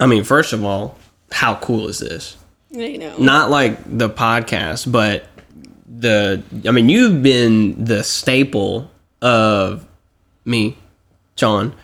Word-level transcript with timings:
I 0.00 0.06
mean, 0.06 0.24
first 0.24 0.52
of 0.52 0.64
all, 0.64 0.96
how 1.30 1.56
cool 1.56 1.88
is 1.88 1.98
this? 1.98 2.36
I 2.74 2.96
know. 2.96 3.16
Not 3.18 3.50
like 3.50 3.78
the 3.98 4.08
podcast, 4.08 4.90
but 4.90 5.26
the. 5.86 6.42
I 6.66 6.70
mean, 6.70 6.88
you've 6.88 7.22
been 7.22 7.84
the 7.84 8.02
staple 8.02 8.90
of 9.20 9.86
me, 10.44 10.76
John, 11.36 11.74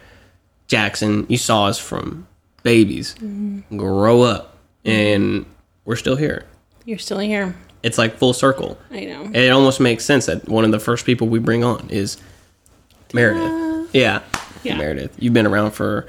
Jackson. 0.66 1.26
You 1.28 1.38
saw 1.38 1.66
us 1.66 1.78
from 1.78 2.26
babies 2.62 3.14
grow 3.76 4.22
up, 4.22 4.56
and 4.84 5.44
we're 5.84 5.96
still 5.96 6.16
here. 6.16 6.44
You're 6.84 6.98
still 6.98 7.18
here. 7.18 7.54
It's 7.82 7.98
like 7.98 8.16
full 8.16 8.32
circle. 8.32 8.78
I 8.90 9.04
know. 9.04 9.30
It 9.32 9.50
almost 9.50 9.78
makes 9.78 10.04
sense 10.04 10.26
that 10.26 10.48
one 10.48 10.64
of 10.64 10.72
the 10.72 10.80
first 10.80 11.04
people 11.04 11.28
we 11.28 11.38
bring 11.38 11.62
on 11.62 11.88
is 11.90 12.16
Meredith. 13.12 13.94
Yeah. 13.94 14.22
Yeah. 14.62 14.76
Meredith. 14.76 15.14
You've 15.18 15.34
been 15.34 15.46
around 15.46 15.72
for 15.72 16.06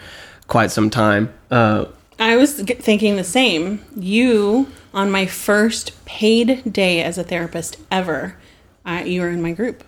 quite 0.47 0.71
some 0.71 0.89
time. 0.89 1.31
Uh, 1.51 1.85
I 2.20 2.36
was 2.36 2.59
thinking 2.61 3.15
the 3.15 3.23
same. 3.23 3.83
You, 3.96 4.68
on 4.93 5.11
my 5.11 5.25
first 5.25 6.04
paid 6.05 6.71
day 6.71 7.04
as 7.04 7.18
a 7.18 7.24
therapist 7.24 7.78
ever, 7.91 8.37
uh, 8.86 9.04
you 9.05 9.21
were 9.21 9.29
in 9.29 9.41
my 9.41 9.51
group, 9.51 9.83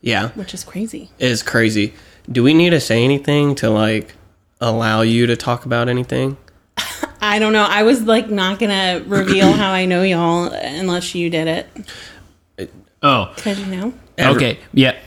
yeah. 0.00 0.28
which 0.30 0.54
is 0.54 0.62
crazy. 0.62 1.10
It 1.18 1.30
is 1.30 1.42
crazy. 1.42 1.94
Do 2.30 2.42
we 2.42 2.54
need 2.54 2.70
to 2.70 2.80
say 2.80 3.04
anything 3.04 3.54
to 3.56 3.70
like 3.70 4.14
allow 4.60 5.02
you 5.02 5.26
to 5.26 5.36
talk 5.36 5.64
about 5.66 5.88
anything? 5.88 6.36
I 7.20 7.38
don't 7.38 7.52
know. 7.52 7.66
I 7.68 7.82
was 7.82 8.02
like 8.02 8.30
not 8.30 8.58
gonna 8.58 9.02
reveal 9.06 9.52
how 9.52 9.72
I 9.72 9.86
know 9.86 10.02
y'all 10.02 10.52
unless 10.52 11.14
you 11.14 11.30
did 11.30 11.48
it. 11.48 12.70
Oh, 13.02 13.32
Cause 13.38 13.58
you 13.58 13.66
know. 13.66 13.94
Ever- 14.18 14.36
okay. 14.36 14.58
Yeah. 14.72 14.98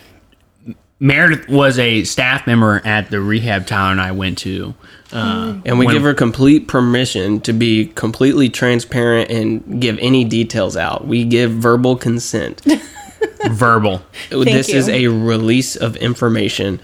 Meredith 1.00 1.48
was 1.48 1.80
a 1.80 2.04
staff 2.04 2.46
member 2.46 2.82
at 2.86 3.10
the 3.10 3.22
rehab 3.22 3.66
town 3.66 4.00
I 4.00 4.12
went 4.12 4.38
to. 4.40 4.76
Uh, 5.12 5.56
And 5.66 5.80
we 5.80 5.86
when- 5.88 5.96
give 5.96 6.04
her 6.04 6.14
complete 6.14 6.68
permission 6.68 7.40
to 7.42 7.54
be 7.54 7.88
completely 7.96 8.50
transparent 8.50 9.32
and 9.32 9.82
give 9.82 9.98
any 10.00 10.24
details 10.24 10.78
out. 10.78 11.08
We 11.08 11.24
give 11.26 11.52
verbal 11.52 11.96
consent. 11.96 12.62
verbal, 13.50 14.02
this 14.30 14.70
you. 14.70 14.78
is 14.78 14.88
a 14.90 15.08
release 15.08 15.76
of 15.76 15.96
information, 15.98 16.80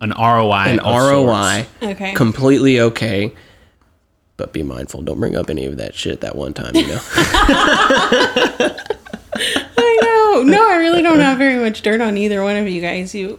an 0.00 0.10
ROI, 0.18 0.64
an 0.68 0.78
of 0.80 0.94
ROI. 0.94 1.66
sorts. 1.80 1.94
Okay. 2.00 2.12
Completely 2.14 2.80
okay. 2.80 3.32
But 4.36 4.52
be 4.52 4.62
mindful. 4.62 5.02
Don't 5.02 5.20
bring 5.20 5.36
up 5.36 5.48
any 5.50 5.66
of 5.66 5.76
that 5.76 5.94
shit 5.94 6.20
that 6.22 6.34
one 6.36 6.54
time, 6.54 6.74
you 6.74 6.86
know? 6.88 7.00
I. 10.40 10.44
No, 10.44 10.70
I 10.70 10.76
really 10.76 11.02
don't 11.02 11.20
have 11.20 11.38
very 11.38 11.56
much 11.62 11.82
dirt 11.82 12.00
on 12.00 12.16
either 12.16 12.42
one 12.42 12.56
of 12.56 12.68
you 12.68 12.80
guys. 12.80 13.14
You, 13.14 13.38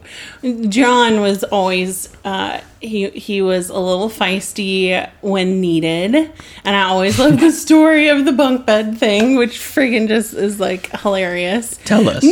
John 0.70 1.20
was 1.22 1.44
always 1.46 2.10
uh, 2.24 2.62
he 2.82 3.10
he 3.10 3.42
was 3.42 3.70
a 3.70 3.78
little 3.80 4.10
feisty 4.10 5.10
when 5.22 5.60
needed, 5.62 6.16
and 6.16 6.76
I 6.76 6.84
always 6.84 7.18
love 7.20 7.40
the 7.40 7.52
story 7.52 8.08
of 8.10 8.26
the 8.26 8.32
bunk 8.32 8.66
bed 8.66 8.98
thing, 8.98 9.36
which 9.36 9.58
friggin' 9.60 10.08
just 10.08 10.34
is 10.34 10.60
like 10.60 10.90
hilarious. 11.02 11.78
Tell 11.86 12.08
us. 12.10 12.24
No, 12.24 12.32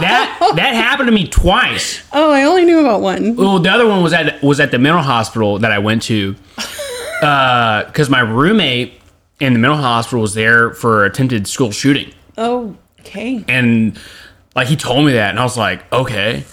that 0.00 0.52
that 0.56 0.74
happened 0.74 1.08
to 1.08 1.12
me 1.12 1.26
twice. 1.28 2.02
Oh, 2.12 2.30
I 2.30 2.44
only 2.44 2.64
knew 2.64 2.80
about 2.80 3.00
one. 3.00 3.36
Well, 3.36 3.58
the 3.58 3.70
other 3.70 3.86
one 3.86 4.02
was 4.02 4.12
at 4.12 4.42
was 4.42 4.60
at 4.60 4.70
the 4.70 4.78
mental 4.78 5.02
hospital 5.02 5.58
that 5.58 5.72
I 5.72 5.78
went 5.78 6.02
to, 6.04 6.34
because 7.20 8.08
my 8.10 8.20
roommate 8.20 8.94
in 9.40 9.52
the 9.52 9.58
mental 9.58 9.78
hospital 9.78 10.20
was 10.22 10.34
there 10.34 10.70
for 10.72 11.04
attempted 11.04 11.46
school 11.46 11.70
shooting, 11.70 12.12
Oh, 12.36 12.76
okay. 13.00 13.44
and 13.48 13.98
like 14.54 14.68
he 14.68 14.76
told 14.76 15.06
me 15.06 15.12
that, 15.12 15.30
and 15.30 15.38
I 15.38 15.44
was 15.44 15.56
like, 15.56 15.90
okay, 15.92 16.44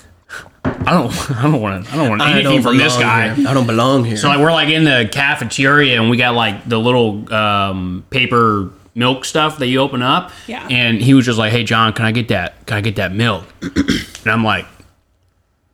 I 0.64 0.94
don't, 0.94 1.32
I 1.38 1.44
don't 1.44 1.62
want 1.62 1.86
to, 1.86 1.92
I 1.92 1.96
don't 1.96 2.10
want 2.10 2.22
I 2.22 2.34
anything 2.34 2.62
don't 2.62 2.64
from 2.64 2.78
this 2.78 2.96
guy. 2.98 3.34
here. 3.34 3.48
I 3.48 3.54
don't 3.54 3.68
belong 3.68 4.04
here. 4.06 4.18
So 4.18 4.28
like 4.28 4.40
we're 4.40 4.52
like 4.52 4.70
in 4.70 4.84
the 4.84 5.10
cafeteria 5.12 6.00
and 6.00 6.10
we 6.10 6.18
got 6.18 6.36
like 6.36 6.68
the 6.68 6.78
little 6.80 7.34
um, 7.34 8.06
paper 8.10 8.72
milk 8.94 9.26
stuff 9.26 9.58
that 9.60 9.68
you 9.68 9.80
open 9.80 10.02
up. 10.02 10.32
Yeah. 10.48 10.68
And 10.70 11.02
he 11.02 11.14
was 11.14 11.26
just 11.26 11.38
like, 11.38 11.52
"Hey 11.52 11.64
John, 11.64 11.94
can 11.94 12.06
I 12.06 12.12
get 12.12 12.28
that? 12.30 12.66
Can 12.66 12.78
I 12.78 12.82
get 12.82 12.96
that 12.98 13.12
milk?" 13.12 13.46
and 13.62 14.28
I'm 14.28 14.44
like, 14.44 14.66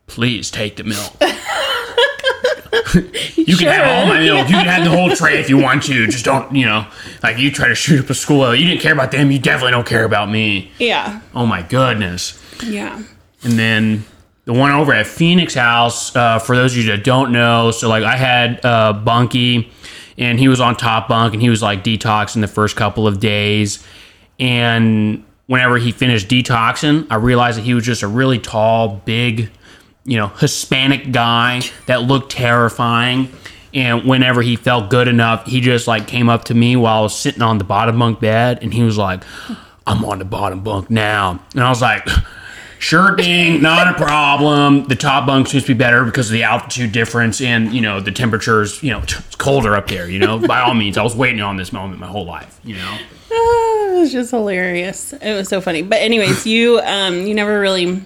"Please 0.07 0.49
take 0.51 0.77
the 0.77 0.83
milk." 0.83 1.13
you 3.35 3.57
can 3.57 3.67
have 3.67 3.87
all 3.87 4.05
my 4.07 4.19
milk. 4.19 4.47
You 4.49 4.55
can 4.55 4.65
have 4.67 4.83
the 4.83 4.89
whole 4.91 5.09
tray 5.15 5.39
if 5.39 5.49
you 5.49 5.57
want 5.57 5.83
to. 5.83 6.07
Just 6.07 6.25
don't, 6.25 6.53
you 6.55 6.65
know, 6.65 6.85
like 7.23 7.37
you 7.37 7.51
try 7.51 7.67
to 7.67 7.75
shoot 7.75 8.03
up 8.03 8.09
a 8.09 8.13
school. 8.13 8.53
You 8.55 8.67
didn't 8.67 8.81
care 8.81 8.93
about 8.93 9.11
them. 9.11 9.31
You 9.31 9.39
definitely 9.39 9.71
don't 9.71 9.87
care 9.87 10.03
about 10.03 10.29
me. 10.29 10.71
Yeah, 10.79 11.21
Oh 11.33 11.45
my 11.45 11.61
goodness. 11.61 12.41
yeah. 12.63 13.01
And 13.43 13.53
then 13.53 14.05
the 14.45 14.53
one 14.53 14.71
over 14.71 14.93
at 14.93 15.07
Phoenix 15.07 15.53
House, 15.55 16.15
uh, 16.15 16.39
for 16.39 16.55
those 16.55 16.73
of 16.73 16.77
you 16.83 16.91
that 16.91 17.03
don't 17.03 17.31
know, 17.31 17.71
so 17.71 17.87
like 17.89 18.03
I 18.03 18.15
had 18.15 18.63
uh, 18.65 18.93
Bunky, 18.93 19.71
and 20.17 20.39
he 20.39 20.47
was 20.47 20.59
on 20.59 20.75
top 20.75 21.07
bunk, 21.07 21.33
and 21.33 21.41
he 21.41 21.49
was 21.49 21.61
like 21.61 21.83
detoxing 21.83 22.41
the 22.41 22.47
first 22.47 22.75
couple 22.75 23.07
of 23.07 23.19
days. 23.19 23.83
And 24.39 25.23
whenever 25.47 25.77
he 25.77 25.91
finished 25.91 26.27
detoxing, 26.27 27.07
I 27.09 27.15
realized 27.15 27.57
that 27.57 27.63
he 27.63 27.73
was 27.73 27.83
just 27.85 28.03
a 28.03 28.07
really 28.07 28.39
tall, 28.39 29.01
big, 29.05 29.49
you 30.05 30.17
know, 30.17 30.27
Hispanic 30.27 31.11
guy 31.11 31.61
that 31.85 32.03
looked 32.03 32.31
terrifying. 32.31 33.31
And 33.73 34.03
whenever 34.03 34.41
he 34.41 34.57
felt 34.57 34.89
good 34.89 35.07
enough, 35.07 35.45
he 35.45 35.61
just 35.61 35.87
like 35.87 36.07
came 36.07 36.27
up 36.27 36.45
to 36.45 36.53
me 36.53 36.75
while 36.75 36.99
I 36.99 37.01
was 37.01 37.17
sitting 37.17 37.41
on 37.41 37.57
the 37.57 37.63
bottom 37.63 37.97
bunk 37.99 38.19
bed, 38.19 38.59
and 38.61 38.73
he 38.73 38.83
was 38.83 38.97
like, 38.97 39.23
"I'm 39.87 40.03
on 40.03 40.19
the 40.19 40.25
bottom 40.25 40.61
bunk 40.61 40.89
now," 40.89 41.39
and 41.53 41.63
I 41.63 41.69
was 41.69 41.81
like. 41.81 42.07
Sure 42.79 43.15
thing, 43.15 43.61
not 43.61 43.87
a 43.87 43.93
problem. 43.93 44.85
The 44.85 44.95
top 44.95 45.27
bunk 45.27 45.47
seems 45.47 45.65
to 45.65 45.75
be 45.75 45.77
better 45.77 46.03
because 46.03 46.29
of 46.29 46.33
the 46.33 46.41
altitude 46.41 46.91
difference 46.91 47.39
and, 47.39 47.71
you 47.71 47.79
know, 47.79 47.99
the 47.99 48.11
temperatures, 48.11 48.81
you 48.81 48.89
know, 48.89 49.01
it's 49.01 49.35
colder 49.35 49.75
up 49.75 49.87
there, 49.87 50.09
you 50.09 50.17
know. 50.17 50.39
By 50.39 50.61
all 50.61 50.73
means, 50.73 50.97
I 50.97 51.03
was 51.03 51.15
waiting 51.15 51.41
on 51.41 51.57
this 51.57 51.71
moment 51.71 51.99
my 51.99 52.07
whole 52.07 52.25
life, 52.25 52.59
you 52.63 52.77
know. 52.77 52.97
It 53.91 53.99
was 53.99 54.11
just 54.11 54.31
hilarious. 54.31 55.13
It 55.13 55.35
was 55.35 55.47
so 55.47 55.61
funny. 55.61 55.83
But 55.83 56.01
anyways, 56.01 56.47
you 56.47 56.79
um 56.79 57.27
you 57.27 57.35
never 57.35 57.59
really 57.61 58.01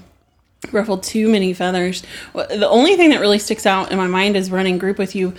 ruffled 0.71 1.03
too 1.03 1.29
many 1.29 1.53
feathers. 1.53 2.03
The 2.33 2.67
only 2.69 2.95
thing 2.95 3.09
that 3.09 3.19
really 3.19 3.39
sticks 3.39 3.65
out 3.65 3.91
in 3.91 3.97
my 3.97 4.07
mind 4.07 4.35
is 4.35 4.51
running 4.51 4.77
group 4.77 4.97
with 4.97 5.15
you 5.15 5.33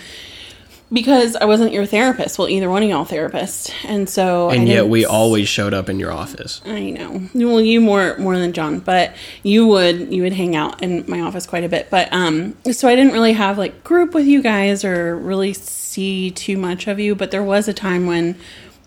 because 0.93 1.35
I 1.37 1.45
wasn't 1.47 1.73
your 1.73 1.87
therapist. 1.87 2.39
Well, 2.39 2.49
either 2.49 2.71
one 2.71 2.83
of 2.83 2.89
y'all 2.89 3.05
therapists, 3.05 3.73
and 3.85 4.09
so 4.09 4.51
I 4.51 4.55
and 4.55 4.69
yet 4.69 4.89
we 4.89 5.05
always 5.05 5.49
showed 5.49 5.75
up 5.75 5.89
in 5.89 5.99
your 5.99 6.13
office. 6.13 6.61
I 6.65 6.91
know. 6.91 7.29
Well, 7.35 7.61
you 7.61 7.81
more 7.81 8.17
more 8.19 8.39
than 8.39 8.53
John, 8.53 8.79
but 8.81 9.15
you 9.43 9.67
would 9.67 10.13
you 10.13 10.23
would 10.23 10.33
hang 10.33 10.55
out 10.55 10.83
in 10.83 11.05
my 11.09 11.21
office 11.21 11.47
quite 11.47 11.65
a 11.65 11.69
bit. 11.69 11.89
But 11.91 12.13
um, 12.13 12.57
so 12.73 12.89
I 12.89 12.97
didn't 12.97 13.13
really 13.13 13.33
have 13.33 13.59
like 13.59 13.83
group 13.85 14.15
with 14.15 14.27
you 14.27 14.43
guys 14.43 14.85
or 14.85 15.17
really 15.17 15.53
see 15.53 16.31
too 16.31 16.57
much 16.57 16.87
of 16.87 17.01
you. 17.01 17.15
But 17.15 17.31
there 17.31 17.43
was 17.43 17.69
a 17.69 17.75
time 17.75 18.07
when 18.07 18.37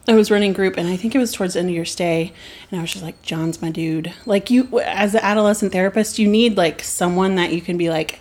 I 0.10 0.14
was 0.16 0.32
running 0.32 0.54
group, 0.54 0.76
and 0.78 0.88
I 0.88 0.96
think 0.96 1.14
it 1.14 1.20
was 1.20 1.32
towards 1.32 1.54
the 1.54 1.60
end 1.60 1.70
of 1.70 1.76
your 1.76 1.86
stay, 1.86 2.34
and 2.72 2.80
I 2.80 2.82
was 2.82 2.92
just 2.92 3.04
like, 3.04 3.22
John's 3.22 3.62
my 3.62 3.70
dude. 3.70 4.12
Like 4.26 4.50
you, 4.50 4.80
as 4.82 5.14
an 5.14 5.22
adolescent 5.22 5.72
therapist, 5.72 6.18
you 6.18 6.28
need 6.28 6.58
like 6.58 6.82
someone 6.84 7.36
that 7.36 7.54
you 7.54 7.62
can 7.62 7.78
be 7.78 7.90
like. 7.90 8.20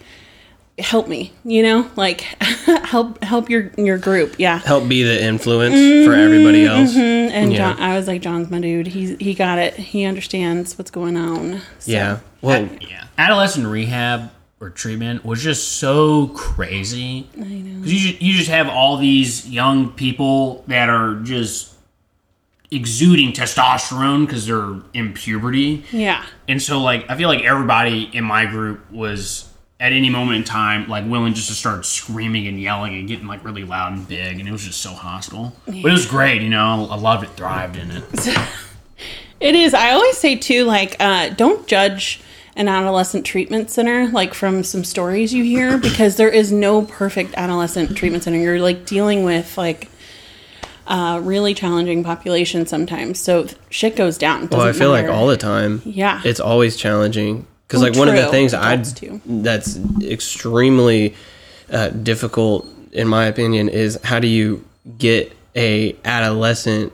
Help 0.81 1.09
me, 1.09 1.33
you 1.45 1.65
know, 1.65 1.91
like 1.97 2.21
help 2.85 3.21
help 3.25 3.51
your 3.51 3.73
your 3.77 3.99
group, 3.99 4.37
yeah. 4.39 4.59
Help 4.59 4.89
be 4.89 5.03
the 5.03 5.21
influence 5.21 5.75
for 6.07 6.15
everybody 6.15 6.67
mm-hmm, 6.67 6.83
else. 6.83 6.93
Mm-hmm. 6.93 7.35
And 7.35 7.53
Yeah. 7.53 7.75
John, 7.75 7.83
I 7.83 7.97
was 7.97 8.07
like, 8.07 8.23
John's 8.23 8.49
my 8.49 8.61
dude. 8.61 8.87
He 8.87 9.17
he 9.17 9.35
got 9.35 9.59
it. 9.59 9.75
He 9.75 10.05
understands 10.05 10.79
what's 10.79 10.93
going 10.93 11.17
on. 11.17 11.63
So, 11.81 11.91
Yeah. 11.91 12.21
Well, 12.43 12.69
Yeah. 12.81 13.07
Adolescent 13.19 13.67
rehab 13.67 14.31
or 14.61 14.71
treatment 14.71 15.25
was 15.25 15.43
just 15.43 15.79
so 15.79 16.29
crazy. 16.29 17.29
I 17.37 17.41
know. 17.41 17.81
Because 17.81 18.07
you, 18.07 18.17
you 18.21 18.35
just 18.35 18.51
have 18.51 18.69
all 18.69 18.97
these 18.99 19.49
young 19.49 19.91
people 19.93 20.65
that 20.69 20.89
are 20.89 21.17
just 21.23 21.75
exuding 22.71 23.33
testosterone 23.33 24.27
because 24.27 24.47
they're 24.47 24.77
in 24.93 25.13
puberty. 25.15 25.85
yeah, 25.91 26.25
And 26.47 26.61
so, 26.63 26.81
like, 26.81 27.09
I 27.09 27.17
feel 27.17 27.29
like 27.29 27.43
everybody 27.43 28.11
in 28.13 28.25
my 28.25 28.45
group 28.47 28.91
was 28.91 29.49
at 29.81 29.93
any 29.93 30.11
moment 30.11 30.39
in 30.39 30.45
time, 30.45 30.89
like, 30.89 31.07
willing 31.07 31.35
just 31.35 31.49
to 31.49 31.55
start 31.55 31.87
screaming 31.87 32.47
and 32.47 32.61
yelling 32.61 32.95
and 32.95 33.09
getting, 33.09 33.27
like, 33.27 33.45
really 33.45 33.65
loud 33.65 33.93
and 33.93 34.07
big. 34.07 34.39
And 34.39 34.49
it 34.49 34.53
was 34.53 34.65
just 34.65 34.81
so 34.83 34.91
hostile. 34.91 35.57
But 35.67 35.77
it 35.77 35.85
was 35.85 36.05
great, 36.07 36.43
you 36.43 36.51
know? 36.51 36.89
I 36.91 36.97
loved 36.97 37.25
it, 37.25 37.31
thrived 37.31 37.77
in 37.77 37.91
it. 37.91 38.05
it 39.41 39.55
is. 39.55 39.73
I 39.75 39.93
always 39.93 40.19
say 40.19 40.37
too, 40.37 40.65
like, 40.65 40.97
uh, 41.01 41.31
don't 41.31 41.67
judge 41.67 42.21
an 42.57 42.67
adolescent 42.69 43.25
treatment 43.25 43.71
center, 43.71 44.09
like 44.09 44.35
from 44.35 44.65
some 44.65 44.83
stories 44.83 45.33
you 45.33 45.45
hear, 45.45 45.79
because 45.79 46.17
there 46.17 46.29
is 46.29 46.51
no 46.51 46.83
perfect 46.83 47.33
adolescent 47.37 47.97
treatment 47.97 48.25
center. 48.25 48.39
You're 48.39 48.61
like 48.61 48.85
dealing 48.85 49.25
with 49.25 49.57
like. 49.57 49.89
Uh, 50.89 51.21
really 51.23 51.53
challenging 51.53 52.03
population 52.03 52.67
sometimes, 52.67 53.21
so 53.21 53.47
shit 53.69 53.95
goes 53.95 54.17
down. 54.17 54.49
Well, 54.49 54.63
I 54.63 54.73
feel 54.73 54.91
like 54.91 55.07
all 55.07 55.27
the 55.27 55.37
time. 55.37 55.83
Yeah. 55.85 56.23
It's 56.25 56.41
always 56.41 56.77
challenging 56.77 57.47
because, 57.67 57.83
like, 57.83 57.95
one 57.95 58.09
of 58.09 58.17
the 58.17 58.29
things 58.29 58.55
I 58.55 58.77
that's 59.27 59.79
extremely 60.03 61.15
uh, 61.71 61.91
difficult, 61.91 62.67
in 62.93 63.07
my 63.07 63.27
opinion, 63.27 63.69
is 63.69 63.99
how 64.03 64.19
do 64.19 64.27
you 64.27 64.65
get 64.97 65.37
a 65.55 65.95
adolescent 66.05 66.93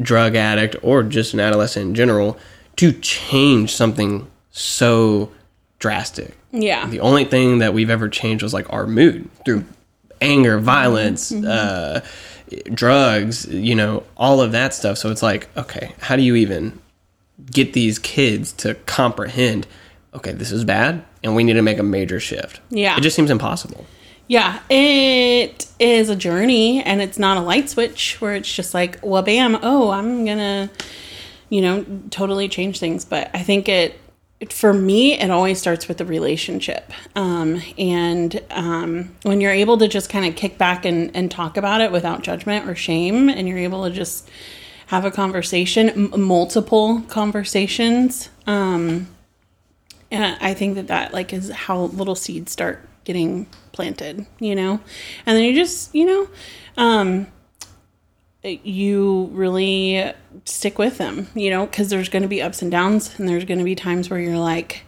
drug 0.00 0.34
addict 0.36 0.76
or 0.82 1.02
just 1.02 1.32
an 1.32 1.40
adolescent 1.40 1.88
in 1.88 1.94
general 1.94 2.36
to 2.76 2.92
change 2.92 3.72
something 3.72 4.26
so 4.50 5.30
drastic. 5.78 6.34
yeah, 6.52 6.86
The 6.88 7.00
only 7.00 7.24
thing 7.24 7.58
that 7.58 7.72
we've 7.74 7.90
ever 7.90 8.08
changed 8.08 8.42
was 8.42 8.52
like 8.52 8.70
our 8.72 8.86
mood 8.86 9.28
through 9.44 9.64
anger, 10.20 10.58
violence, 10.58 11.32
uh, 11.32 12.04
drugs, 12.72 13.46
you 13.46 13.74
know, 13.74 14.02
all 14.16 14.40
of 14.40 14.52
that 14.52 14.74
stuff. 14.74 14.98
So 14.98 15.10
it's 15.10 15.22
like, 15.22 15.48
okay, 15.56 15.92
how 16.00 16.16
do 16.16 16.22
you 16.22 16.34
even 16.34 16.78
get 17.50 17.72
these 17.72 17.98
kids 17.98 18.52
to 18.54 18.74
comprehend? 18.86 19.66
Okay, 20.14 20.32
this 20.32 20.52
is 20.52 20.64
bad, 20.64 21.04
and 21.22 21.34
we 21.34 21.42
need 21.44 21.54
to 21.54 21.62
make 21.62 21.78
a 21.78 21.82
major 21.82 22.20
shift. 22.20 22.60
Yeah. 22.70 22.96
it 22.96 23.00
just 23.00 23.16
seems 23.16 23.30
impossible. 23.30 23.86
Yeah, 24.26 24.60
it 24.70 25.66
is 25.78 26.08
a 26.08 26.16
journey 26.16 26.82
and 26.82 27.02
it's 27.02 27.18
not 27.18 27.36
a 27.36 27.40
light 27.40 27.68
switch 27.68 28.20
where 28.20 28.34
it's 28.34 28.52
just 28.52 28.72
like, 28.72 28.98
well, 29.02 29.22
bam, 29.22 29.58
oh, 29.62 29.90
I'm 29.90 30.24
gonna, 30.24 30.70
you 31.50 31.60
know, 31.60 31.84
totally 32.10 32.48
change 32.48 32.78
things. 32.78 33.04
But 33.04 33.30
I 33.34 33.42
think 33.42 33.68
it, 33.68 33.92
it 33.92 34.00
for 34.52 34.72
me, 34.72 35.18
it 35.18 35.30
always 35.30 35.58
starts 35.60 35.88
with 35.88 35.98
the 35.98 36.04
relationship. 36.04 36.92
Um, 37.14 37.62
and 37.78 38.42
um, 38.50 39.14
when 39.22 39.40
you're 39.40 39.52
able 39.52 39.78
to 39.78 39.88
just 39.88 40.10
kind 40.10 40.26
of 40.26 40.36
kick 40.36 40.58
back 40.58 40.84
and, 40.84 41.14
and 41.14 41.30
talk 41.30 41.56
about 41.56 41.80
it 41.80 41.92
without 41.92 42.22
judgment 42.22 42.68
or 42.68 42.74
shame, 42.74 43.28
and 43.28 43.48
you're 43.48 43.58
able 43.58 43.84
to 43.84 43.90
just 43.90 44.28
have 44.86 45.04
a 45.04 45.10
conversation, 45.10 45.88
m- 45.90 46.20
multiple 46.20 47.02
conversations, 47.02 48.28
um, 48.46 49.08
and 50.10 50.36
I 50.40 50.54
think 50.54 50.76
that 50.76 50.88
that 50.88 51.12
like 51.12 51.32
is 51.32 51.50
how 51.50 51.82
little 51.86 52.14
seeds 52.14 52.52
start 52.52 52.88
getting 53.04 53.46
planted, 53.72 54.26
you 54.38 54.54
know, 54.54 54.80
and 55.26 55.36
then 55.36 55.44
you 55.44 55.54
just, 55.54 55.94
you 55.94 56.06
know, 56.06 56.28
um, 56.76 57.26
you 58.44 59.30
really 59.32 60.12
stick 60.44 60.78
with 60.78 60.98
them, 60.98 61.28
you 61.34 61.50
know, 61.50 61.66
because 61.66 61.88
there's 61.88 62.08
going 62.08 62.22
to 62.22 62.28
be 62.28 62.42
ups 62.42 62.62
and 62.62 62.70
downs, 62.70 63.18
and 63.18 63.28
there's 63.28 63.44
going 63.44 63.58
to 63.58 63.64
be 63.64 63.74
times 63.74 64.10
where 64.10 64.20
you're 64.20 64.38
like, 64.38 64.82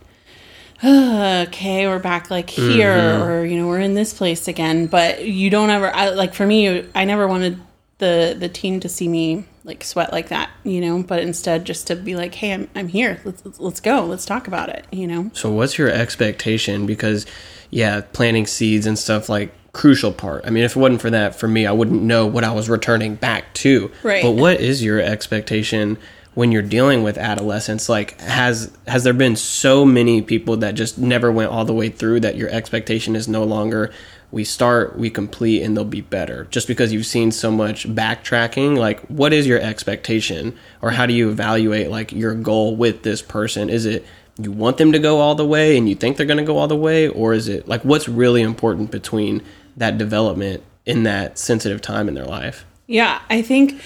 okay, 0.85 1.87
we're 1.87 1.99
back 1.99 2.31
like 2.31 2.49
mm-hmm. 2.49 2.71
here, 2.71 3.23
or 3.23 3.45
you 3.45 3.59
know, 3.59 3.67
we're 3.67 3.81
in 3.81 3.95
this 3.95 4.15
place 4.15 4.49
again. 4.49 4.87
But 4.87 5.25
you 5.27 5.51
don't 5.51 5.71
ever 5.71 5.95
I, 5.95 6.11
like 6.11 6.35
for 6.35 6.47
me, 6.47 6.87
I 6.95 7.05
never 7.05 7.27
wanted 7.27 7.61
the 7.99 8.37
the 8.39 8.49
team 8.49 8.81
to 8.81 8.89
see 8.89 9.09
me 9.09 9.47
like 9.65 9.83
sweat 9.83 10.13
like 10.13 10.29
that, 10.29 10.51
you 10.65 10.81
know, 10.81 11.03
but 11.03 11.21
instead 11.21 11.65
just 11.65 11.87
to 11.89 11.97
be 11.97 12.15
like, 12.15 12.35
hey, 12.35 12.53
I'm 12.53 12.69
I'm 12.75 12.89
here. 12.89 13.21
Let's 13.25 13.45
let's, 13.45 13.61
let's 13.61 13.81
go. 13.81 14.05
Let's 14.05 14.27
talk 14.27 14.47
about 14.49 14.69
it, 14.69 14.87
you 14.93 15.07
know. 15.07 15.31
So 15.35 15.51
what's 15.51 15.79
your 15.79 15.91
expectation? 15.91 16.87
Because 16.87 17.27
yeah, 17.71 18.03
planting 18.13 18.47
seeds 18.47 18.87
and 18.87 18.99
stuff 18.99 19.29
like 19.29 19.53
crucial 19.77 20.11
part. 20.11 20.47
I 20.47 20.51
mean, 20.51 20.65
if 20.65 20.75
it 20.75 20.81
wasn't 20.81 21.03
for 21.03 21.11
that, 21.11 21.35
for 21.35 21.47
me, 21.47 21.67
I 21.67 21.73
wouldn't 21.73 22.03
know 22.03 22.27
what 22.27 22.45
I 22.45 22.53
was 22.53 22.71
returning 22.71 23.15
back 23.15 23.53
to. 23.55 23.93
Right. 24.03 24.23
But 24.23 24.31
what 24.31 24.59
is 24.59 24.83
your 24.83 25.01
expectation 25.01 25.99
when 26.33 26.51
you're 26.51 26.63
dealing 26.63 27.03
with 27.03 27.19
adolescence? 27.19 27.87
Like, 27.87 28.19
has 28.23 28.75
has 28.87 29.05
there 29.05 29.13
been 29.13 29.37
so 29.37 29.85
many 29.85 30.23
people 30.23 30.57
that 30.57 30.75
just 30.77 30.97
never 30.97 31.31
went 31.31 31.51
all 31.51 31.67
the 31.67 31.75
way 31.75 31.91
through 31.91 32.21
that 32.21 32.37
your 32.37 32.49
expectation 32.49 33.15
is 33.15 33.29
no 33.29 33.45
longer 33.45 33.93
we 34.31 34.45
start, 34.45 34.99
we 34.99 35.11
complete, 35.11 35.63
and 35.63 35.77
they'll 35.77 35.85
be 35.85 36.01
better? 36.01 36.49
Just 36.51 36.69
because 36.69 36.91
you've 36.91 37.05
seen 37.05 37.31
so 37.31 37.51
much 37.51 37.87
backtracking, 37.87 38.79
like, 38.79 39.01
what 39.09 39.35
is 39.35 39.47
your 39.47 39.61
expectation, 39.61 40.57
or 40.81 40.93
how 40.93 41.05
do 41.05 41.13
you 41.13 41.29
evaluate 41.29 41.91
like 41.91 42.13
your 42.13 42.35
goal 42.35 42.77
with 42.77 43.03
this 43.03 43.21
person? 43.21 43.69
Is 43.69 43.85
it 43.85 44.07
you 44.39 44.53
want 44.53 44.79
them 44.79 44.93
to 44.93 44.99
go 44.99 45.21
all 45.21 45.35
the 45.35 45.47
way 45.47 45.77
and 45.77 45.87
you 45.87 45.95
think 45.95 46.17
they're 46.17 46.27
going 46.27 46.39
to 46.39 46.45
go 46.45 46.59
all 46.59 46.69
the 46.69 46.77
way 46.77 47.09
or 47.09 47.33
is 47.33 47.49
it 47.49 47.67
like 47.67 47.83
what's 47.87 48.07
really 48.07 48.43
important 48.43 48.91
between 48.91 49.43
that 49.77 49.99
development 49.99 50.63
in 50.85 51.03
that 51.03 51.39
sensitive 51.39 51.81
time 51.81 52.09
in 52.09 52.15
their 52.15 52.25
life 52.25 52.65
Yeah, 52.87 53.21
I 53.29 53.43
think 53.43 53.81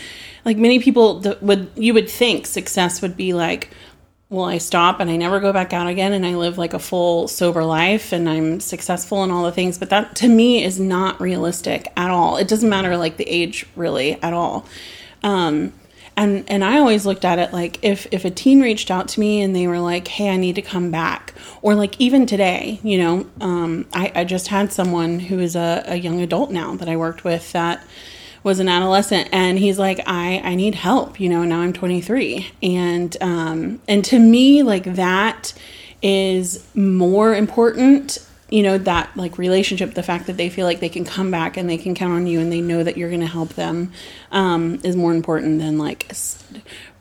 like 0.44 0.56
many 0.56 0.78
people 0.78 1.22
would 1.40 1.70
you 1.76 1.94
would 1.94 2.08
think 2.08 2.46
success 2.46 3.02
would 3.02 3.16
be 3.16 3.32
like 3.32 3.70
well, 4.30 4.44
I 4.44 4.58
stop 4.58 5.00
and 5.00 5.10
I 5.10 5.16
never 5.16 5.40
go 5.40 5.52
back 5.52 5.72
out 5.72 5.88
again 5.88 6.12
and 6.12 6.24
I 6.24 6.36
live 6.36 6.56
like 6.56 6.72
a 6.72 6.78
full 6.78 7.26
sober 7.26 7.64
life 7.64 8.12
and 8.12 8.28
I'm 8.28 8.60
successful 8.60 9.24
and 9.24 9.32
all 9.32 9.42
the 9.42 9.50
things, 9.50 9.76
but 9.76 9.90
that 9.90 10.14
to 10.16 10.28
me 10.28 10.62
is 10.62 10.78
not 10.78 11.20
realistic 11.20 11.88
at 11.96 12.10
all. 12.10 12.36
It 12.36 12.46
doesn't 12.46 12.68
matter 12.68 12.96
like 12.96 13.16
the 13.16 13.28
age 13.28 13.66
really 13.74 14.22
at 14.22 14.32
all. 14.32 14.66
Um 15.24 15.72
and 16.20 16.44
and 16.48 16.62
I 16.62 16.78
always 16.78 17.06
looked 17.06 17.24
at 17.24 17.38
it 17.38 17.52
like 17.52 17.82
if 17.82 18.06
if 18.12 18.26
a 18.26 18.30
teen 18.30 18.60
reached 18.60 18.90
out 18.90 19.08
to 19.08 19.20
me 19.20 19.40
and 19.40 19.56
they 19.56 19.66
were 19.66 19.80
like, 19.80 20.06
"Hey, 20.06 20.28
I 20.28 20.36
need 20.36 20.54
to 20.56 20.62
come 20.62 20.90
back," 20.90 21.32
or 21.62 21.74
like 21.74 21.98
even 21.98 22.26
today, 22.26 22.78
you 22.82 22.98
know, 22.98 23.26
um, 23.40 23.86
I, 23.94 24.12
I 24.14 24.24
just 24.24 24.48
had 24.48 24.70
someone 24.70 25.18
who 25.18 25.38
is 25.38 25.56
a, 25.56 25.82
a 25.86 25.96
young 25.96 26.20
adult 26.20 26.50
now 26.50 26.76
that 26.76 26.88
I 26.90 26.96
worked 26.96 27.24
with 27.24 27.50
that 27.52 27.82
was 28.42 28.58
an 28.58 28.68
adolescent 28.68 29.28
and 29.32 29.58
he's 29.58 29.78
like 29.78 30.00
i 30.06 30.40
i 30.42 30.54
need 30.54 30.74
help 30.74 31.20
you 31.20 31.28
know 31.28 31.44
now 31.44 31.60
i'm 31.60 31.74
23 31.74 32.50
and 32.62 33.18
um 33.20 33.78
and 33.86 34.02
to 34.02 34.18
me 34.18 34.62
like 34.62 34.84
that 34.94 35.52
is 36.00 36.64
more 36.74 37.34
important 37.34 38.18
you 38.50 38.62
know 38.62 38.78
that 38.78 39.16
like 39.16 39.38
relationship 39.38 39.94
the 39.94 40.02
fact 40.02 40.26
that 40.26 40.36
they 40.36 40.48
feel 40.48 40.66
like 40.66 40.80
they 40.80 40.88
can 40.88 41.04
come 41.04 41.30
back 41.30 41.56
and 41.56 41.68
they 41.68 41.78
can 41.78 41.94
count 41.94 42.12
on 42.12 42.26
you 42.26 42.40
and 42.40 42.52
they 42.52 42.60
know 42.60 42.82
that 42.82 42.96
you're 42.96 43.08
going 43.08 43.20
to 43.20 43.26
help 43.26 43.50
them 43.50 43.92
um, 44.32 44.80
is 44.82 44.96
more 44.96 45.12
important 45.14 45.60
than 45.60 45.78
like 45.78 46.10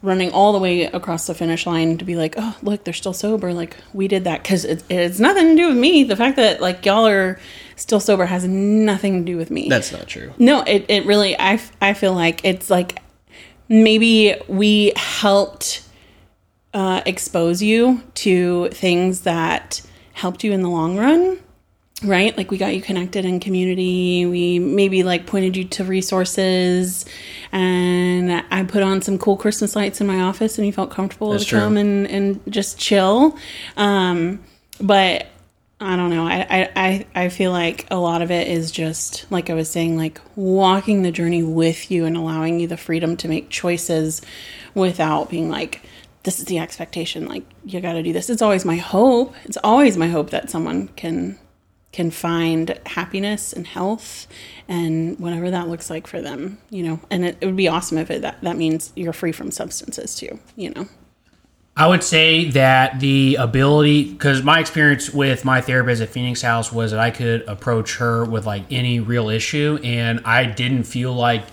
running 0.02 0.32
all 0.32 0.54
the 0.54 0.60
way 0.60 0.84
across 0.84 1.28
the 1.28 1.34
finish 1.34 1.66
line 1.66 1.98
to 1.98 2.06
be 2.06 2.16
like 2.16 2.36
oh 2.38 2.56
look 2.62 2.84
they're 2.84 2.94
still 2.94 3.14
sober. 3.14 3.54
Like 3.54 3.76
we 3.94 4.08
did 4.08 4.24
that 4.26 4.44
because 4.44 4.66
it, 4.66 4.84
it's 4.90 5.20
nothing 5.20 5.50
to 5.50 5.56
do 5.56 5.68
with 5.70 5.78
me. 5.78 6.04
The 6.04 6.16
fact 6.16 6.36
that 6.38 6.62
like 6.62 6.86
y'all 6.86 7.08
are 7.08 7.40
still 7.76 8.00
sober 8.00 8.26
has 8.26 8.46
nothing 8.46 9.26
to 9.26 9.32
do 9.32 9.38
with 9.38 9.52
me. 9.52 9.70
That's 9.70 9.92
not 9.92 10.08
true. 10.08 10.34
No, 10.38 10.62
it, 10.62 10.86
it 10.88 11.06
really 11.06 11.38
I, 11.40 11.60
I 11.82 11.94
feel 11.94 12.14
like 12.14 12.46
it's 12.46 12.70
like 12.70 13.02
maybe 13.68 14.36
we 14.48 14.94
helped 14.96 15.84
uh, 16.74 17.02
expose 17.06 17.64
you 17.64 18.04
to 18.14 18.70
things 18.70 19.22
that 19.22 19.82
helped 20.20 20.44
you 20.44 20.52
in 20.52 20.62
the 20.62 20.70
long 20.70 20.98
run 20.98 21.40
right 22.04 22.38
like 22.38 22.52
we 22.52 22.58
got 22.58 22.74
you 22.74 22.82
connected 22.82 23.26
in 23.26 23.40
community 23.40 24.26
we 24.26 24.60
maybe 24.60 25.04
like 25.04 25.26
pointed 25.26 25.56
you 25.58 25.66
to 25.66 25.84
resources 25.84 27.06
and 27.52 28.32
i 28.52 28.64
put 28.64 28.84
on 28.84 29.02
some 29.02 29.18
cool 29.18 29.36
christmas 29.36 29.76
lights 29.76 30.00
in 30.00 30.08
my 30.08 30.22
office 30.22 30.58
and 30.58 30.66
you 30.66 30.74
felt 30.74 30.92
comfortable 30.92 31.32
That's 31.32 31.44
to 31.46 31.50
true. 31.52 31.60
come 31.60 31.78
and, 31.78 32.08
and 32.08 32.42
just 32.52 32.78
chill 32.78 33.38
um, 33.76 34.44
but 34.80 35.28
I 35.82 35.96
don't 35.96 36.10
know. 36.10 36.28
I, 36.28 36.46
I, 36.50 36.72
I 36.76 37.06
I 37.24 37.30
feel 37.30 37.52
like 37.52 37.88
a 37.90 37.96
lot 37.96 38.22
of 38.22 38.32
it 38.32 38.50
is 38.50 38.70
just, 38.70 39.26
like 39.32 39.50
I 39.50 39.54
was 39.54 39.70
saying, 39.70 39.96
like 39.96 40.20
walking 40.36 41.04
the 41.04 41.12
journey 41.12 41.42
with 41.42 41.90
you 41.90 42.04
and 42.04 42.18
allowing 42.18 42.60
you 42.60 42.68
the 42.68 42.76
freedom 42.76 43.16
to 43.16 43.30
make 43.30 43.50
choices 43.50 44.22
without 44.76 45.30
being 45.30 45.50
like, 45.50 45.82
this 46.24 46.40
is 46.40 46.46
the 46.46 46.60
expectation. 46.60 47.26
Like, 47.28 47.44
you 47.66 47.80
got 47.82 47.94
to 47.94 48.04
do 48.04 48.14
this. 48.14 48.30
It's 48.30 48.42
always 48.42 48.66
my 48.66 48.78
hope. 48.78 49.34
It's 49.46 49.58
always 49.64 49.98
my 49.98 50.08
hope 50.08 50.30
that 50.32 50.50
someone 50.50 50.90
can 50.90 51.40
can 51.92 52.12
find 52.12 52.80
happiness 52.86 53.52
and 53.52 53.66
health 53.66 54.28
and 54.68 55.20
whatever 55.20 55.50
that 55.50 55.68
looks 55.68 55.90
like 55.90 56.06
for 56.06 56.22
them, 56.22 56.60
you 56.70 56.84
know. 56.84 57.00
And 57.10 57.26
it, 57.26 57.38
it 57.42 57.48
would 57.48 57.56
be 57.56 57.68
awesome 57.68 57.98
if 57.98 58.12
it, 58.12 58.22
that, 58.22 58.40
that 58.44 58.58
means 58.58 58.94
you're 58.96 59.12
free 59.12 59.32
from 59.32 59.50
substances 59.50 60.14
too, 60.14 60.40
you 60.56 60.70
know. 60.70 60.88
I 61.76 61.88
would 61.88 62.04
say 62.04 62.50
that 62.52 63.00
the 63.00 63.38
ability, 63.40 64.12
because 64.12 64.44
my 64.44 64.60
experience 64.60 65.12
with 65.12 65.46
my 65.46 65.62
therapist 65.62 66.02
at 66.02 66.10
Phoenix 66.10 66.42
House 66.42 66.72
was 66.72 66.92
that 66.92 67.00
I 67.00 67.10
could 67.10 67.42
approach 67.48 67.98
her 67.98 68.26
with 68.26 68.46
like 68.46 68.66
any 68.70 69.00
real 69.00 69.30
issue, 69.30 69.80
and 69.84 70.22
I 70.26 70.46
didn't 70.46 70.84
feel 70.84 71.14
like 71.14 71.44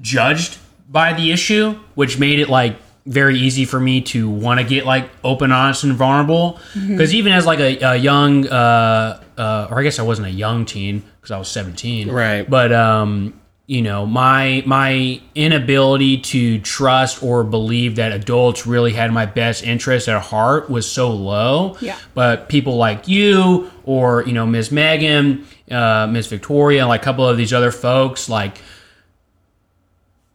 judged 0.00 0.58
by 0.92 1.14
the 1.14 1.32
issue, 1.32 1.78
which 1.94 2.18
made 2.18 2.38
it 2.38 2.48
like 2.50 2.76
very 3.06 3.36
easy 3.38 3.64
for 3.64 3.80
me 3.80 4.00
to 4.00 4.30
want 4.30 4.60
to 4.60 4.64
get 4.66 4.86
like 4.86 5.10
open, 5.24 5.50
honest, 5.50 5.84
and 5.84 5.94
vulnerable. 5.94 6.60
Because 6.74 7.14
even 7.14 7.32
as 7.32 7.46
like 7.46 7.58
a, 7.58 7.78
a 7.80 7.96
young, 7.96 8.46
uh, 8.46 9.20
uh, 9.36 9.68
or 9.70 9.80
I 9.80 9.82
guess 9.82 9.98
I 9.98 10.02
wasn't 10.02 10.28
a 10.28 10.32
young 10.32 10.66
teen 10.66 11.02
because 11.16 11.30
I 11.30 11.38
was 11.38 11.48
seventeen, 11.48 12.10
Right. 12.10 12.48
But 12.48 12.72
um, 12.72 13.40
you 13.66 13.80
know, 13.80 14.04
my 14.06 14.62
my 14.66 15.20
inability 15.34 16.18
to 16.18 16.58
trust 16.60 17.22
or 17.22 17.42
believe 17.42 17.96
that 17.96 18.12
adults 18.12 18.66
really 18.66 18.92
had 18.92 19.12
my 19.12 19.24
best 19.24 19.64
interest 19.64 20.08
at 20.08 20.20
heart 20.22 20.68
was 20.68 20.88
so 20.88 21.10
low. 21.10 21.76
Yeah. 21.80 21.98
But 22.14 22.48
people 22.48 22.76
like 22.76 23.08
you, 23.08 23.70
or 23.84 24.24
you 24.26 24.32
know, 24.32 24.46
Miss 24.46 24.70
Megan, 24.70 25.46
uh, 25.70 26.06
Miss 26.06 26.26
Victoria, 26.26 26.86
like 26.86 27.00
a 27.00 27.04
couple 27.04 27.26
of 27.26 27.36
these 27.36 27.52
other 27.52 27.72
folks, 27.72 28.28
like 28.28 28.58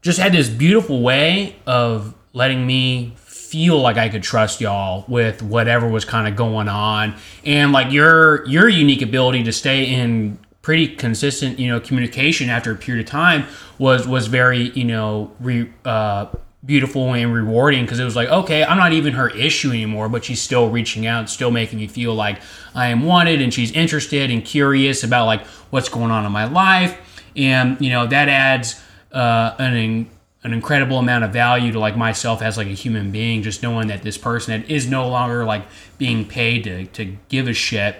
just 0.07 0.19
had 0.19 0.31
this 0.31 0.47
beautiful 0.47 1.01
way 1.01 1.53
of 1.65 2.15
letting 2.31 2.65
me 2.65 3.11
feel 3.17 3.81
like 3.81 3.97
I 3.97 4.07
could 4.07 4.23
trust 4.23 4.61
y'all 4.61 5.03
with 5.09 5.43
whatever 5.43 5.85
was 5.85 6.05
kind 6.05 6.29
of 6.29 6.37
going 6.37 6.69
on. 6.69 7.13
And 7.43 7.73
like 7.73 7.91
your 7.91 8.47
your 8.47 8.69
unique 8.69 9.01
ability 9.01 9.43
to 9.43 9.51
stay 9.51 9.83
in 9.83 10.39
pretty 10.61 10.87
consistent 10.95 11.59
you 11.59 11.67
know 11.67 11.81
communication 11.81 12.49
after 12.49 12.71
a 12.71 12.75
period 12.77 13.05
of 13.05 13.11
time 13.11 13.43
was 13.79 14.07
was 14.07 14.27
very 14.27 14.69
you 14.69 14.85
know 14.85 15.29
re, 15.41 15.69
uh, 15.83 16.27
beautiful 16.65 17.13
and 17.13 17.33
rewarding 17.33 17.83
because 17.83 17.99
it 17.99 18.05
was 18.05 18.15
like 18.15 18.29
okay 18.29 18.63
I'm 18.63 18.77
not 18.77 18.93
even 18.93 19.13
her 19.13 19.29
issue 19.29 19.71
anymore 19.71 20.07
but 20.07 20.23
she's 20.23 20.41
still 20.41 20.69
reaching 20.69 21.05
out 21.05 21.29
still 21.29 21.51
making 21.51 21.79
me 21.79 21.87
feel 21.87 22.13
like 22.15 22.41
I 22.73 22.87
am 22.87 23.03
wanted 23.03 23.41
and 23.41 23.53
she's 23.53 23.73
interested 23.73 24.31
and 24.31 24.43
curious 24.43 25.03
about 25.03 25.25
like 25.25 25.45
what's 25.69 25.89
going 25.89 26.11
on 26.11 26.25
in 26.25 26.31
my 26.31 26.45
life. 26.45 26.97
And 27.35 27.79
you 27.81 27.89
know 27.89 28.07
that 28.07 28.29
adds 28.29 28.81
uh, 29.17 29.55
an 29.59 29.75
in- 29.75 30.09
an 30.43 30.53
incredible 30.53 30.97
amount 30.99 31.23
of 31.23 31.33
value 31.33 31.71
to 31.73 31.79
like 31.79 31.97
myself 31.97 32.41
as 32.41 32.57
like 32.57 32.67
a 32.67 32.71
human 32.85 33.11
being 33.11 33.41
just 33.43 33.61
knowing 33.63 33.87
that 33.87 34.03
this 34.03 34.17
person 34.17 34.61
that 34.61 34.69
is 34.69 34.87
no 34.87 35.09
longer 35.09 35.43
like 35.43 35.63
being 35.97 36.23
paid 36.25 36.63
to, 36.63 36.85
to 36.85 37.17
give 37.27 37.47
a 37.47 37.53
shit 37.53 37.97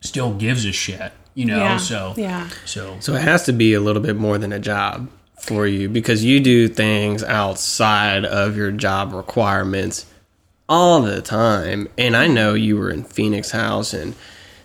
still 0.00 0.32
gives 0.32 0.64
a 0.64 0.72
shit 0.72 1.12
you 1.36 1.44
know. 1.44 1.58
Yeah. 1.58 1.76
So 1.76 2.14
Yeah. 2.16 2.48
so 2.64 2.96
So 3.00 3.14
it 3.14 3.22
has 3.22 3.44
to 3.44 3.52
be 3.52 3.74
a 3.74 3.80
little 3.80 4.00
bit 4.02 4.16
more 4.16 4.38
than 4.38 4.52
a 4.52 4.58
job 4.58 5.08
for 5.38 5.66
you 5.66 5.88
because 5.88 6.24
you 6.24 6.40
do 6.40 6.66
things 6.66 7.22
outside 7.22 8.24
of 8.24 8.56
your 8.56 8.72
job 8.72 9.12
requirements 9.12 10.06
all 10.68 11.02
the 11.02 11.20
time. 11.20 11.88
And 11.98 12.16
I 12.16 12.26
know 12.26 12.54
you 12.54 12.76
were 12.78 12.90
in 12.90 13.04
Phoenix 13.04 13.50
House 13.50 13.92
and 13.92 14.14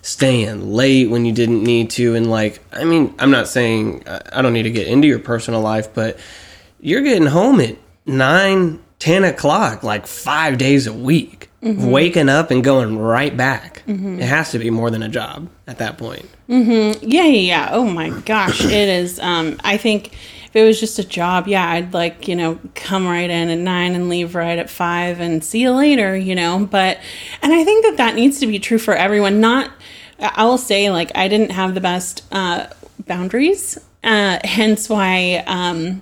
staying 0.01 0.71
late 0.71 1.09
when 1.09 1.25
you 1.25 1.31
didn't 1.31 1.63
need 1.63 1.89
to. 1.91 2.15
And 2.15 2.29
like, 2.29 2.59
I 2.71 2.83
mean, 2.83 3.13
I'm 3.19 3.31
not 3.31 3.47
saying 3.47 4.03
I 4.07 4.41
don't 4.41 4.53
need 4.53 4.63
to 4.63 4.71
get 4.71 4.87
into 4.87 5.07
your 5.07 5.19
personal 5.19 5.61
life, 5.61 5.93
but 5.93 6.17
you're 6.79 7.01
getting 7.01 7.27
home 7.27 7.59
at 7.59 7.77
nine, 8.05 8.79
10 8.99 9.23
o'clock, 9.23 9.83
like 9.83 10.07
five 10.07 10.57
days 10.57 10.87
a 10.87 10.93
week, 10.93 11.49
mm-hmm. 11.61 11.89
waking 11.89 12.29
up 12.29 12.51
and 12.51 12.63
going 12.63 12.97
right 12.97 13.35
back. 13.35 13.83
Mm-hmm. 13.87 14.19
It 14.19 14.27
has 14.27 14.51
to 14.51 14.59
be 14.59 14.69
more 14.69 14.89
than 14.89 15.03
a 15.03 15.09
job 15.09 15.49
at 15.67 15.77
that 15.77 15.97
point. 15.97 16.27
Mm-hmm. 16.49 17.07
Yeah, 17.07 17.23
yeah, 17.23 17.27
yeah. 17.27 17.69
Oh 17.71 17.85
my 17.85 18.09
gosh, 18.21 18.63
it 18.65 18.71
is. 18.71 19.19
Um, 19.19 19.59
I 19.63 19.77
think 19.77 20.13
if 20.51 20.55
it 20.57 20.65
was 20.65 20.81
just 20.81 20.99
a 20.99 21.03
job, 21.05 21.47
yeah, 21.47 21.65
I'd 21.65 21.93
like 21.93 22.27
you 22.27 22.35
know 22.35 22.59
come 22.75 23.07
right 23.07 23.29
in 23.29 23.49
at 23.49 23.57
nine 23.57 23.95
and 23.95 24.09
leave 24.09 24.35
right 24.35 24.59
at 24.59 24.69
five 24.69 25.21
and 25.21 25.41
see 25.41 25.61
you 25.61 25.71
later, 25.71 26.13
you 26.15 26.35
know. 26.35 26.67
But 26.69 26.99
and 27.41 27.53
I 27.53 27.63
think 27.63 27.85
that 27.85 27.97
that 27.97 28.15
needs 28.15 28.41
to 28.41 28.47
be 28.47 28.59
true 28.59 28.77
for 28.77 28.93
everyone. 28.93 29.39
Not, 29.39 29.71
I 30.21 30.45
will 30.45 30.57
say 30.57 30.89
like 30.89 31.11
I 31.15 31.27
didn't 31.27 31.51
have 31.51 31.73
the 31.73 31.81
best 31.81 32.23
uh, 32.31 32.67
boundaries, 33.05 33.77
uh, 34.03 34.39
hence 34.43 34.89
why. 34.89 35.43
Um, 35.47 36.01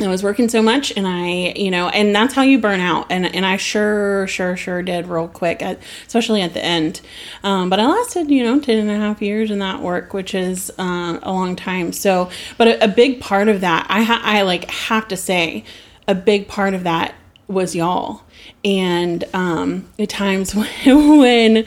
I 0.00 0.06
was 0.06 0.22
working 0.22 0.48
so 0.48 0.62
much 0.62 0.96
and 0.96 1.08
I, 1.08 1.54
you 1.56 1.72
know, 1.72 1.88
and 1.88 2.14
that's 2.14 2.32
how 2.32 2.42
you 2.42 2.60
burn 2.60 2.78
out. 2.78 3.06
And, 3.10 3.26
and 3.34 3.44
I 3.44 3.56
sure, 3.56 4.28
sure, 4.28 4.56
sure 4.56 4.80
did 4.80 5.08
real 5.08 5.26
quick, 5.26 5.60
at, 5.60 5.80
especially 6.06 6.40
at 6.40 6.54
the 6.54 6.64
end. 6.64 7.00
Um, 7.42 7.68
but 7.68 7.80
I 7.80 7.86
lasted, 7.86 8.30
you 8.30 8.44
know, 8.44 8.60
10 8.60 8.78
and 8.78 8.90
a 8.90 8.96
half 8.96 9.20
years 9.20 9.50
in 9.50 9.58
that 9.58 9.80
work, 9.82 10.14
which 10.14 10.36
is 10.36 10.70
uh, 10.78 11.18
a 11.20 11.32
long 11.32 11.56
time. 11.56 11.92
So, 11.92 12.30
but 12.56 12.68
a, 12.68 12.84
a 12.84 12.88
big 12.88 13.20
part 13.20 13.48
of 13.48 13.60
that, 13.62 13.86
I, 13.88 14.02
ha- 14.02 14.22
I 14.22 14.42
like 14.42 14.70
have 14.70 15.08
to 15.08 15.16
say, 15.16 15.64
a 16.06 16.14
big 16.14 16.46
part 16.46 16.74
of 16.74 16.84
that 16.84 17.14
was 17.48 17.74
y'all. 17.74 18.22
And 18.64 19.24
um, 19.34 19.88
at 19.98 20.10
times 20.10 20.54
when, 20.84 21.18
when 21.18 21.64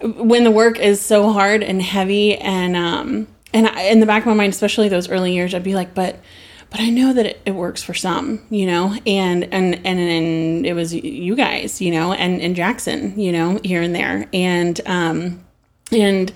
the 0.00 0.50
work 0.50 0.78
is 0.78 1.00
so 1.00 1.32
hard 1.32 1.62
and 1.62 1.80
heavy 1.80 2.36
and, 2.36 2.76
um, 2.76 3.28
and 3.52 3.66
I, 3.66 3.82
in 3.82 4.00
the 4.00 4.06
back 4.06 4.22
of 4.22 4.26
my 4.26 4.34
mind, 4.34 4.52
especially 4.52 4.88
those 4.88 5.08
early 5.08 5.34
years, 5.34 5.54
I'd 5.54 5.64
be 5.64 5.74
like, 5.74 5.94
but, 5.94 6.20
but 6.70 6.80
I 6.80 6.88
know 6.88 7.12
that 7.12 7.26
it, 7.26 7.42
it 7.44 7.54
works 7.54 7.82
for 7.82 7.94
some, 7.94 8.40
you 8.48 8.66
know, 8.66 8.96
and, 9.06 9.44
and, 9.44 9.74
and, 9.74 9.98
and 9.98 10.66
it 10.66 10.74
was 10.74 10.94
you 10.94 11.34
guys, 11.34 11.80
you 11.80 11.90
know, 11.90 12.12
and, 12.12 12.40
and 12.40 12.54
Jackson, 12.54 13.18
you 13.18 13.32
know, 13.32 13.58
here 13.64 13.82
and 13.82 13.94
there. 13.94 14.28
And, 14.32 14.80
um, 14.86 15.44
and, 15.90 16.32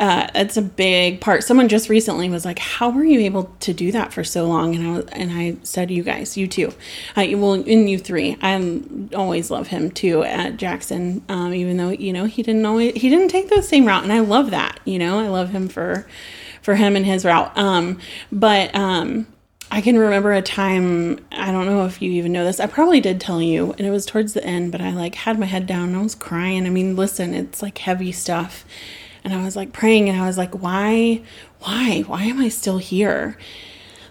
uh, 0.00 0.28
it's 0.34 0.56
a 0.56 0.62
big 0.62 1.20
part. 1.20 1.42
Someone 1.42 1.68
just 1.68 1.88
recently 1.88 2.30
was 2.30 2.44
like, 2.44 2.58
"How 2.58 2.90
were 2.90 3.04
you 3.04 3.20
able 3.20 3.44
to 3.60 3.72
do 3.72 3.90
that 3.92 4.12
for 4.12 4.22
so 4.22 4.46
long?" 4.46 4.74
And 4.76 4.86
I 4.86 4.90
was, 4.92 5.04
and 5.06 5.32
I 5.32 5.56
said, 5.62 5.90
"You 5.90 6.02
guys, 6.02 6.36
you 6.36 6.46
too. 6.46 6.72
Uh, 7.16 7.26
well, 7.32 7.54
in 7.54 7.88
you 7.88 7.98
three, 7.98 8.36
I 8.40 8.80
always 9.14 9.50
love 9.50 9.68
him 9.68 9.90
too 9.90 10.22
at 10.22 10.56
Jackson. 10.56 11.22
Um, 11.28 11.52
even 11.52 11.76
though 11.76 11.90
you 11.90 12.12
know 12.12 12.26
he 12.26 12.42
didn't 12.42 12.64
always 12.64 12.94
he 12.94 13.08
didn't 13.08 13.28
take 13.28 13.48
the 13.48 13.62
same 13.62 13.86
route, 13.86 14.04
and 14.04 14.12
I 14.12 14.20
love 14.20 14.50
that. 14.52 14.78
You 14.84 14.98
know, 14.98 15.18
I 15.18 15.28
love 15.28 15.50
him 15.50 15.68
for 15.68 16.06
for 16.62 16.76
him 16.76 16.96
and 16.96 17.04
his 17.04 17.24
route. 17.24 17.56
Um, 17.56 17.98
but 18.30 18.74
um, 18.74 19.26
I 19.70 19.80
can 19.80 19.98
remember 19.98 20.32
a 20.32 20.42
time, 20.42 21.24
I 21.30 21.52
don't 21.52 21.66
know 21.66 21.84
if 21.84 22.00
you 22.00 22.10
even 22.12 22.32
know 22.32 22.44
this. 22.44 22.58
I 22.58 22.66
probably 22.66 23.00
did 23.00 23.20
tell 23.20 23.42
you, 23.42 23.72
and 23.72 23.86
it 23.86 23.90
was 23.90 24.06
towards 24.06 24.32
the 24.32 24.44
end, 24.44 24.72
but 24.72 24.80
I 24.80 24.92
like 24.92 25.14
had 25.14 25.38
my 25.38 25.46
head 25.46 25.66
down 25.66 25.88
and 25.88 25.96
I 25.96 26.02
was 26.02 26.14
crying. 26.14 26.66
I 26.66 26.70
mean, 26.70 26.96
listen, 26.96 27.34
it's 27.34 27.62
like 27.62 27.78
heavy 27.78 28.12
stuff. 28.12 28.64
And 29.28 29.38
I 29.38 29.44
was 29.44 29.56
like 29.56 29.74
praying 29.74 30.08
and 30.08 30.18
I 30.18 30.26
was 30.26 30.38
like, 30.38 30.54
why, 30.54 31.20
why, 31.58 32.00
why 32.06 32.22
am 32.24 32.40
I 32.40 32.48
still 32.48 32.78
here? 32.78 33.36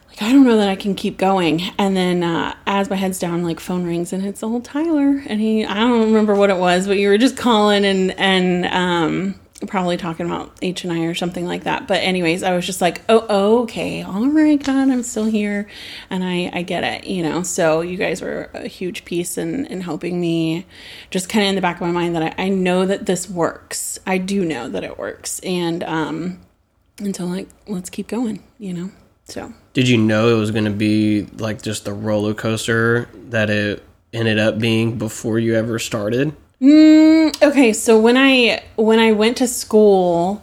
Like, 0.09 0.21
I 0.21 0.31
don't 0.31 0.45
know 0.45 0.57
that 0.57 0.69
I 0.69 0.75
can 0.75 0.93
keep 0.93 1.17
going. 1.17 1.59
And 1.79 1.97
then 1.97 2.21
uh, 2.21 2.55
as 2.67 2.87
my 2.91 2.97
head's 2.97 3.17
down, 3.17 3.43
like 3.43 3.59
phone 3.59 3.83
rings 3.83 4.13
and 4.13 4.23
it's 4.23 4.43
old 4.43 4.63
Tyler. 4.63 5.23
And 5.25 5.41
he, 5.41 5.65
I 5.65 5.73
don't 5.73 6.01
remember 6.03 6.35
what 6.35 6.51
it 6.51 6.57
was, 6.57 6.85
but 6.85 6.99
you 6.99 7.09
were 7.09 7.17
just 7.17 7.35
calling 7.35 7.83
and, 7.83 8.11
and, 8.19 8.67
um, 8.67 9.39
probably 9.65 9.97
talking 9.97 10.25
about 10.27 10.55
H 10.61 10.83
and 10.83 10.93
I 10.93 11.05
or 11.05 11.15
something 11.15 11.45
like 11.45 11.63
that. 11.63 11.87
But 11.87 12.03
anyways, 12.03 12.43
I 12.43 12.55
was 12.55 12.65
just 12.65 12.79
like, 12.79 13.01
oh, 13.09 13.25
oh, 13.27 13.63
okay, 13.63 14.03
all 14.03 14.27
right, 14.27 14.61
God, 14.61 14.89
I'm 14.89 15.01
still 15.03 15.25
here, 15.25 15.67
and 16.09 16.23
I 16.23 16.51
I 16.53 16.61
get 16.61 16.83
it, 16.83 17.07
you 17.07 17.23
know. 17.23 17.41
So 17.41 17.81
you 17.81 17.97
guys 17.97 18.21
were 18.21 18.49
a 18.53 18.67
huge 18.67 19.05
piece 19.05 19.37
in 19.37 19.65
in 19.65 19.81
helping 19.81 20.21
me, 20.21 20.65
just 21.09 21.29
kind 21.29 21.45
of 21.45 21.49
in 21.49 21.55
the 21.55 21.61
back 21.61 21.77
of 21.77 21.81
my 21.81 21.91
mind 21.91 22.15
that 22.15 22.39
I, 22.39 22.45
I 22.45 22.49
know 22.49 22.85
that 22.85 23.05
this 23.05 23.29
works. 23.29 23.99
I 24.05 24.19
do 24.19 24.45
know 24.45 24.69
that 24.69 24.83
it 24.83 24.97
works, 24.97 25.39
and 25.39 25.83
um, 25.83 26.39
and 26.99 27.15
so 27.15 27.25
like 27.25 27.47
let's 27.67 27.89
keep 27.89 28.07
going, 28.07 28.43
you 28.59 28.73
know. 28.73 28.91
So 29.25 29.53
Did 29.73 29.89
you 29.89 29.97
know 29.97 30.35
it 30.35 30.39
was 30.39 30.51
going 30.51 30.65
to 30.65 30.71
be 30.71 31.23
like 31.37 31.61
just 31.61 31.83
the 31.83 31.93
roller 31.93 32.33
coaster 32.33 33.09
that 33.29 33.49
it 33.49 33.83
ended 34.13 34.39
up 34.39 34.57
being 34.57 34.97
before 34.97 35.37
you 35.37 35.55
ever 35.55 35.79
started? 35.79 36.33
Okay 36.61 37.71
so 37.71 37.99
when 37.99 38.17
i 38.17 38.63
when 38.75 38.99
i 38.99 39.11
went 39.11 39.37
to 39.37 39.47
school 39.47 40.41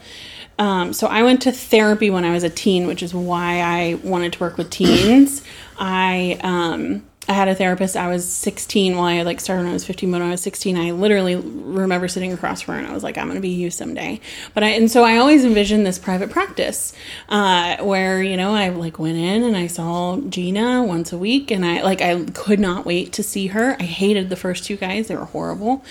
um, 0.58 0.92
so 0.92 1.08
i 1.08 1.22
went 1.22 1.42
to 1.42 1.50
therapy 1.50 2.08
when 2.10 2.24
i 2.24 2.30
was 2.30 2.44
a 2.44 2.50
teen 2.50 2.86
which 2.86 3.02
is 3.02 3.12
why 3.12 3.60
i 3.60 3.94
wanted 4.04 4.32
to 4.32 4.38
work 4.40 4.56
with 4.56 4.70
teens. 4.70 5.42
I 5.78 6.38
um, 6.42 7.04
i 7.28 7.32
had 7.32 7.48
a 7.48 7.54
therapist 7.54 7.96
i 7.96 8.08
was 8.08 8.26
16 8.26 8.96
while 8.96 9.04
i 9.04 9.22
like 9.22 9.40
started 9.40 9.62
when 9.62 9.70
i 9.70 9.72
was 9.72 9.84
15 9.84 10.10
but 10.10 10.20
when 10.20 10.28
i 10.28 10.30
was 10.30 10.42
16 10.42 10.76
i 10.76 10.90
literally 10.90 11.36
remember 11.36 12.08
sitting 12.08 12.32
across 12.32 12.62
from 12.62 12.74
her 12.74 12.80
and 12.80 12.88
i 12.88 12.92
was 12.92 13.02
like 13.02 13.16
i'm 13.18 13.26
going 13.26 13.36
to 13.36 13.40
be 13.40 13.48
you 13.48 13.70
someday. 13.70 14.20
But 14.52 14.62
i 14.62 14.68
and 14.68 14.90
so 14.90 15.04
i 15.04 15.16
always 15.16 15.44
envisioned 15.44 15.86
this 15.86 15.98
private 15.98 16.30
practice 16.30 16.92
uh, 17.28 17.78
where 17.82 18.22
you 18.22 18.36
know 18.36 18.54
i 18.54 18.68
like 18.68 18.98
went 18.98 19.16
in 19.16 19.42
and 19.42 19.56
i 19.56 19.66
saw 19.66 20.18
gina 20.28 20.82
once 20.82 21.12
a 21.12 21.18
week 21.18 21.50
and 21.50 21.64
i 21.64 21.82
like 21.82 22.00
i 22.00 22.24
could 22.26 22.60
not 22.60 22.84
wait 22.84 23.12
to 23.14 23.22
see 23.22 23.48
her. 23.48 23.76
I 23.80 23.84
hated 23.84 24.28
the 24.30 24.36
first 24.36 24.64
two 24.64 24.76
guys 24.76 25.08
they 25.08 25.16
were 25.16 25.24
horrible. 25.24 25.84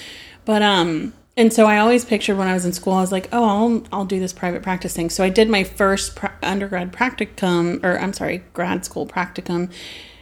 But 0.45 0.61
um 0.61 1.13
and 1.35 1.51
so 1.51 1.65
I 1.65 1.79
always 1.79 2.05
pictured 2.05 2.37
when 2.37 2.47
I 2.47 2.53
was 2.53 2.63
in 2.63 2.73
school, 2.73 2.93
I 2.93 3.01
was 3.01 3.11
like, 3.11 3.27
oh, 3.31 3.43
I'll 3.43 3.83
I'll 3.91 4.05
do 4.05 4.19
this 4.19 4.33
private 4.33 4.61
practice 4.61 4.95
thing. 4.95 5.09
So 5.09 5.23
I 5.23 5.29
did 5.29 5.49
my 5.49 5.63
first 5.63 6.17
undergrad 6.43 6.93
practicum, 6.93 7.83
or 7.83 7.97
I'm 7.99 8.13
sorry, 8.13 8.43
grad 8.53 8.85
school 8.85 9.07
practicum, 9.07 9.71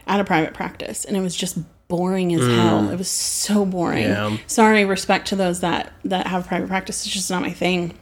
at 0.06 0.20
a 0.20 0.24
private 0.24 0.54
practice, 0.54 1.04
and 1.04 1.16
it 1.16 1.20
was 1.20 1.34
just 1.34 1.58
boring 1.88 2.34
as 2.34 2.40
hell. 2.40 2.82
Mm. 2.82 2.92
It 2.92 2.98
was 2.98 3.10
so 3.10 3.66
boring. 3.66 4.04
Yeah. 4.04 4.36
Sorry, 4.46 4.84
respect 4.84 5.28
to 5.28 5.36
those 5.36 5.60
that 5.60 5.92
that 6.04 6.26
have 6.26 6.46
private 6.46 6.68
practice. 6.68 7.04
It's 7.04 7.14
just 7.14 7.30
not 7.30 7.42
my 7.42 7.50
thing 7.50 7.98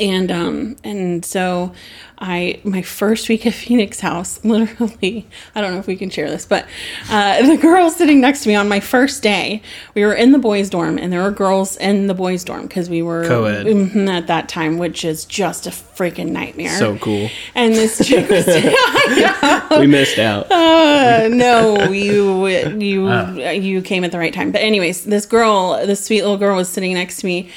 and 0.00 0.30
um 0.32 0.76
and 0.84 1.24
so 1.24 1.72
i 2.18 2.58
my 2.64 2.82
first 2.82 3.28
week 3.28 3.46
at 3.46 3.52
phoenix 3.62 4.00
house 4.00 4.42
literally 4.44 5.26
i 5.54 5.60
don't 5.60 5.72
know 5.72 5.78
if 5.78 5.86
we 5.86 5.96
can 5.96 6.08
share 6.10 6.30
this 6.30 6.46
but 6.46 6.66
uh 7.10 7.46
the 7.46 7.56
girl 7.56 7.90
sitting 7.90 8.20
next 8.20 8.42
to 8.42 8.48
me 8.48 8.54
on 8.54 8.68
my 8.68 8.80
first 8.80 9.22
day 9.22 9.60
we 9.94 10.04
were 10.04 10.14
in 10.14 10.32
the 10.32 10.38
boys 10.38 10.70
dorm 10.70 10.98
and 10.98 11.12
there 11.12 11.22
were 11.22 11.30
girls 11.30 11.76
in 11.76 12.06
the 12.06 12.14
boys 12.14 12.44
dorm 12.44 12.62
because 12.62 12.88
we 12.88 13.02
were 13.02 13.26
Co-ed. 13.26 13.66
Mhm, 13.66 14.08
at 14.08 14.26
that 14.28 14.48
time 14.48 14.78
which 14.78 15.04
is 15.04 15.24
just 15.24 15.66
a 15.66 15.70
freaking 15.70 16.30
nightmare 16.30 16.78
So 16.78 16.96
cool. 16.98 17.28
and 17.54 17.74
this 17.74 18.06
chick 18.06 18.28
was. 18.30 18.46
We 19.78 19.86
missed 19.86 20.18
out. 20.18 20.50
Uh, 20.52 21.28
no, 21.28 21.90
you 21.90 22.46
you 22.46 23.08
you 23.50 23.82
came 23.82 24.04
at 24.04 24.12
the 24.12 24.18
right 24.18 24.32
time. 24.34 24.52
But 24.52 24.60
anyways, 24.60 25.04
this 25.04 25.24
girl, 25.24 25.84
this 25.86 26.04
sweet 26.04 26.22
little 26.22 26.36
girl, 26.36 26.56
was 26.56 26.68
sitting 26.68 26.92
next 26.92 27.18
to 27.20 27.26
me, 27.26 27.48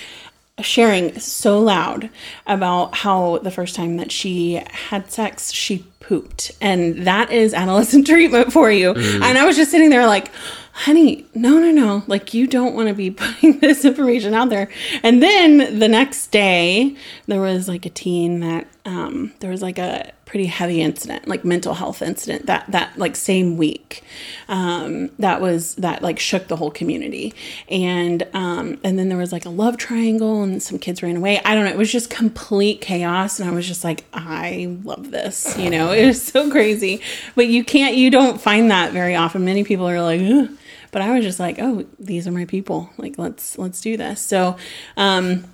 sharing 0.61 1.19
so 1.19 1.59
loud 1.59 2.09
about 2.47 2.95
how 2.95 3.39
the 3.39 3.51
first 3.51 3.75
time 3.75 3.97
that 3.97 4.11
she 4.11 4.61
had 4.71 5.11
sex, 5.11 5.51
she 5.51 5.85
pooped, 5.99 6.51
and 6.61 7.05
that 7.05 7.31
is 7.31 7.53
adolescent 7.53 8.07
treatment 8.07 8.53
for 8.53 8.71
you. 8.71 8.91
And 8.91 9.37
I 9.37 9.45
was 9.45 9.55
just 9.55 9.71
sitting 9.71 9.89
there 9.89 10.07
like. 10.07 10.31
Honey, 10.79 11.25
no, 11.33 11.57
no, 11.57 11.71
no. 11.71 12.03
Like, 12.05 12.33
you 12.33 12.47
don't 12.47 12.75
want 12.75 12.89
to 12.89 12.93
be 12.93 13.09
putting 13.11 13.61
this 13.61 13.85
information 13.85 14.33
out 14.33 14.49
there. 14.49 14.67
And 15.03 15.23
then 15.23 15.79
the 15.79 15.87
next 15.87 16.31
day, 16.31 16.97
there 17.27 17.39
was 17.39 17.69
like 17.69 17.85
a 17.85 17.89
teen 17.89 18.41
that, 18.41 18.67
um, 18.83 19.31
there 19.39 19.49
was 19.49 19.61
like 19.61 19.79
a 19.79 20.11
pretty 20.35 20.47
heavy 20.47 20.81
incident, 20.81 21.29
like 21.29 21.45
mental 21.45 21.75
health 21.75 22.01
incident 22.01 22.45
that, 22.45 22.69
that 22.69 22.97
like 22.97 23.15
same 23.15 23.55
week, 23.55 24.03
um, 24.49 25.09
that 25.17 25.39
was, 25.39 25.75
that 25.75 26.01
like 26.01 26.19
shook 26.19 26.49
the 26.49 26.57
whole 26.57 26.69
community. 26.69 27.33
And, 27.69 28.27
um, 28.33 28.77
and 28.83 28.99
then 28.99 29.07
there 29.07 29.17
was 29.17 29.31
like 29.31 29.45
a 29.45 29.49
love 29.49 29.77
triangle 29.77 30.43
and 30.43 30.61
some 30.61 30.77
kids 30.77 31.01
ran 31.01 31.15
away. 31.15 31.39
I 31.45 31.55
don't 31.55 31.63
know. 31.63 31.71
It 31.71 31.77
was 31.77 31.89
just 31.89 32.09
complete 32.09 32.81
chaos. 32.81 33.39
And 33.39 33.49
I 33.49 33.53
was 33.53 33.65
just 33.65 33.85
like, 33.85 34.03
I 34.13 34.77
love 34.83 35.09
this, 35.09 35.57
you 35.57 35.69
know, 35.69 35.93
it 35.93 36.05
was 36.05 36.21
so 36.21 36.51
crazy, 36.51 36.99
but 37.35 37.47
you 37.47 37.63
can't, 37.63 37.95
you 37.95 38.09
don't 38.09 38.41
find 38.41 38.69
that 38.71 38.91
very 38.91 39.15
often. 39.15 39.45
Many 39.45 39.63
people 39.63 39.87
are 39.87 40.01
like, 40.01 40.19
Ugh. 40.19 40.49
but 40.91 41.01
I 41.01 41.15
was 41.15 41.23
just 41.23 41.39
like, 41.39 41.59
oh, 41.59 41.85
these 41.97 42.27
are 42.27 42.33
my 42.33 42.43
people. 42.43 42.89
Like, 42.97 43.17
let's, 43.17 43.57
let's 43.57 43.79
do 43.79 43.95
this. 43.95 44.19
So, 44.19 44.57
um, 44.97 45.45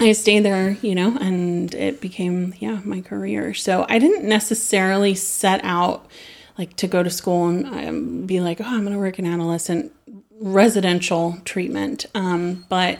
I 0.00 0.12
stayed 0.12 0.40
there, 0.40 0.76
you 0.80 0.94
know, 0.94 1.16
and 1.20 1.74
it 1.74 2.00
became, 2.00 2.54
yeah, 2.58 2.80
my 2.84 3.00
career. 3.00 3.52
So 3.54 3.84
I 3.88 3.98
didn't 3.98 4.28
necessarily 4.28 5.14
set 5.14 5.60
out 5.64 6.06
like 6.56 6.74
to 6.76 6.86
go 6.88 7.02
to 7.02 7.10
school 7.10 7.48
and 7.48 7.66
um, 7.66 8.26
be 8.26 8.40
like, 8.40 8.60
oh, 8.60 8.64
I'm 8.64 8.80
going 8.80 8.92
to 8.92 8.98
work 8.98 9.18
in 9.18 9.26
adolescent 9.26 9.92
residential 10.40 11.38
treatment. 11.44 12.06
Um, 12.14 12.64
but 12.68 12.98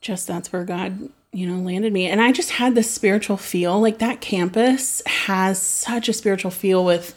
just 0.00 0.26
that's 0.26 0.52
where 0.52 0.64
God, 0.64 1.10
you 1.32 1.46
know, 1.46 1.62
landed 1.62 1.92
me. 1.92 2.06
And 2.06 2.20
I 2.20 2.32
just 2.32 2.52
had 2.52 2.74
this 2.74 2.90
spiritual 2.90 3.36
feel. 3.36 3.80
Like 3.80 3.98
that 3.98 4.20
campus 4.20 5.02
has 5.06 5.60
such 5.60 6.08
a 6.08 6.12
spiritual 6.12 6.50
feel 6.50 6.84
with 6.84 7.14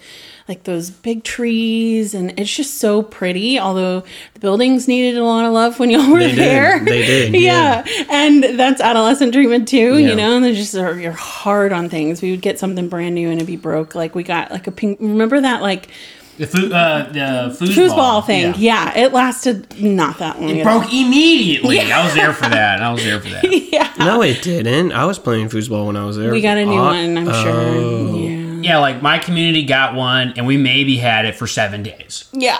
like 0.51 0.63
those 0.65 0.89
big 0.89 1.23
trees 1.23 2.13
and 2.13 2.37
it's 2.37 2.53
just 2.53 2.73
so 2.77 3.01
pretty 3.01 3.57
although 3.57 4.03
the 4.33 4.39
buildings 4.41 4.85
needed 4.85 5.17
a 5.17 5.23
lot 5.23 5.45
of 5.45 5.53
love 5.53 5.79
when 5.79 5.89
y'all 5.89 6.11
were 6.11 6.19
They 6.19 6.27
did. 6.35 6.37
there 6.37 6.79
They 6.83 7.05
did, 7.05 7.33
yeah. 7.41 7.85
and 8.09 8.43
that's 8.59 8.81
adolescent 8.81 9.31
treatment 9.33 9.69
too 9.69 9.97
Yeah. 9.97 10.09
you 10.09 10.15
know 10.15 10.35
and 10.35 10.43
they 10.43 10.53
just 10.53 10.75
are 10.75 10.99
you're 10.99 11.13
hard 11.13 11.71
on 11.71 11.87
things 11.87 12.21
we 12.21 12.31
would 12.31 12.41
get 12.41 12.59
something 12.59 12.89
brand 12.89 13.15
new 13.15 13.29
and 13.29 13.37
it'd 13.37 13.47
be 13.47 13.55
broke 13.55 13.95
like 13.95 14.13
we 14.13 14.23
got 14.23 14.51
like 14.51 14.67
a 14.67 14.71
pink 14.71 14.99
remember 14.99 15.39
that 15.39 15.61
like 15.61 15.87
The 16.37 16.47
foo- 16.47 16.73
uh, 16.73 17.11
the 17.13 17.55
foosball, 17.57 17.87
foosball 17.87 18.25
thing 18.25 18.53
yeah. 18.57 18.97
it 18.97 19.13
lasted 19.13 19.79
not 19.81 20.19
that 20.19 20.41
long 20.41 20.49
It 20.49 20.61
at 20.61 20.67
all. 20.67 20.79
broke 20.81 20.91
immediately. 20.93 21.79
I 21.79 22.03
was 22.03 22.13
there 22.13 22.33
for 22.33 22.49
that. 22.49 22.81
I 22.81 22.91
was 22.91 23.03
there 23.05 23.21
for 23.21 23.29
that. 23.29 23.43
yeah 23.71 23.93
No, 23.99 24.21
it 24.21 24.41
didn't. 24.41 24.91
I 24.91 25.05
was 25.05 25.17
playing 25.19 25.47
foosball 25.49 25.85
when 25.87 25.95
I 25.95 26.03
was 26.05 26.17
there. 26.17 26.31
we 26.31 26.41
got 26.41 26.57
a 26.57 26.65
new 26.65 26.77
Uh, 26.77 26.91
one 26.97 27.17
i'm 27.17 27.27
oh. 27.29 27.43
sure 27.43 28.19
yeah 28.19 28.40
Yeah, 28.63 28.79
like 28.79 29.01
my 29.01 29.19
community 29.19 29.63
got 29.65 29.95
one, 29.95 30.33
and 30.37 30.45
we 30.47 30.57
maybe 30.57 30.97
had 30.97 31.25
it 31.25 31.35
for 31.35 31.47
seven 31.47 31.83
days 31.83 32.25
yeah 32.33 32.59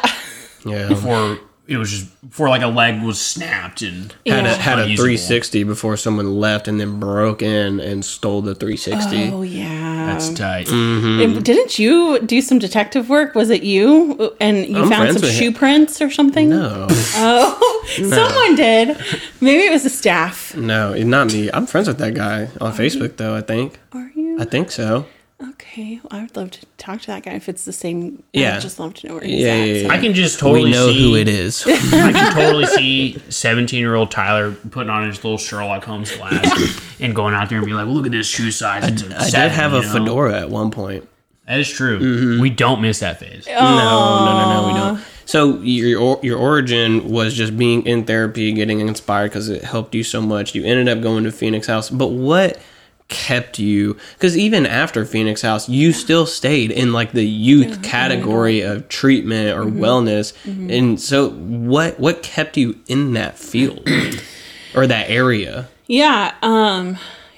Yeah. 0.66 0.88
before 0.90 1.40
it 1.68 1.78
was 1.78 1.90
just 1.92 2.22
before 2.30 2.50
like 2.50 2.62
a 2.64 2.68
leg 2.68 3.02
was 3.02 3.20
snapped 3.22 3.82
and 3.82 4.14
Had 4.26 4.46
a, 4.46 4.54
had 4.56 4.80
a 4.80 4.84
360 4.86 5.64
before 5.64 5.96
someone 5.96 6.36
left 6.40 6.68
and 6.68 6.80
then 6.82 7.00
broke 7.00 7.42
in 7.42 7.80
and 7.80 8.04
stole 8.04 8.42
the 8.42 8.54
360. 8.56 9.32
oh 9.32 9.42
yeah 9.44 9.90
that's 10.08 10.30
tight. 10.34 10.68
Mm-hmm. 10.68 11.22
And 11.22 11.46
Didn't 11.46 11.80
you 11.80 12.20
do 12.20 12.42
some 12.42 12.60
detective 12.60 13.08
work? 13.08 13.36
Was 13.36 13.50
it 13.52 13.64
you? 13.64 14.36
And 14.42 14.66
you 14.66 14.78
I'm 14.84 14.90
found 14.90 15.18
some 15.20 15.30
shoe 15.30 15.46
him. 15.46 15.54
prints 15.54 16.02
or 16.02 16.10
something? 16.10 16.50
No, 16.50 16.88
Oh, 17.16 17.84
someone 17.96 18.56
did. 18.56 18.98
Maybe 19.40 19.64
it 19.64 19.72
was 19.72 19.84
the 19.84 19.90
staff. 19.90 20.56
no, 20.58 20.94
not 20.96 21.32
me. 21.32 21.50
I'm 21.54 21.66
friends 21.68 21.88
with 21.88 22.00
that 22.00 22.14
guy 22.16 22.50
on 22.60 22.74
Facebook, 22.74 23.16
though. 23.18 23.36
I 23.36 23.42
think. 23.42 23.80
Are 23.94 24.12
you? 24.16 24.40
I 24.42 24.46
think 24.46 24.72
so. 24.72 25.06
Okay. 25.72 26.02
Well, 26.04 26.20
I 26.20 26.22
would 26.24 26.36
love 26.36 26.52
to 26.52 26.66
talk 26.78 27.00
to 27.02 27.08
that 27.08 27.24
guy 27.24 27.32
if 27.32 27.48
it's 27.48 27.64
the 27.64 27.72
same. 27.72 28.24
Yeah. 28.34 28.58
I'd 28.58 28.62
just 28.62 28.78
love 28.78 28.94
to 28.96 29.08
know 29.08 29.14
where 29.16 29.24
he's 29.24 29.40
Yeah, 29.40 29.48
at. 29.54 29.68
yeah, 29.68 29.74
so- 29.74 29.80
yeah. 29.88 29.94
I 29.94 29.98
can 30.00 30.14
just 30.14 30.40
totally 30.40 30.66
we 30.66 30.72
know 30.72 30.88
see, 30.92 31.02
who 31.12 31.16
it 31.16 31.30
is. 31.30 31.66
I 31.68 32.12
can 32.12 32.34
totally 32.34 32.66
see 32.66 33.20
seventeen 33.30 33.80
year 33.80 33.96
old 33.96 34.12
Tyler 34.12 34.52
putting 34.52 34.90
on 34.90 35.08
his 35.08 35.24
little 35.24 35.38
Sherlock 35.38 35.86
Holmes 35.86 36.12
glass 36.16 36.82
and 37.00 37.16
going 37.16 37.34
out 37.34 37.48
there 37.50 37.60
and 37.60 37.66
be 37.68 37.74
like, 37.74 37.86
well, 37.86 37.96
"Look 37.96 38.06
at 38.06 38.12
this 38.12 38.28
shoe 38.28 38.52
size." 38.52 38.86
It's 38.86 39.04
a 39.04 39.18
I 39.18 39.30
seven," 39.30 39.50
did 39.50 39.52
have 39.56 39.74
a 39.74 39.82
know? 39.82 39.94
fedora 39.94 40.42
at 40.42 40.50
one 40.50 40.72
point. 40.72 41.08
That 41.48 41.60
is 41.60 41.70
true. 41.70 42.00
Mm-hmm. 42.00 42.42
We 42.42 42.50
don't 42.50 42.82
miss 42.82 43.00
that 43.00 43.20
phase. 43.20 43.48
No, 43.48 43.54
no, 43.54 44.26
no, 44.26 44.62
no, 44.62 44.68
we 44.68 44.74
don't. 44.80 45.04
So 45.26 45.60
your 45.62 46.20
your 46.22 46.38
origin 46.38 47.10
was 47.10 47.34
just 47.34 47.58
being 47.58 47.86
in 47.86 48.04
therapy, 48.04 48.52
getting 48.52 48.82
inspired 48.82 49.30
because 49.30 49.48
it 49.48 49.64
helped 49.64 49.96
you 49.96 50.04
so 50.04 50.22
much. 50.22 50.54
You 50.54 50.66
ended 50.66 50.90
up 50.90 51.02
going 51.02 51.24
to 51.24 51.32
Phoenix 51.32 51.68
House, 51.68 51.90
but 51.90 52.08
what 52.08 52.60
kept 53.12 53.60
you? 53.60 53.98
Because 54.14 54.36
even 54.36 54.66
after 54.66 55.06
Phoenix 55.06 55.44
House, 55.44 55.70
you 55.70 55.94
still 55.94 56.26
stayed 56.26 56.72
in 56.72 56.94
like 56.94 57.12
the 57.12 57.28
youth 57.28 57.84
category 57.84 58.62
of 58.62 58.88
treatment 58.88 59.56
or 59.56 59.66
wellness. 59.66 60.34
And 60.46 61.00
so, 61.00 61.30
what 61.30 62.00
what 62.00 62.24
kept 62.24 62.58
you 62.58 62.80
in 62.88 63.14
that 63.14 63.38
field 63.38 63.88
or 64.76 64.88
that 64.88 65.10
area? 65.10 65.68
Yeah, 65.86 66.34
um, 66.42 66.98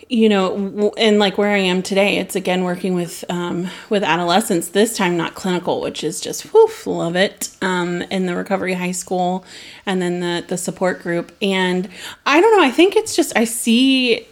you 0.10 0.30
know, 0.30 0.94
and 0.96 1.18
like 1.18 1.40
where 1.40 1.50
I 1.50 1.58
am 1.58 1.82
today, 1.82 2.18
it's 2.18 2.36
again 2.36 2.64
working 2.64 2.94
with 2.94 3.26
um, 3.30 3.70
with 3.90 4.04
adolescents. 4.04 4.70
This 4.70 4.96
time, 4.96 5.18
not 5.18 5.34
clinical, 5.34 5.82
which 5.82 6.04
is 6.04 6.22
just 6.22 6.54
woof, 6.54 6.86
love 6.86 7.16
it. 7.16 7.50
Um, 7.64 8.04
in 8.04 8.28
the 8.28 8.36
recovery 8.36 8.76
high 8.76 8.92
school, 8.92 9.44
and 9.88 10.02
then 10.02 10.20
the 10.20 10.46
the 10.48 10.58
support 10.58 11.02
group. 11.02 11.32
And 11.42 11.90
I 12.28 12.40
don't 12.40 12.56
know. 12.56 12.64
I 12.64 12.70
think 12.70 12.96
it's 12.96 13.16
just 13.16 13.36
I 13.36 13.46
see 13.46 14.28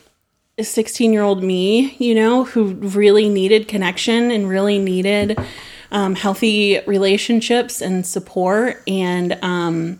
16 0.69 1.13
year 1.13 1.21
old 1.21 1.43
me, 1.43 1.95
you 1.97 2.15
know, 2.15 2.45
who 2.45 2.73
really 2.73 3.29
needed 3.29 3.67
connection 3.67 4.31
and 4.31 4.47
really 4.47 4.79
needed 4.79 5.39
um, 5.91 6.15
healthy 6.15 6.79
relationships 6.87 7.81
and 7.81 8.05
support 8.05 8.81
and 8.87 9.33
um, 9.43 9.99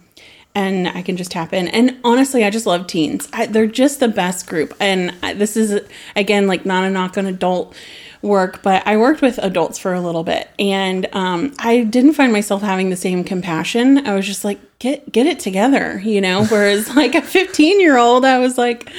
and 0.54 0.88
I 0.89 1.02
can 1.02 1.15
just 1.15 1.32
tap 1.32 1.54
in. 1.54 1.67
And 1.69 1.97
honestly, 2.04 2.43
I 2.43 2.50
just 2.50 2.65
love 2.65 2.88
teens. 2.88 3.30
I, 3.32 3.45
they're 3.45 3.67
just 3.67 4.00
the 4.00 4.10
best 4.10 4.47
group. 4.47 4.74
And 4.80 5.13
I, 5.24 5.34
this 5.34 5.56
is 5.56 5.82
again 6.15 6.47
like 6.47 6.65
not 6.65 6.84
a 6.84 6.89
knock 6.89 7.17
on 7.17 7.26
adult 7.26 7.76
work, 8.21 8.62
but 8.62 8.86
I 8.86 8.97
worked 8.97 9.21
with 9.21 9.38
adults 9.39 9.80
for 9.80 9.93
a 9.93 10.02
little 10.02 10.24
bit, 10.24 10.50
and 10.60 11.08
um, 11.13 11.54
I 11.60 11.84
didn't 11.84 12.13
find 12.13 12.32
myself 12.32 12.62
having 12.62 12.89
the 12.89 12.95
same 12.95 13.24
compassion. 13.24 14.06
I 14.06 14.13
was 14.13 14.28
just 14.28 14.43
like, 14.43 14.60
get 14.80 15.12
get 15.12 15.26
it 15.26 15.39
together, 15.39 16.00
you 16.04 16.21
know. 16.21 16.45
Whereas 16.50 16.95
like 16.95 17.15
a 17.15 17.21
15 17.21 17.80
year 17.80 17.97
old, 17.97 18.26
I 18.26 18.39
was 18.39 18.58
like. 18.58 18.89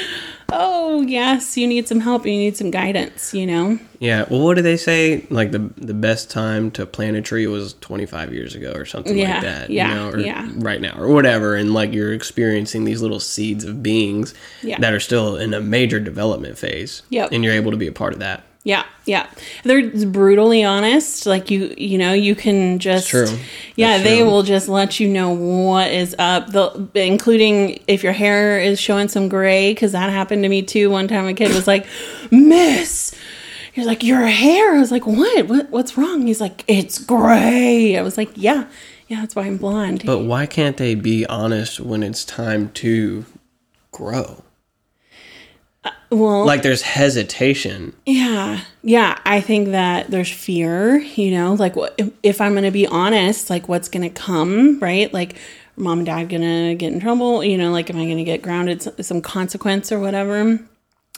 Oh 0.54 1.00
yes, 1.02 1.56
you 1.56 1.66
need 1.66 1.88
some 1.88 2.00
help. 2.00 2.26
You 2.26 2.32
need 2.32 2.56
some 2.56 2.70
guidance. 2.70 3.32
You 3.34 3.46
know. 3.46 3.78
Yeah. 3.98 4.24
Well, 4.28 4.40
what 4.40 4.54
do 4.56 4.62
they 4.62 4.76
say? 4.76 5.26
Like 5.30 5.50
the 5.52 5.58
the 5.76 5.94
best 5.94 6.30
time 6.30 6.70
to 6.72 6.84
plant 6.86 7.16
a 7.16 7.22
tree 7.22 7.46
was 7.46 7.74
25 7.74 8.32
years 8.34 8.54
ago 8.54 8.72
or 8.72 8.84
something 8.84 9.16
Yeah, 9.16 9.34
like 9.34 9.42
that. 9.42 9.70
yeah, 9.70 9.88
You 9.88 9.94
know, 9.94 10.10
or 10.10 10.18
yeah. 10.18 10.50
right 10.56 10.80
now 10.80 10.94
or 10.98 11.08
whatever. 11.08 11.54
And 11.56 11.72
like 11.72 11.92
you're 11.92 12.12
experiencing 12.12 12.84
these 12.84 13.00
little 13.00 13.20
seeds 13.20 13.64
of 13.64 13.82
beings 13.82 14.34
Yeah. 14.62 14.78
that 14.80 14.92
are 14.92 15.00
still 15.00 15.36
in 15.36 15.54
a 15.54 15.60
major 15.60 16.00
development 16.00 16.58
phase. 16.58 17.02
Yep. 17.10 17.30
And 17.32 17.44
you're 17.44 17.54
able 17.54 17.70
to 17.70 17.76
be 17.76 17.86
a 17.86 17.92
part 17.92 18.12
of 18.12 18.18
that. 18.20 18.42
Yeah, 18.64 18.84
yeah. 19.06 19.26
They're 19.64 19.90
brutally 20.06 20.62
honest. 20.62 21.26
Like 21.26 21.50
you, 21.50 21.74
you 21.76 21.98
know, 21.98 22.12
you 22.12 22.36
can 22.36 22.78
just. 22.78 23.08
true. 23.08 23.26
Yeah, 23.74 23.98
they 23.98 24.22
will 24.22 24.44
just 24.44 24.68
let 24.68 25.00
you 25.00 25.08
know 25.08 25.30
what 25.30 25.90
is 25.90 26.14
up. 26.18 26.48
They'll, 26.48 26.88
including 26.94 27.82
if 27.88 28.04
your 28.04 28.12
hair 28.12 28.60
is 28.60 28.80
showing 28.80 29.08
some 29.08 29.28
gray, 29.28 29.72
because 29.72 29.92
that 29.92 30.10
happened 30.10 30.44
to 30.44 30.48
me 30.48 30.62
too. 30.62 30.90
One 30.90 31.08
time, 31.08 31.26
a 31.26 31.34
kid 31.34 31.52
was 31.54 31.66
like, 31.66 31.86
"Miss." 32.30 33.14
He's 33.72 33.86
like, 33.86 34.04
your 34.04 34.26
hair. 34.26 34.74
I 34.74 34.78
was 34.78 34.90
like, 34.90 35.06
what? 35.06 35.48
what? 35.48 35.70
What's 35.70 35.96
wrong? 35.96 36.26
He's 36.26 36.42
like, 36.42 36.62
it's 36.68 36.98
gray. 36.98 37.96
I 37.96 38.02
was 38.02 38.18
like, 38.18 38.30
yeah, 38.34 38.66
yeah, 39.08 39.20
that's 39.20 39.34
why 39.34 39.44
I'm 39.44 39.56
blonde. 39.56 40.02
But 40.04 40.20
why 40.20 40.44
can't 40.44 40.76
they 40.76 40.94
be 40.94 41.24
honest 41.26 41.80
when 41.80 42.02
it's 42.02 42.24
time 42.24 42.70
to 42.72 43.24
grow? 43.90 44.44
Well, 46.12 46.44
Like 46.44 46.62
there's 46.62 46.82
hesitation. 46.82 47.94
Yeah. 48.06 48.60
Yeah. 48.82 49.18
I 49.24 49.40
think 49.40 49.68
that 49.68 50.10
there's 50.10 50.30
fear, 50.30 50.98
you 50.98 51.30
know, 51.32 51.54
like 51.54 51.74
what 51.76 51.94
if, 51.98 52.10
if 52.22 52.40
I'm 52.40 52.52
going 52.52 52.64
to 52.64 52.70
be 52.70 52.86
honest, 52.86 53.50
like 53.50 53.68
what's 53.68 53.88
going 53.88 54.02
to 54.02 54.10
come, 54.10 54.78
right? 54.80 55.12
Like 55.12 55.36
mom 55.76 56.00
and 56.00 56.06
dad 56.06 56.28
going 56.28 56.42
to 56.42 56.74
get 56.74 56.92
in 56.92 57.00
trouble, 57.00 57.42
you 57.42 57.56
know, 57.56 57.72
like 57.72 57.90
am 57.90 57.96
I 57.96 58.04
going 58.04 58.18
to 58.18 58.24
get 58.24 58.42
grounded 58.42 58.82
some 59.04 59.20
consequence 59.22 59.90
or 59.90 59.98
whatever? 59.98 60.60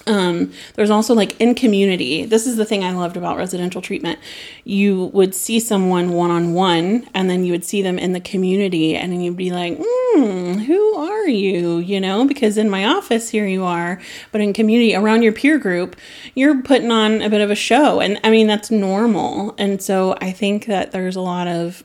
Um, 0.07 0.53
there's 0.75 0.91
also 0.91 1.15
like 1.15 1.41
in 1.41 1.55
community. 1.55 2.25
This 2.25 2.47
is 2.47 2.57
the 2.57 2.65
thing 2.65 2.85
I 2.85 2.93
loved 2.93 3.17
about 3.17 3.37
residential 3.37 3.81
treatment. 3.81 4.19
You 4.65 5.07
would 5.07 5.35
see 5.35 5.61
someone 5.61 6.13
one 6.13 6.31
on 6.31 6.55
one, 6.55 7.09
and 7.15 7.31
then 7.31 7.45
you 7.45 7.53
would 7.53 7.65
see 7.65 7.83
them 7.83 7.99
in 7.99 8.13
the 8.13 8.21
community, 8.21 8.97
and 8.97 9.13
then 9.13 9.21
you'd 9.21 9.37
be 9.37 9.51
like, 9.51 9.79
hmm, 9.81 10.53
"Who 10.59 10.95
are 10.97 11.29
you?" 11.29 11.79
You 11.79 12.01
know, 12.01 12.27
because 12.27 12.59
in 12.59 12.69
my 12.69 12.85
office 12.85 13.31
here 13.31 13.47
you 13.47 13.65
are, 13.65 14.01
but 14.33 14.41
in 14.41 14.53
community 14.53 14.95
around 14.95 15.23
your 15.23 15.33
peer 15.33 15.59
group, 15.59 15.97
you're 16.35 16.61
putting 16.63 16.91
on 16.91 17.23
a 17.23 17.31
bit 17.31 17.41
of 17.41 17.51
a 17.51 17.55
show, 17.55 18.01
and 18.01 18.21
I 18.23 18.31
mean 18.31 18.47
that's 18.47 18.71
normal. 18.71 19.55
And 19.59 19.83
so 19.83 20.17
I 20.21 20.33
think 20.33 20.67
that 20.67 20.93
there's 20.93 21.17
a 21.17 21.21
lot 21.21 21.47
of 21.47 21.83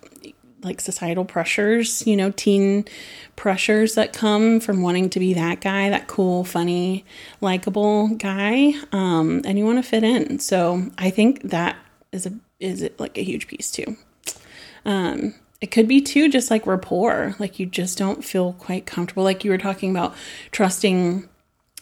like 0.62 0.82
societal 0.82 1.26
pressures, 1.26 2.06
you 2.06 2.16
know, 2.16 2.32
teen 2.32 2.86
pressures 3.36 3.96
that 3.96 4.14
come 4.14 4.60
from 4.60 4.82
wanting 4.82 5.10
to 5.12 5.20
be 5.20 5.34
that 5.34 5.62
guy, 5.62 5.90
that 5.90 6.08
cool, 6.08 6.44
funny, 6.44 7.06
likable 7.42 8.10
guy, 8.10 8.74
um, 8.92 9.42
and 9.46 9.58
you 9.58 9.66
want 9.66 9.78
to 9.84 9.90
fit 9.90 10.04
in. 10.04 10.40
So 10.40 10.90
I 10.98 11.10
think 11.10 11.44
that 11.44 11.78
is 12.12 12.26
a 12.26 12.34
is 12.60 12.88
like 12.98 13.18
a 13.18 13.24
huge 13.24 13.48
piece 13.48 13.72
too. 13.72 13.96
Um, 14.86 15.36
it 15.62 15.72
could 15.72 15.88
be 15.88 16.02
too 16.02 16.30
just 16.30 16.52
like 16.52 16.68
rapport, 16.68 17.36
like 17.40 17.60
you 17.60 17.66
just 17.66 17.98
don't 17.98 18.24
feel 18.24 18.54
quite 18.54 18.86
comfortable, 18.86 19.24
like 19.24 19.44
you 19.44 19.52
were 19.52 19.58
talking 19.58 19.92
about 19.92 20.16
trusting 20.52 21.28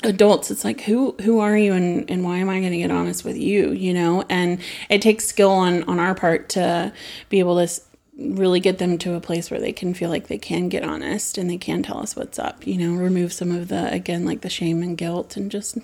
adults 0.03 0.51
it's 0.51 0.63
like 0.63 0.81
who 0.81 1.15
who 1.23 1.39
are 1.39 1.57
you 1.57 1.73
and 1.73 2.07
and 2.09 2.23
why 2.23 2.37
am 2.37 2.49
i 2.49 2.59
going 2.59 2.71
to 2.71 2.77
get 2.77 2.91
honest 2.91 3.25
with 3.25 3.35
you 3.35 3.71
you 3.71 3.91
know 3.91 4.23
and 4.29 4.59
it 4.89 5.01
takes 5.01 5.25
skill 5.25 5.49
on 5.49 5.81
on 5.85 5.99
our 5.99 6.13
part 6.13 6.49
to 6.49 6.93
be 7.29 7.39
able 7.39 7.55
to 7.55 7.81
really 8.17 8.60
get 8.60 8.80
them 8.80 8.97
to 8.97 9.13
a 9.13 9.19
place 9.19 9.51
where 9.51 9.60
they 9.60 9.71
can 9.71 9.93
feel 9.93 10.10
like 10.10 10.27
they 10.27 10.38
can 10.39 10.69
get 10.69 10.84
honest 10.84 11.38
and 11.38 11.49
they 11.49 11.58
can 11.58 11.84
tell 11.84 11.99
us 11.99 12.15
what's 12.15 12.39
up 12.39 12.65
you 12.65 12.75
know 12.77 12.99
remove 12.99 13.32
some 13.32 13.51
of 13.51 13.67
the 13.67 13.91
again 13.93 14.25
like 14.25 14.41
the 14.41 14.49
shame 14.49 14.82
and 14.82 14.97
guilt 14.97 15.38
and 15.38 15.51
just 15.51 15.77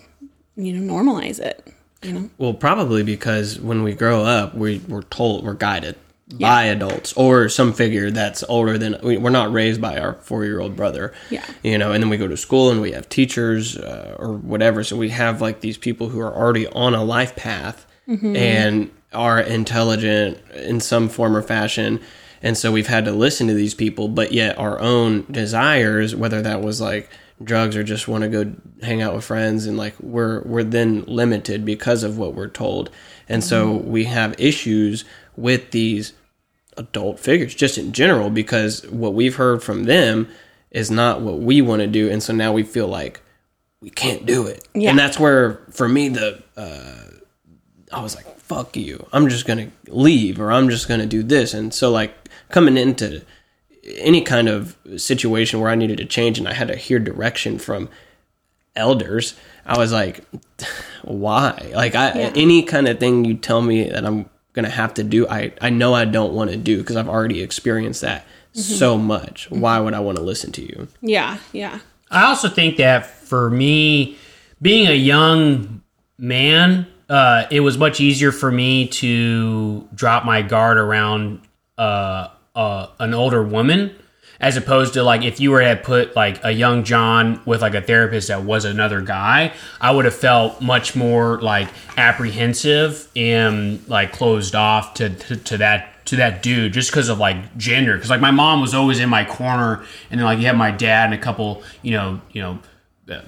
you 0.56 0.74
know 0.74 0.94
normalize 0.94 1.40
it 1.40 1.68
you 2.02 2.12
know 2.12 2.30
Well, 2.38 2.54
probably 2.54 3.04
because 3.04 3.60
when 3.60 3.84
we 3.84 3.94
grow 3.94 4.24
up, 4.24 4.56
we, 4.56 4.80
we're 4.90 5.04
told, 5.04 5.46
we're 5.46 5.54
guided 5.54 5.96
by 6.40 6.64
adults 6.64 7.14
or 7.14 7.48
some 7.48 7.72
figure 7.74 8.10
that's 8.12 8.44
older 8.50 8.78
than, 8.78 8.98
we, 9.04 9.18
we're 9.18 9.30
not 9.30 9.54
raised 9.54 9.80
by 9.80 10.00
our 10.00 10.16
four 10.16 10.44
year 10.44 10.60
old 10.60 10.76
brother. 10.76 11.14
Yeah. 11.30 11.46
You 11.64 11.78
know, 11.78 11.92
and 11.94 12.02
then 12.04 12.10
we 12.10 12.18
go 12.18 12.28
to 12.28 12.36
school 12.36 12.72
and 12.72 12.82
we 12.82 12.92
have 12.92 13.08
teachers 13.08 13.78
uh, 13.78 14.16
or 14.20 14.34
whatever. 14.34 14.84
So 14.84 14.98
we 14.98 15.10
have 15.10 15.42
like 15.42 15.62
these 15.62 15.78
people 15.78 16.10
who 16.10 16.20
are 16.20 16.34
already 16.36 16.68
on 16.68 16.94
a 16.94 17.04
life 17.04 17.36
path 17.36 17.86
and 18.36 18.92
are 19.14 19.40
intelligent 19.40 20.40
in 20.56 20.82
some 20.82 21.08
form 21.08 21.38
or 21.38 21.42
fashion. 21.42 22.02
And 22.44 22.58
so 22.58 22.72
we've 22.74 22.88
had 22.88 23.06
to 23.06 23.12
listen 23.14 23.48
to 23.48 23.54
these 23.54 23.74
people, 23.74 24.10
but 24.10 24.34
yet 24.34 24.60
our 24.60 24.78
own 24.80 25.26
desires, 25.32 26.14
whether 26.14 26.42
that 26.42 26.62
was 26.62 26.82
like 26.82 27.10
drugs 27.42 27.76
or 27.76 27.84
just 27.84 28.08
want 28.08 28.24
to 28.24 28.30
go 28.30 28.54
hang 28.82 29.02
out 29.02 29.16
with 29.16 29.24
friends 29.24 29.66
and 29.66 29.78
like 29.78 29.96
we're 30.00 30.42
we're 30.44 30.64
then 30.64 31.04
limited 31.08 31.66
because 31.66 32.04
of 32.04 32.18
what 32.18 32.36
we're 32.36 32.50
told. 32.50 32.90
And 33.30 33.44
so 33.44 33.72
we 33.72 34.04
have 34.04 34.36
issues 34.38 35.06
with 35.38 35.72
these 35.72 36.14
adult 36.76 37.20
figures 37.20 37.56
just 37.56 37.78
in 37.78 37.94
general 37.94 38.30
because 38.30 38.86
what 38.88 39.14
we've 39.14 39.36
heard 39.36 39.64
from 39.64 39.86
them 39.86 40.28
is 40.70 40.92
not 40.92 41.22
what 41.22 41.40
we 41.40 41.62
want 41.62 41.82
to 41.82 41.88
do 41.88 42.10
and 42.10 42.22
so 42.22 42.34
now 42.34 42.52
we 42.52 42.64
feel 42.64 42.88
like 42.88 43.22
we 43.80 43.90
can't 43.90 44.26
do 44.26 44.48
it. 44.48 44.68
Yeah. 44.74 44.90
and 44.90 45.00
that's 45.00 45.20
where 45.20 45.62
for 45.72 45.88
me 45.88 46.10
the 46.10 46.44
uh, 46.58 47.06
i 47.92 48.02
was 48.02 48.16
like 48.16 48.26
fuck 48.40 48.76
you. 48.76 49.08
I'm 49.14 49.30
just 49.30 49.46
gonna 49.46 49.72
leave 49.88 50.40
or 50.40 50.52
i'm 50.52 50.70
just 50.70 50.88
gonna 50.88 51.06
do 51.06 51.24
this. 51.24 51.54
And 51.54 51.74
so 51.74 51.90
like 51.92 52.23
coming 52.54 52.78
into 52.78 53.22
any 53.98 54.22
kind 54.22 54.48
of 54.48 54.78
situation 54.96 55.60
where 55.60 55.70
i 55.70 55.76
needed 55.76 55.98
to 55.98 56.06
change 56.06 56.38
and 56.40 56.48
i 56.48 56.54
had 56.54 56.70
to 56.70 56.76
hear 56.76 57.00
direction 57.00 57.60
from 57.60 57.90
elders 58.76 59.36
i 59.66 59.78
was 59.78 59.92
like 59.92 60.24
why? 61.04 61.72
Like 61.76 61.96
i 61.96 62.12
any 62.12 62.64
kind 62.64 62.88
of 62.88 63.00
thing 63.00 63.26
you 63.26 63.34
tell 63.36 63.62
me 63.62 63.90
that 63.90 64.06
i'm 64.06 64.30
gonna 64.54 64.70
have 64.70 64.94
to 64.94 65.04
do 65.04 65.28
i 65.28 65.52
i 65.60 65.70
know 65.70 65.94
i 65.94 66.06
don't 66.06 66.34
want 66.34 66.50
to 66.52 66.58
do 66.58 66.78
because 66.78 66.96
i've 66.96 67.10
already 67.10 67.42
experienced 67.42 68.02
that 68.02 68.26
so 68.54 68.98
much. 68.98 69.50
Why 69.50 69.80
would 69.80 69.94
i 69.94 70.00
want 70.00 70.18
to 70.18 70.24
listen 70.24 70.52
to 70.54 70.62
you? 70.62 70.88
Yeah, 71.02 71.38
yeah. 71.52 71.80
I 72.12 72.26
also 72.26 72.48
think 72.50 72.78
that 72.78 73.06
for 73.06 73.50
me, 73.50 74.18
being 74.62 74.88
a 74.88 74.96
young 74.96 75.82
man, 76.18 76.86
uh, 77.10 77.46
it 77.50 77.62
was 77.62 77.78
much 77.78 78.00
easier 78.00 78.32
for 78.32 78.52
me 78.52 78.88
to 78.88 79.88
drop 79.96 80.26
my 80.26 80.42
guard 80.42 80.78
around 80.78 81.42
uh, 81.78 82.28
uh, 82.56 82.88
an 83.00 83.14
older 83.14 83.42
woman, 83.44 83.96
as 84.40 84.58
opposed 84.58 84.94
to 84.96 85.04
like 85.04 85.24
if 85.24 85.40
you 85.40 85.52
were 85.52 85.62
to 85.62 85.76
put 85.76 86.16
like 86.16 86.44
a 86.44 86.52
young 86.52 86.84
John 86.84 87.42
with 87.46 87.62
like 87.62 87.76
a 87.76 87.82
therapist 87.82 88.28
that 88.28 88.44
was 88.44 88.66
another 88.66 89.02
guy, 89.02 89.54
I 89.80 89.92
would 89.92 90.06
have 90.06 90.16
felt 90.16 90.62
much 90.62 90.96
more 90.96 91.40
like 91.42 91.70
apprehensive 91.98 93.08
and 93.16 93.88
like 93.88 94.12
closed 94.12 94.56
off 94.56 94.94
to 94.96 95.10
to, 95.10 95.36
to 95.38 95.58
that 95.58 96.06
to 96.06 96.18
that 96.18 96.44
dude 96.44 96.74
just 96.74 96.92
because 96.92 97.10
of 97.10 97.18
like 97.20 97.58
gender 97.58 97.96
because 97.96 98.10
like 98.10 98.20
my 98.22 98.32
mom 98.32 98.60
was 98.62 98.74
always 98.74 99.00
in 99.00 99.08
my 99.10 99.24
corner 99.24 99.84
and 100.12 100.20
then 100.20 100.26
like 100.26 100.38
you 100.40 100.46
have 100.48 100.56
my 100.58 100.70
dad 100.72 101.06
and 101.06 101.14
a 101.14 101.18
couple 101.18 101.64
you 101.82 101.92
know 101.92 102.20
you 102.34 102.42
know 102.42 102.60
uh, 103.10 103.22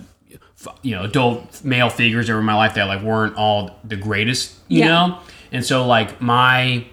you 0.82 0.94
know 0.94 1.04
adult 1.04 1.64
male 1.64 1.90
figures 1.90 2.30
over 2.30 2.42
my 2.42 2.54
life 2.56 2.74
that 2.74 2.84
like 2.86 3.02
weren't 3.02 3.36
all 3.38 3.80
the 3.86 3.96
greatest 3.96 4.56
you 4.68 4.80
Yeah. 4.80 4.88
know 4.88 5.20
and 5.54 5.64
so 5.66 5.88
like 5.88 6.20
my 6.20 6.86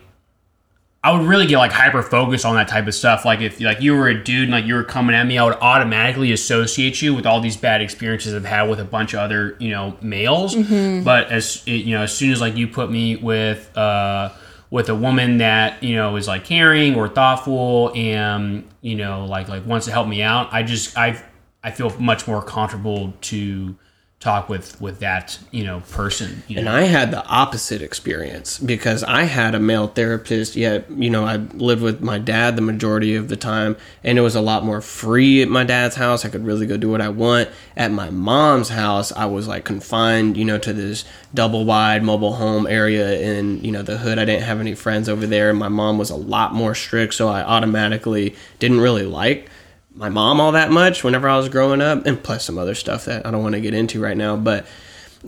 I 1.04 1.10
would 1.10 1.26
really 1.26 1.46
get 1.46 1.58
like 1.58 1.72
hyper 1.72 2.00
focused 2.00 2.44
on 2.44 2.54
that 2.54 2.68
type 2.68 2.86
of 2.86 2.94
stuff. 2.94 3.24
Like 3.24 3.40
if 3.40 3.60
like 3.60 3.80
you 3.80 3.96
were 3.96 4.06
a 4.08 4.22
dude 4.22 4.44
and 4.44 4.52
like 4.52 4.66
you 4.66 4.74
were 4.74 4.84
coming 4.84 5.16
at 5.16 5.26
me, 5.26 5.36
I 5.36 5.44
would 5.44 5.54
automatically 5.54 6.30
associate 6.32 7.02
you 7.02 7.12
with 7.12 7.26
all 7.26 7.40
these 7.40 7.56
bad 7.56 7.82
experiences 7.82 8.34
I've 8.34 8.44
had 8.44 8.68
with 8.70 8.78
a 8.78 8.84
bunch 8.84 9.12
of 9.12 9.18
other 9.18 9.56
you 9.58 9.70
know 9.70 9.96
males. 10.00 10.54
But 11.02 11.28
as 11.32 11.62
it, 11.66 11.84
you 11.84 11.96
know, 11.96 12.02
as 12.04 12.16
soon 12.16 12.30
as 12.30 12.40
like 12.40 12.56
you 12.56 12.68
put 12.68 12.88
me 12.90 13.16
with 13.16 13.76
uh 13.76 14.30
with 14.70 14.88
a 14.88 14.94
woman 14.94 15.38
that 15.38 15.82
you 15.82 15.96
know 15.96 16.14
is 16.14 16.28
like 16.28 16.44
caring 16.44 16.94
or 16.94 17.08
thoughtful 17.08 17.92
and 17.96 18.64
you 18.80 18.94
know 18.94 19.26
like 19.26 19.48
like 19.48 19.66
wants 19.66 19.86
to 19.86 19.92
help 19.92 20.06
me 20.06 20.22
out, 20.22 20.52
I 20.52 20.62
just 20.62 20.96
I 20.96 21.20
I 21.64 21.72
feel 21.72 21.90
much 21.98 22.28
more 22.28 22.42
comfortable 22.42 23.12
to 23.22 23.76
talk 24.22 24.48
with 24.48 24.80
with 24.80 25.00
that 25.00 25.36
you 25.50 25.64
know 25.64 25.80
person. 25.90 26.44
You 26.46 26.56
know? 26.56 26.60
And 26.60 26.68
I 26.68 26.82
had 26.82 27.10
the 27.10 27.26
opposite 27.26 27.82
experience 27.82 28.58
because 28.58 29.02
I 29.02 29.24
had 29.24 29.56
a 29.56 29.58
male 29.58 29.88
therapist. 29.88 30.54
Yet, 30.54 30.88
you 30.90 31.10
know, 31.10 31.24
I 31.24 31.36
lived 31.36 31.82
with 31.82 32.00
my 32.00 32.18
dad 32.18 32.54
the 32.54 32.62
majority 32.62 33.16
of 33.16 33.28
the 33.28 33.36
time, 33.36 33.76
and 34.04 34.16
it 34.16 34.20
was 34.20 34.36
a 34.36 34.40
lot 34.40 34.64
more 34.64 34.80
free 34.80 35.42
at 35.42 35.48
my 35.48 35.64
dad's 35.64 35.96
house. 35.96 36.24
I 36.24 36.28
could 36.28 36.46
really 36.46 36.66
go 36.66 36.76
do 36.76 36.88
what 36.88 37.00
I 37.00 37.08
want. 37.08 37.48
At 37.76 37.90
my 37.90 38.10
mom's 38.10 38.68
house, 38.68 39.10
I 39.12 39.26
was 39.26 39.48
like 39.48 39.64
confined, 39.64 40.36
you 40.36 40.44
know, 40.44 40.58
to 40.58 40.72
this 40.72 41.04
double 41.34 41.64
wide 41.64 42.04
mobile 42.04 42.34
home 42.34 42.68
area 42.68 43.20
in, 43.20 43.62
you 43.64 43.72
know, 43.72 43.82
the 43.82 43.98
hood. 43.98 44.18
I 44.20 44.24
didn't 44.24 44.44
have 44.44 44.60
any 44.60 44.76
friends 44.76 45.08
over 45.08 45.26
there. 45.26 45.52
My 45.52 45.68
mom 45.68 45.98
was 45.98 46.10
a 46.10 46.16
lot 46.16 46.54
more 46.54 46.76
strict, 46.76 47.14
so 47.14 47.28
I 47.28 47.42
automatically 47.42 48.36
didn't 48.60 48.80
really 48.80 49.04
like 49.04 49.50
my 49.94 50.08
mom 50.08 50.40
all 50.40 50.52
that 50.52 50.70
much 50.70 51.04
whenever 51.04 51.28
I 51.28 51.36
was 51.36 51.48
growing 51.48 51.80
up, 51.80 52.06
and 52.06 52.22
plus 52.22 52.44
some 52.44 52.58
other 52.58 52.74
stuff 52.74 53.04
that 53.06 53.26
I 53.26 53.30
don't 53.30 53.42
want 53.42 53.54
to 53.54 53.60
get 53.60 53.74
into 53.74 54.00
right 54.00 54.16
now. 54.16 54.36
But 54.36 54.66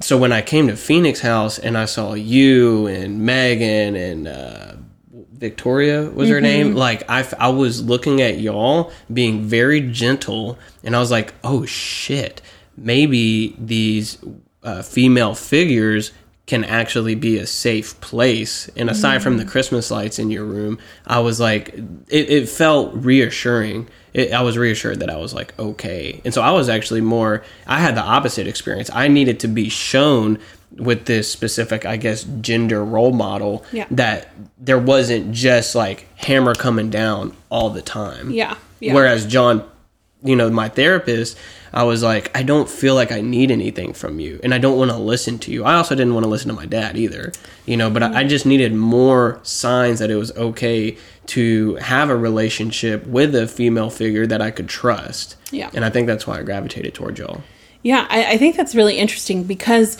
so 0.00 0.18
when 0.18 0.32
I 0.32 0.42
came 0.42 0.68
to 0.68 0.76
Phoenix 0.76 1.20
House 1.20 1.58
and 1.58 1.78
I 1.78 1.84
saw 1.84 2.14
you 2.14 2.86
and 2.86 3.20
Megan 3.20 3.94
and 3.94 4.28
uh, 4.28 4.72
Victoria 5.32 6.10
was 6.10 6.28
her 6.28 6.40
name, 6.40 6.74
like 6.74 7.08
I, 7.08 7.28
I 7.38 7.48
was 7.48 7.82
looking 7.82 8.20
at 8.22 8.38
y'all 8.38 8.92
being 9.12 9.42
very 9.42 9.80
gentle, 9.80 10.58
and 10.82 10.96
I 10.96 11.00
was 11.00 11.10
like, 11.10 11.34
oh 11.44 11.66
shit, 11.66 12.40
maybe 12.76 13.54
these 13.58 14.18
uh, 14.62 14.82
female 14.82 15.34
figures 15.34 16.12
can 16.46 16.62
actually 16.64 17.14
be 17.14 17.38
a 17.38 17.46
safe 17.46 17.98
place. 18.00 18.68
And 18.76 18.90
aside 18.90 19.22
from 19.22 19.38
the 19.38 19.44
mm. 19.44 19.48
Christmas 19.48 19.90
lights 19.90 20.18
in 20.18 20.30
your 20.30 20.44
room, 20.44 20.78
I 21.06 21.20
was 21.20 21.40
like, 21.40 21.70
it, 22.08 22.30
it 22.30 22.48
felt 22.48 22.92
reassuring. 22.94 23.88
It, 24.12 24.32
I 24.32 24.42
was 24.42 24.58
reassured 24.58 25.00
that 25.00 25.08
I 25.08 25.16
was 25.16 25.32
like, 25.32 25.58
okay. 25.58 26.20
And 26.24 26.34
so 26.34 26.42
I 26.42 26.50
was 26.50 26.68
actually 26.68 27.00
more, 27.00 27.42
I 27.66 27.80
had 27.80 27.96
the 27.96 28.02
opposite 28.02 28.46
experience. 28.46 28.90
I 28.92 29.08
needed 29.08 29.40
to 29.40 29.48
be 29.48 29.70
shown 29.70 30.38
with 30.76 31.06
this 31.06 31.30
specific, 31.30 31.86
I 31.86 31.96
guess, 31.96 32.24
gender 32.40 32.84
role 32.84 33.12
model 33.12 33.64
Yeah. 33.72 33.86
that 33.92 34.28
there 34.58 34.78
wasn't 34.78 35.32
just 35.32 35.74
like 35.74 36.06
hammer 36.16 36.54
coming 36.54 36.90
down 36.90 37.34
all 37.48 37.70
the 37.70 37.82
time. 37.82 38.30
Yeah, 38.30 38.56
yeah. 38.80 38.92
Whereas 38.92 39.24
John, 39.24 39.64
you 40.22 40.36
know, 40.36 40.50
my 40.50 40.68
therapist, 40.68 41.38
I 41.74 41.82
was 41.82 42.04
like, 42.04 42.34
I 42.36 42.44
don't 42.44 42.70
feel 42.70 42.94
like 42.94 43.10
I 43.10 43.20
need 43.20 43.50
anything 43.50 43.92
from 43.92 44.20
you, 44.20 44.40
and 44.44 44.54
I 44.54 44.58
don't 44.58 44.78
want 44.78 44.92
to 44.92 44.96
listen 44.96 45.38
to 45.40 45.50
you. 45.50 45.64
I 45.64 45.74
also 45.74 45.96
didn't 45.96 46.14
want 46.14 46.24
to 46.24 46.30
listen 46.30 46.48
to 46.48 46.54
my 46.54 46.66
dad 46.66 46.96
either, 46.96 47.32
you 47.66 47.76
know. 47.76 47.90
But 47.90 48.04
I, 48.04 48.20
I 48.20 48.24
just 48.24 48.46
needed 48.46 48.72
more 48.72 49.40
signs 49.42 49.98
that 49.98 50.08
it 50.08 50.16
was 50.16 50.30
okay 50.36 50.96
to 51.26 51.74
have 51.76 52.10
a 52.10 52.16
relationship 52.16 53.06
with 53.06 53.34
a 53.34 53.48
female 53.48 53.90
figure 53.90 54.26
that 54.26 54.40
I 54.40 54.52
could 54.52 54.68
trust. 54.68 55.36
Yeah. 55.50 55.70
and 55.74 55.84
I 55.84 55.90
think 55.90 56.06
that's 56.06 56.26
why 56.26 56.38
I 56.38 56.42
gravitated 56.42 56.94
toward 56.94 57.18
y'all. 57.18 57.42
Yeah, 57.82 58.06
I, 58.08 58.32
I 58.32 58.36
think 58.38 58.56
that's 58.56 58.74
really 58.74 58.98
interesting 58.98 59.44
because 59.44 59.98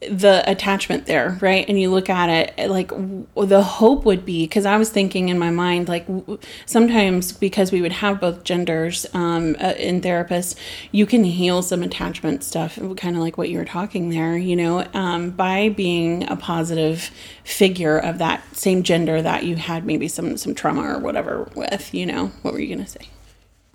the 0.00 0.48
attachment 0.48 1.06
there, 1.06 1.38
right? 1.40 1.68
And 1.68 1.80
you 1.80 1.90
look 1.90 2.08
at 2.08 2.28
it 2.28 2.70
like 2.70 2.88
w- 2.88 3.26
the 3.34 3.62
hope 3.62 4.04
would 4.04 4.24
be 4.24 4.44
because 4.44 4.64
I 4.64 4.76
was 4.76 4.90
thinking 4.90 5.28
in 5.28 5.38
my 5.40 5.50
mind 5.50 5.88
like 5.88 6.06
w- 6.06 6.38
sometimes 6.66 7.32
because 7.32 7.72
we 7.72 7.82
would 7.82 7.92
have 7.92 8.20
both 8.20 8.44
genders 8.44 9.06
um, 9.12 9.56
uh, 9.60 9.74
in 9.76 10.00
therapists, 10.00 10.54
you 10.92 11.04
can 11.04 11.24
heal 11.24 11.62
some 11.62 11.82
attachment 11.82 12.44
stuff, 12.44 12.78
kind 12.96 13.16
of 13.16 13.22
like 13.22 13.36
what 13.36 13.48
you 13.48 13.58
were 13.58 13.64
talking 13.64 14.10
there, 14.10 14.36
you 14.36 14.54
know, 14.54 14.86
um, 14.94 15.30
by 15.30 15.68
being 15.70 16.28
a 16.30 16.36
positive 16.36 17.10
figure 17.42 17.98
of 17.98 18.18
that 18.18 18.44
same 18.56 18.84
gender 18.84 19.20
that 19.20 19.44
you 19.44 19.56
had 19.56 19.84
maybe 19.84 20.06
some 20.06 20.36
some 20.36 20.54
trauma 20.54 20.82
or 20.82 20.98
whatever 21.00 21.50
with, 21.56 21.92
you 21.92 22.06
know. 22.06 22.26
What 22.42 22.54
were 22.54 22.60
you 22.60 22.72
gonna 22.74 22.86
say? 22.86 23.08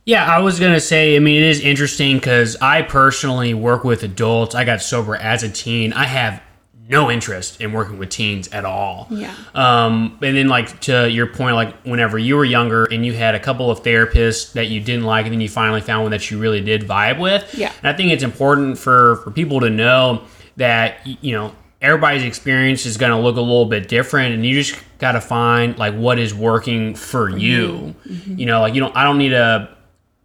Yeah, 0.06 0.26
I 0.26 0.40
was 0.40 0.60
gonna 0.60 0.80
say. 0.80 1.16
I 1.16 1.20
mean, 1.20 1.42
it 1.42 1.48
is 1.48 1.62
interesting 1.62 2.18
because 2.18 2.58
I 2.58 2.82
personally 2.82 3.54
work 3.54 3.84
with 3.84 4.04
adults. 4.04 4.54
I 4.54 4.66
got 4.66 4.82
sober 4.82 5.16
as 5.16 5.44
a 5.44 5.50
teen. 5.50 5.94
I 5.94 6.06
have 6.06 6.42
no 6.90 7.10
interest 7.10 7.62
in 7.62 7.72
working 7.72 7.98
with 7.98 8.10
teens 8.10 8.50
at 8.50 8.66
all. 8.66 9.08
Yeah. 9.10 9.34
Um, 9.56 10.18
and 10.22 10.36
then 10.36 10.50
like 10.50 10.82
to 10.82 11.10
your 11.10 11.28
point, 11.28 11.56
like 11.56 11.82
whenever 11.84 12.20
you 12.20 12.36
were 12.36 12.44
younger 12.44 12.84
and 12.84 13.06
you 13.06 13.14
had 13.14 13.36
a 13.36 13.40
couple 13.40 13.72
of 13.72 13.82
therapists 13.82 14.52
that 14.54 14.68
you 14.68 14.82
didn't 14.82 15.06
like, 15.06 15.26
and 15.26 15.34
then 15.34 15.40
you 15.40 15.48
finally 15.48 15.80
found 15.80 16.04
one 16.04 16.12
that 16.12 16.30
you 16.30 16.38
really 16.38 16.60
did 16.60 16.82
vibe 16.82 17.20
with. 17.20 17.54
Yeah. 17.58 17.72
And 17.82 17.88
I 17.88 17.94
think 17.94 18.12
it's 18.12 18.24
important 18.24 18.78
for 18.78 19.18
for 19.18 19.32
people 19.32 19.62
to 19.62 19.70
know 19.70 20.24
that 20.58 21.06
you 21.06 21.32
know 21.32 21.56
everybody's 21.82 22.24
experience 22.24 22.86
is 22.86 22.98
going 22.98 23.12
to 23.12 23.20
look 23.20 23.36
a 23.36 23.42
little 23.42 23.66
bit 23.66 23.88
different 23.88 24.34
and 24.34 24.46
you 24.46 24.62
just 24.62 24.82
got 25.00 25.14
to 25.14 25.22
find 25.22 25.78
like 25.78 25.94
what 25.94 26.18
is 26.18 26.34
working 26.34 26.96
for 26.96 27.30
you 27.30 27.94
you 28.26 28.46
know 28.46 28.62
like 28.62 28.74
you 28.74 28.80
don't 28.80 28.96
i 28.96 29.04
don't 29.04 29.18
need 29.18 29.30
to 29.30 29.68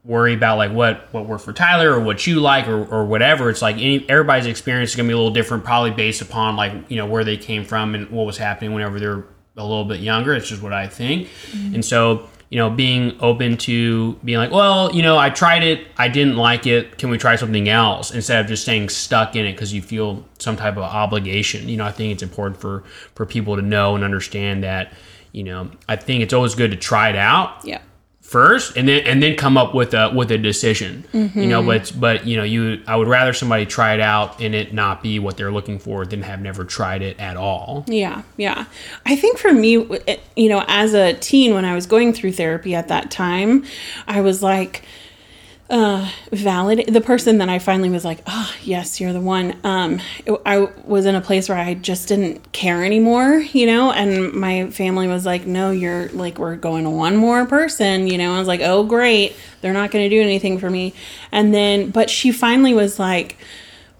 worry 0.04 0.34
about 0.34 0.56
like 0.56 0.72
what 0.72 1.12
what 1.12 1.26
worked 1.26 1.44
for 1.44 1.52
tyler 1.52 1.92
or 1.92 2.00
what 2.00 2.26
you 2.26 2.40
like 2.40 2.66
or, 2.66 2.84
or 2.86 3.04
whatever. 3.04 3.50
It's 3.50 3.62
like 3.62 3.76
any, 3.76 4.08
everybody's 4.08 4.46
experience 4.46 4.90
is 4.90 4.96
going 4.96 5.06
to 5.06 5.10
be 5.10 5.14
a 5.14 5.16
little 5.16 5.32
different 5.32 5.64
probably 5.64 5.90
based 5.90 6.22
upon 6.22 6.56
like 6.56 6.72
you 6.88 6.96
know 6.96 7.06
where 7.06 7.24
they 7.24 7.36
came 7.36 7.64
from 7.64 7.94
and 7.94 8.08
what 8.10 8.26
was 8.26 8.38
happening 8.38 8.72
whenever 8.72 8.98
they're 8.98 9.24
a 9.56 9.62
little 9.62 9.84
bit 9.84 10.00
younger. 10.00 10.34
It's 10.34 10.48
just 10.48 10.62
what 10.62 10.72
i 10.72 10.86
think. 10.86 11.28
Mm-hmm. 11.50 11.74
And 11.74 11.84
so 11.84 12.28
you 12.50 12.56
know 12.56 12.70
being 12.70 13.16
open 13.20 13.58
to 13.58 14.14
being 14.24 14.38
like 14.38 14.50
well 14.50 14.94
you 14.94 15.02
know 15.02 15.18
i 15.18 15.28
tried 15.28 15.62
it 15.62 15.86
i 15.98 16.08
didn't 16.08 16.36
like 16.36 16.66
it 16.66 16.96
can 16.96 17.10
we 17.10 17.18
try 17.18 17.36
something 17.36 17.68
else? 17.68 18.10
instead 18.10 18.40
of 18.40 18.46
just 18.46 18.62
staying 18.62 18.88
stuck 18.88 19.36
in 19.36 19.44
it 19.44 19.52
because 19.52 19.74
you 19.74 19.82
feel 19.82 20.24
some 20.38 20.56
type 20.56 20.78
of 20.78 20.82
obligation. 20.82 21.68
You 21.68 21.76
know 21.76 21.84
i 21.84 21.92
think 21.92 22.12
it's 22.12 22.22
important 22.22 22.58
for 22.60 22.84
for 23.14 23.26
people 23.26 23.56
to 23.56 23.62
know 23.62 23.94
and 23.94 24.02
understand 24.02 24.64
that 24.64 24.94
you 25.32 25.44
know 25.44 25.70
i 25.88 25.96
think 25.96 26.22
it's 26.22 26.32
always 26.32 26.54
good 26.54 26.70
to 26.70 26.76
try 26.76 27.10
it 27.10 27.16
out. 27.16 27.60
Yeah. 27.64 27.80
First 28.28 28.76
and 28.76 28.86
then 28.86 29.00
and 29.06 29.22
then 29.22 29.34
come 29.34 29.56
up 29.56 29.74
with 29.74 29.94
a 29.94 30.12
with 30.14 30.30
a 30.30 30.36
decision. 30.36 31.02
You 31.14 31.46
know 31.46 31.60
mm-hmm. 31.62 31.66
but 31.66 31.92
but 31.98 32.26
you 32.26 32.36
know 32.36 32.42
you 32.42 32.82
i 32.86 32.94
would 32.94 33.08
rather 33.08 33.32
somebody 33.32 33.64
try 33.64 33.94
it 33.94 34.00
out 34.00 34.38
and 34.40 34.54
it 34.54 34.74
not 34.74 35.02
be 35.02 35.18
what 35.18 35.38
they're 35.38 35.50
looking 35.50 35.78
for 35.78 36.04
than 36.04 36.20
have 36.22 36.42
never 36.42 36.64
tried 36.64 37.00
it 37.00 37.18
at 37.18 37.38
all. 37.38 37.84
Yeah, 37.88 38.22
yeah. 38.36 38.66
I 39.06 39.16
think 39.16 39.38
for 39.38 39.52
me, 39.52 39.76
it- 40.06 40.20
you 40.36 40.48
know, 40.50 40.62
as 40.68 40.92
a 40.94 41.14
teen, 41.14 41.54
when 41.54 41.64
I 41.64 41.74
was 41.74 41.86
going 41.86 42.12
through 42.12 42.32
therapy 42.32 42.74
at 42.74 42.88
that 42.88 43.10
time, 43.10 43.64
I 44.06 44.20
was 44.20 44.42
like, 44.42 44.84
uh, 45.70 46.10
validate 46.32 46.92
the 46.92 47.00
person 47.00 47.38
that 47.38 47.48
I 47.48 47.58
finally 47.58 47.90
was 47.90 48.04
like, 48.04 48.22
oh 48.26 48.54
yes, 48.62 49.00
you're 49.00 49.12
the 49.12 49.20
one. 49.20 49.54
Um, 49.64 50.00
I 50.46 50.68
was 50.84 51.04
in 51.04 51.14
a 51.14 51.20
place 51.20 51.48
where 51.48 51.58
I 51.58 51.74
just 51.74 52.08
didn't 52.08 52.52
care 52.52 52.84
anymore, 52.84 53.34
you 53.34 53.66
know, 53.66 53.92
and 53.92 54.32
my 54.32 54.70
family 54.70 55.08
was 55.08 55.26
like, 55.26 55.46
no, 55.46 55.70
you're 55.70 56.08
like, 56.08 56.38
we're 56.38 56.56
going 56.56 56.84
to 56.84 56.90
one 56.90 57.16
more 57.16 57.44
person, 57.44 58.06
you 58.06 58.16
know. 58.16 58.34
I 58.34 58.38
was 58.38 58.48
like, 58.48 58.62
oh 58.62 58.84
great, 58.84 59.36
they're 59.60 59.74
not 59.74 59.90
going 59.90 60.08
to 60.08 60.16
do 60.16 60.22
anything 60.22 60.58
for 60.58 60.70
me. 60.70 60.94
And 61.32 61.52
then, 61.52 61.90
but 61.90 62.08
she 62.08 62.32
finally 62.32 62.72
was 62.72 62.98
like 62.98 63.36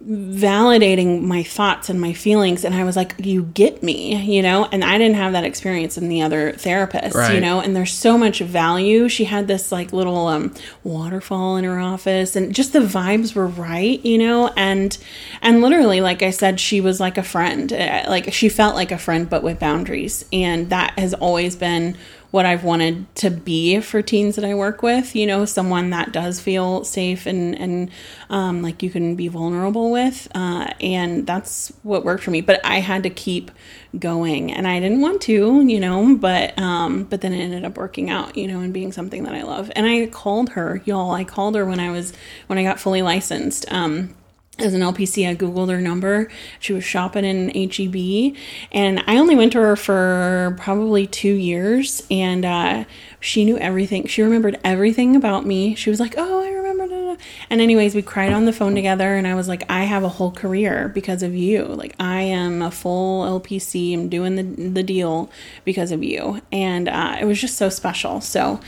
validating 0.05 1.23
my 1.23 1.43
thoughts 1.43 1.91
and 1.91 2.01
my 2.01 2.13
feelings 2.13 2.65
and 2.65 2.75
I 2.75 2.85
was 2.85 2.95
like 2.95 3.15
you 3.19 3.43
get 3.43 3.83
me 3.83 4.17
you 4.23 4.43
know? 4.43 4.67
And 4.71 4.85
I 4.85 4.97
didn't 4.97 5.17
have 5.17 5.33
that 5.33 5.45
experience 5.45 5.99
in 5.99 6.09
the 6.09 6.23
other 6.23 6.53
therapists 6.53 7.15
you 7.35 7.41
know? 7.41 7.61
And 7.61 7.75
there's 7.75 7.93
so 7.93 8.17
much 8.17 8.39
value. 8.39 9.09
She 9.09 9.25
had 9.25 9.49
this 9.49 9.73
like 9.73 9.93
little 9.93 10.29
um 10.29 10.55
waterfall 10.85 11.57
in 11.57 11.65
her 11.65 11.81
office 11.81 12.37
and 12.37 12.55
just 12.55 12.73
the 12.73 12.81
vibes 12.81 13.35
were 13.35 13.49
right 13.49 14.05
you 14.05 14.19
know? 14.19 14.53
And 14.57 14.97
and 15.43 15.61
literally 15.63 16.01
like 16.01 16.23
I 16.23 16.31
said 16.31 16.61
she 16.61 16.81
was 16.81 17.01
like 17.01 17.19
a 17.19 17.25
friend 17.25 17.73
Uh, 17.73 18.05
like 18.09 18.33
she 18.33 18.49
felt 18.49 18.77
like 18.77 18.93
a 18.93 18.99
friend 18.99 19.29
but 19.29 19.43
with 19.43 19.59
boundaries. 19.59 20.25
And 20.33 20.71
that 20.71 20.97
has 20.99 21.13
always 21.15 21.57
been 21.57 21.97
what 22.31 22.45
I've 22.45 22.63
wanted 22.63 23.13
to 23.17 23.31
be 23.31 23.81
for 23.81 24.03
teens 24.03 24.37
that 24.37 24.45
I 24.45 24.55
work 24.55 24.83
with. 24.83 25.17
You 25.17 25.27
know, 25.27 25.45
someone 25.45 25.91
that 25.91 26.13
does 26.13 26.41
feel 26.41 26.85
safe 26.85 27.27
and 27.27 27.59
and 27.59 27.91
um, 28.29 28.63
like 28.63 28.83
you 28.83 28.91
can 28.91 29.17
be 29.17 29.29
vulnerable 29.29 29.91
with, 29.91 30.29
uh, 30.35 30.69
and 30.81 31.27
that's 31.27 31.73
what 31.83 32.05
worked 32.05 32.23
for 32.23 32.31
me. 32.31 32.41
But 32.41 32.61
I 32.65 32.81
had 32.81 33.03
to 33.05 33.11
keep 33.11 33.51
going, 33.99 34.53
and 34.53 34.69
I 34.69 34.81
didn't 34.81 35.01
want 35.01 35.23
to, 35.23 35.63
you 35.67 35.81
know, 35.81 36.17
but 36.17 36.59
um, 36.59 37.05
but 37.05 37.23
then 37.23 37.33
it 37.33 37.43
ended 37.43 37.65
up 37.65 37.77
working 37.77 38.11
out, 38.11 38.37
you 38.37 38.47
know, 38.47 38.61
and 38.61 38.73
being 38.73 38.93
something 38.93 39.25
that 39.25 39.35
I 39.35 39.43
love. 39.43 39.71
And 39.75 39.87
I 39.87 40.07
called 40.07 40.51
her, 40.51 40.83
y'all. 40.85 41.13
I 41.13 41.25
called 41.25 41.55
her 41.55 41.65
when 41.65 41.81
I 41.81 41.91
was 41.91 42.13
when 42.47 42.59
I 42.59 42.63
got 42.63 42.79
fully 42.79 43.03
licensed. 43.03 43.71
Um, 43.73 44.15
as 44.59 44.75
an 44.75 44.81
LPC, 44.81 45.29
I 45.29 45.35
Googled 45.35 45.71
her 45.71 45.81
number. 45.81 46.29
She 46.59 46.73
was 46.73 46.85
shopping 46.85 47.25
in 47.25 47.51
HEB, 47.51 48.37
and 48.73 49.03
I 49.07 49.17
only 49.19 49.37
went 49.37 49.53
to 49.53 49.61
her 49.61 49.77
for 49.77 50.57
probably 50.59 51.07
two 51.07 51.35
years, 51.35 52.03
and 52.11 52.45
uh, 52.45 52.85
she 53.21 53.45
knew 53.45 53.59
everything. 53.59 54.07
She 54.07 54.23
remembered 54.23 54.59
everything 54.65 55.17
about 55.17 55.47
me. 55.47 55.75
She 55.75 55.91
was 55.91 56.01
like, 56.01 56.15
"Oh, 56.17 56.43
I 56.43 56.49
remember." 56.49 56.69
da, 56.79 56.87
da, 56.87 57.15
da." 57.15 57.21
And 57.51 57.61
anyways, 57.61 57.95
we 57.95 58.03
cried 58.03 58.33
on 58.33 58.45
the 58.45 58.53
phone 58.53 58.75
together, 58.75 59.17
and 59.17 59.27
I 59.27 59.35
was 59.35 59.49
like, 59.49 59.65
"I 59.71 59.85
have 59.85 60.05
a 60.05 60.09
whole 60.09 60.31
career 60.31 60.89
because 60.89 61.23
of 61.23 61.35
you. 61.35 61.65
Like, 61.65 61.95
I 61.99 62.23
am 62.23 62.63
a 62.63 62.71
full 62.71 63.41
LPC. 63.41 63.95
I'm 63.95 64.09
doing 64.09 64.37
the 64.37 64.43
the 64.43 64.83
deal 64.83 65.31
because 65.65 65.93
of 65.93 66.03
you." 66.03 66.41
And 66.53 66.89
uh, 66.89 67.17
it 67.21 67.25
was 67.25 67.41
just 67.41 67.57
so 67.57 67.69
special. 67.69 68.21
So. 68.21 68.61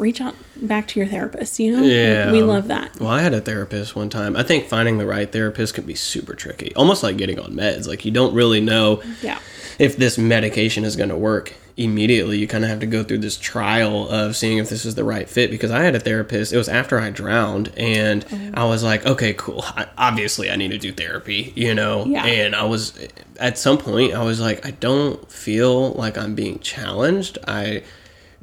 Reach 0.00 0.20
out 0.20 0.34
back 0.56 0.88
to 0.88 1.00
your 1.00 1.08
therapist, 1.08 1.58
you 1.60 1.76
know? 1.76 1.82
Yeah. 1.82 2.32
We 2.32 2.42
love 2.42 2.68
that. 2.68 2.98
Well, 2.98 3.10
I 3.10 3.20
had 3.22 3.34
a 3.34 3.40
therapist 3.40 3.94
one 3.94 4.08
time. 4.08 4.34
I 4.36 4.42
think 4.42 4.66
finding 4.66 4.98
the 4.98 5.06
right 5.06 5.30
therapist 5.30 5.74
can 5.74 5.84
be 5.84 5.94
super 5.94 6.34
tricky, 6.34 6.74
almost 6.74 7.02
like 7.02 7.16
getting 7.16 7.38
on 7.38 7.52
meds. 7.52 7.86
Like 7.86 8.04
you 8.04 8.10
don't 8.10 8.34
really 8.34 8.60
know 8.60 9.02
Yeah. 9.22 9.38
if 9.78 9.96
this 9.96 10.18
medication 10.18 10.84
is 10.84 10.96
going 10.96 11.10
to 11.10 11.16
work 11.16 11.52
immediately. 11.76 12.36
You 12.38 12.46
kind 12.46 12.64
of 12.64 12.68
have 12.70 12.80
to 12.80 12.86
go 12.86 13.02
through 13.04 13.18
this 13.18 13.38
trial 13.38 14.08
of 14.08 14.36
seeing 14.36 14.58
if 14.58 14.68
this 14.68 14.84
is 14.84 14.94
the 14.96 15.04
right 15.04 15.28
fit. 15.28 15.50
Because 15.50 15.70
I 15.70 15.82
had 15.82 15.94
a 15.94 16.00
therapist. 16.00 16.52
It 16.52 16.56
was 16.58 16.68
after 16.68 16.98
I 17.00 17.10
drowned, 17.10 17.72
and 17.76 18.24
Mm-hmm. 18.26 18.58
I 18.58 18.64
was 18.64 18.82
like, 18.82 19.06
okay, 19.06 19.32
cool. 19.34 19.62
I, 19.66 19.86
obviously, 19.96 20.50
I 20.50 20.56
need 20.56 20.72
to 20.72 20.78
do 20.78 20.92
therapy. 20.92 21.52
You 21.56 21.74
know. 21.74 22.04
Yeah. 22.06 22.24
And 22.24 22.54
I 22.56 22.64
was 22.64 22.92
at 23.38 23.56
some 23.58 23.78
point, 23.78 24.12
I 24.14 24.22
was 24.24 24.40
like, 24.40 24.66
I 24.66 24.72
don't 24.72 25.30
feel 25.30 25.92
like 25.92 26.18
I'm 26.18 26.34
being 26.34 26.58
challenged. 26.58 27.38
I 27.46 27.82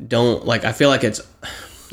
don't 0.05 0.45
like. 0.45 0.65
I 0.65 0.71
feel 0.73 0.89
like 0.89 1.03
it's 1.03 1.21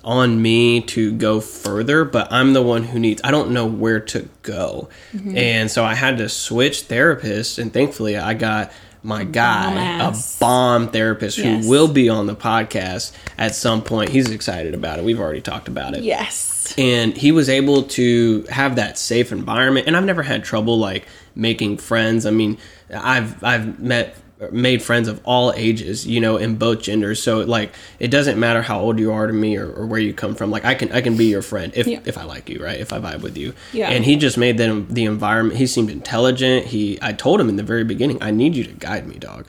on 0.02 0.40
me 0.42 0.82
to 0.82 1.12
go 1.12 1.40
further, 1.40 2.04
but 2.04 2.30
I'm 2.30 2.52
the 2.52 2.60
one 2.62 2.82
who 2.84 2.98
needs, 2.98 3.22
I 3.24 3.30
don't 3.30 3.52
know 3.52 3.66
where 3.66 4.00
to 4.00 4.28
go. 4.42 4.90
Mm-hmm. 5.14 5.36
And 5.36 5.70
so 5.70 5.82
I 5.84 5.94
had 5.94 6.18
to 6.18 6.28
switch 6.28 6.88
therapists, 6.88 7.58
and 7.58 7.72
thankfully 7.72 8.16
I 8.18 8.34
got 8.34 8.70
my 9.02 9.24
guy, 9.24 9.98
a 10.06 10.14
bomb 10.40 10.88
therapist 10.88 11.36
Yes. 11.38 11.64
who 11.64 11.70
will 11.70 11.88
be 11.88 12.08
on 12.08 12.26
the 12.26 12.34
podcast 12.34 13.12
at 13.36 13.54
some 13.54 13.82
point. 13.82 14.08
He's 14.10 14.30
excited 14.30 14.74
about 14.74 14.98
it. 14.98 15.04
We've 15.04 15.20
already 15.20 15.42
talked 15.42 15.68
about 15.68 15.94
it 15.94 16.02
Yes. 16.04 16.74
and 16.78 17.14
he 17.14 17.30
was 17.30 17.48
able 17.50 17.82
to 17.82 18.44
have 18.50 18.76
that 18.76 18.96
safe 18.96 19.30
environment 19.32 19.86
and 19.86 19.94
i've 19.94 20.04
never 20.06 20.22
had 20.22 20.42
trouble 20.42 20.78
like 20.78 21.06
making 21.34 21.76
friends 21.76 22.24
i 22.24 22.30
mean 22.30 22.56
i've 22.90 23.44
i've 23.44 23.78
met 23.78 24.16
made 24.50 24.82
friends 24.82 25.08
of 25.08 25.20
all 25.24 25.52
ages 25.56 26.06
you 26.06 26.20
know 26.20 26.36
in 26.36 26.56
both 26.56 26.82
genders. 26.82 27.22
So 27.22 27.40
like 27.40 27.72
it 27.98 28.08
doesn't 28.08 28.38
matter 28.38 28.62
how 28.62 28.80
old 28.80 28.98
you 28.98 29.12
are 29.12 29.26
to 29.26 29.32
me 29.32 29.56
or, 29.56 29.70
or 29.72 29.86
where 29.86 30.00
you 30.00 30.12
come 30.12 30.34
from. 30.34 30.50
Like 30.50 30.64
i 30.64 30.74
can 30.74 30.90
i 30.92 31.00
can 31.00 31.16
be 31.16 31.26
your 31.26 31.42
friend 31.42 31.72
if 31.76 31.86
Yeah. 31.86 32.00
if 32.04 32.18
i 32.18 32.24
like 32.24 32.48
you 32.48 32.62
right? 32.62 32.78
If 32.78 32.92
i 32.92 32.98
vibe 32.98 33.20
with 33.22 33.36
you. 33.38 33.54
Yeah. 33.72 33.90
and 33.90 34.04
he 34.04 34.16
just 34.16 34.36
made 34.36 34.58
the, 34.58 34.84
the 34.90 35.04
environment 35.04 35.56
he 35.58 35.66
seemed 35.66 35.88
intelligent. 35.90 36.66
He 36.66 36.98
i 37.00 37.12
told 37.12 37.40
him 37.40 37.48
in 37.48 37.56
the 37.56 37.62
very 37.62 37.84
beginning 37.84 38.18
i 38.22 38.30
need 38.30 38.54
you 38.56 38.64
to 38.64 38.72
guide 38.72 39.06
me 39.06 39.16
dog. 39.18 39.46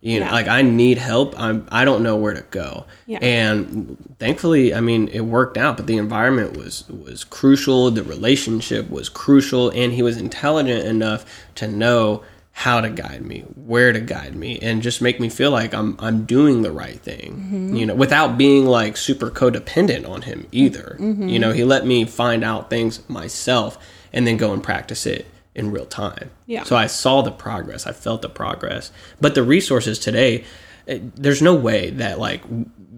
You 0.00 0.18
know 0.18 0.26
Yeah. 0.26 0.32
like 0.32 0.48
i 0.48 0.62
need 0.62 0.98
help. 0.98 1.38
I'm 1.38 1.68
i 1.70 1.84
don't 1.84 2.02
know 2.02 2.16
where 2.16 2.34
to 2.34 2.44
go. 2.50 2.86
Yeah. 3.06 3.18
and 3.20 3.96
thankfully 4.18 4.74
i 4.74 4.80
mean 4.80 5.08
it 5.08 5.20
worked 5.20 5.56
out 5.58 5.76
but 5.76 5.86
the 5.86 5.98
environment 5.98 6.56
was 6.56 6.88
was 6.88 7.22
crucial. 7.22 7.90
The 7.90 8.02
relationship 8.02 8.90
was 8.90 9.08
crucial 9.08 9.70
and 9.70 9.92
he 9.92 10.02
was 10.02 10.16
intelligent 10.16 10.86
enough 10.86 11.24
to 11.56 11.68
know 11.68 12.24
how 12.54 12.80
to 12.80 12.90
guide 12.90 13.22
me 13.22 13.40
where 13.56 13.92
to 13.92 14.00
guide 14.00 14.34
me 14.34 14.58
and 14.60 14.82
just 14.82 15.00
make 15.00 15.18
me 15.18 15.28
feel 15.28 15.50
like 15.50 15.72
i'm 15.74 15.96
i'm 15.98 16.24
doing 16.26 16.60
the 16.62 16.70
right 16.70 17.00
thing 17.00 17.74
you 17.74 17.86
know 17.86 17.94
without 17.94 18.36
being 18.36 18.66
like 18.66 18.96
super 18.96 19.30
codependent 19.30 20.06
on 20.08 20.22
him 20.22 20.46
either 20.52 20.96
you 21.00 21.38
know 21.38 21.52
he 21.52 21.64
let 21.64 21.86
me 21.86 22.04
find 22.04 22.44
out 22.44 22.68
things 22.68 23.08
myself 23.08 23.78
and 24.12 24.26
then 24.26 24.36
go 24.36 24.52
and 24.52 24.62
practice 24.62 25.06
it 25.06 25.26
in 25.54 25.70
real 25.70 25.86
time 25.86 26.30
Yeah. 26.46 26.62
so 26.64 26.76
I 26.76 26.86
saw 26.86 27.20
the 27.22 27.30
progress. 27.30 27.86
I 27.86 27.92
felt 27.92 28.22
the 28.22 28.28
progress. 28.30 28.90
But 29.20 29.34
the 29.34 29.42
resources 29.42 29.98
today, 29.98 30.44
eh, 30.88 30.98
there's 31.14 31.42
no 31.42 31.54
way 31.54 31.90
that 31.90 32.18
like 32.18 32.40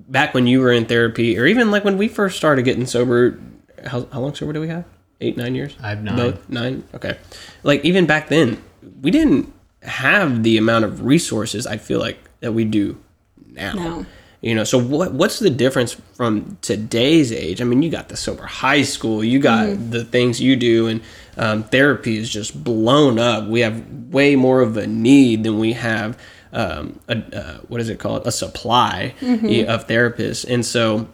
back 0.08 0.34
when 0.34 0.46
you 0.46 0.60
were 0.60 0.70
in 0.70 0.86
therapy, 0.86 1.36
or 1.36 1.46
even 1.46 1.72
like 1.72 1.84
when 1.84 1.98
we 1.98 2.06
first 2.06 2.36
started 2.36 2.62
getting 2.64 2.86
sober. 2.86 3.40
How, 3.84 4.06
how 4.12 4.20
long 4.20 4.34
sober 4.36 4.52
do 4.52 4.60
we 4.60 4.68
have? 4.68 4.84
Eight, 5.20 5.36
nine 5.36 5.56
years. 5.56 5.74
I 5.82 5.88
have 5.90 6.02
nine. 6.04 6.16
Both 6.16 6.48
nine. 6.48 6.84
Okay. 6.94 7.16
Like 7.64 7.84
even 7.84 8.06
back 8.06 8.28
then, 8.28 8.62
we 9.02 9.10
didn't 9.10 9.52
have 9.82 10.42
the 10.42 10.56
amount 10.56 10.84
of 10.84 11.02
resources. 11.04 11.66
I 11.66 11.76
feel 11.76 12.00
like 12.00 12.18
that 12.40 12.52
we 12.52 12.64
do 12.64 12.98
now. 13.46 13.74
No. 13.74 14.06
You 14.40 14.54
know, 14.54 14.64
so 14.64 14.76
what 14.76 15.12
what's 15.14 15.38
the 15.38 15.48
difference 15.48 15.94
from 16.14 16.58
today's 16.60 17.32
age? 17.32 17.62
I 17.62 17.64
mean, 17.64 17.80
you 17.82 17.90
got 17.90 18.10
the 18.10 18.16
sober 18.16 18.44
high 18.44 18.82
school, 18.82 19.24
you 19.24 19.38
got 19.38 19.68
Mm-hmm. 19.68 19.90
the 19.90 20.04
things 20.04 20.38
you 20.40 20.54
do, 20.56 20.86
and 20.86 21.00
um, 21.38 21.62
therapy 21.64 22.18
is 22.18 22.28
just 22.28 22.62
blown 22.62 23.18
up. 23.18 23.48
We 23.48 23.60
have 23.60 23.82
way 24.12 24.36
more 24.36 24.60
of 24.60 24.76
a 24.76 24.86
need 24.86 25.44
than 25.44 25.58
we 25.58 25.72
have 25.72 26.18
um, 26.52 27.00
a 27.08 27.16
uh, 27.34 27.58
what 27.68 27.80
is 27.80 27.88
it 27.88 27.98
called? 27.98 28.26
A 28.26 28.32
supply 28.32 29.14
Mm-hmm. 29.20 29.70
of 29.70 29.86
therapists. 29.86 30.44
And 30.46 30.64
so, 30.64 31.08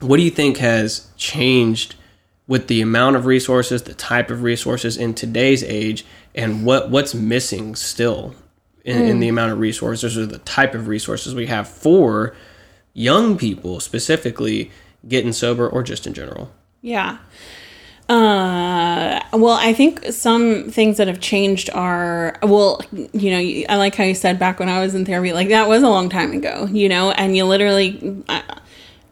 what 0.00 0.18
do 0.18 0.22
you 0.22 0.30
think 0.30 0.58
has 0.58 1.08
changed 1.16 1.96
with 2.46 2.68
the 2.68 2.80
amount 2.80 3.16
of 3.16 3.26
resources, 3.26 3.82
the 3.82 3.92
type 3.94 4.30
of 4.30 4.42
resources 4.44 4.96
in 4.96 5.14
today's 5.14 5.64
age, 5.64 6.04
and 6.38 6.64
what 6.64 6.88
what's 6.88 7.14
missing 7.14 7.74
still 7.74 8.34
in, 8.84 9.02
in 9.02 9.20
the 9.20 9.28
amount 9.28 9.52
of 9.52 9.58
resources 9.58 10.16
or 10.16 10.24
the 10.24 10.38
type 10.38 10.74
of 10.74 10.86
resources 10.86 11.34
we 11.34 11.46
have 11.46 11.68
for 11.68 12.34
young 12.94 13.36
people 13.36 13.80
specifically 13.80 14.70
getting 15.06 15.32
sober 15.32 15.68
or 15.68 15.82
just 15.82 16.06
in 16.06 16.14
general? 16.14 16.50
Yeah. 16.80 17.18
Uh, 18.08 19.20
well, 19.34 19.58
I 19.60 19.74
think 19.74 20.06
some 20.12 20.70
things 20.70 20.96
that 20.96 21.08
have 21.08 21.20
changed 21.20 21.68
are, 21.74 22.38
well, 22.42 22.80
you 22.92 23.30
know, 23.30 23.64
I 23.68 23.76
like 23.76 23.96
how 23.96 24.04
you 24.04 24.14
said 24.14 24.38
back 24.38 24.58
when 24.58 24.70
I 24.70 24.80
was 24.80 24.94
in 24.94 25.04
therapy, 25.04 25.34
like 25.34 25.48
that 25.48 25.68
was 25.68 25.82
a 25.82 25.88
long 25.88 26.08
time 26.08 26.32
ago, 26.32 26.66
you 26.70 26.88
know, 26.88 27.10
and 27.10 27.36
you 27.36 27.44
literally, 27.44 28.24
uh, 28.28 28.40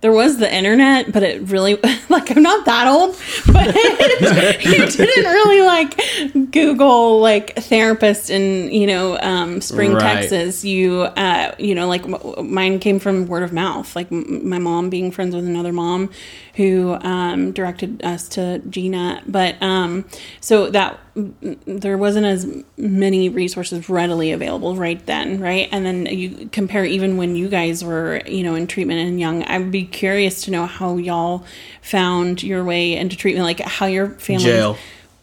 there 0.07 0.12
was 0.12 0.37
the 0.37 0.55
internet, 0.55 1.11
but 1.12 1.25
it 1.25 1.42
really, 1.49 1.75
like, 2.09 2.31
I'm 2.31 2.40
not 2.40 2.64
that 2.66 2.87
old, 2.87 3.16
but 3.53 3.75
you 3.75 4.87
didn't 4.87 5.25
really 5.25 5.62
like 5.62 6.53
Google 6.53 7.19
like 7.21 7.57
therapist 7.57 8.31
in, 8.31 8.71
you 8.71 8.87
know, 8.87 9.19
um, 9.19 9.61
Spring, 9.61 9.95
Right. 9.95 10.01
Texas. 10.21 10.64
You, 10.64 11.01
uh, 11.03 11.57
you 11.59 11.75
know, 11.75 11.88
like 11.88 12.05
m- 12.05 12.53
mine 12.55 12.79
came 12.79 13.01
from 13.01 13.27
word 13.27 13.42
of 13.42 13.53
mouth, 13.53 13.97
like 13.97 14.12
m- 14.12 14.49
my 14.49 14.59
mom 14.59 14.90
being 14.90 15.11
friends 15.11 15.35
with 15.35 15.45
another 15.45 15.73
mom 15.73 16.11
who 16.57 16.95
um, 17.03 17.53
directed 17.53 18.03
us 18.03 18.29
to 18.31 18.61
Gina. 18.71 19.23
But 19.27 19.62
um, 19.62 20.07
so 20.40 20.71
that 20.71 20.99
there 21.14 21.99
wasn't 21.99 22.27
as 22.27 22.62
many 22.77 23.29
resources 23.29 23.88
readily 23.88 24.33
available 24.33 24.75
right 24.75 25.05
then, 25.07 25.38
right? 25.38 25.69
And 25.71 25.85
then 25.85 26.07
you 26.07 26.49
compare 26.53 26.85
even 26.85 27.19
when 27.19 27.37
you 27.37 27.49
guys 27.49 27.85
were, 27.85 28.23
you 28.27 28.42
know, 28.42 28.55
in 28.55 28.66
treatment 28.66 29.01
and 29.01 29.21
young. 29.21 29.42
I 29.45 29.59
would 29.59 29.71
be 29.71 29.85
curious 29.85 30.42
to 30.42 30.51
know 30.51 30.64
how 30.66 30.97
y'all 30.97 31.45
found 31.83 32.42
your 32.42 32.64
way 32.64 32.97
into 32.97 33.16
treatment, 33.16 33.45
like 33.45 33.61
how 33.61 33.87
your 33.87 34.11
family. 34.11 34.45
Jail. 34.45 34.79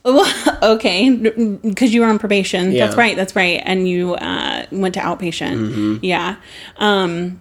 Well, 0.06 0.58
okay, 0.76 1.10
because 1.10 1.94
you 1.94 2.02
were 2.02 2.08
on 2.08 2.20
probation. 2.20 2.72
Yeah. 2.72 2.86
That's 2.86 2.98
right. 2.98 3.16
That's 3.16 3.36
right. 3.36 3.62
And 3.64 3.88
you 3.88 4.16
uh, 4.16 4.66
went 4.72 4.94
to 4.96 5.00
outpatient. 5.00 5.72
Mm-hmm. 5.72 6.06
Yeah. 6.06 6.36
Um, 6.78 7.40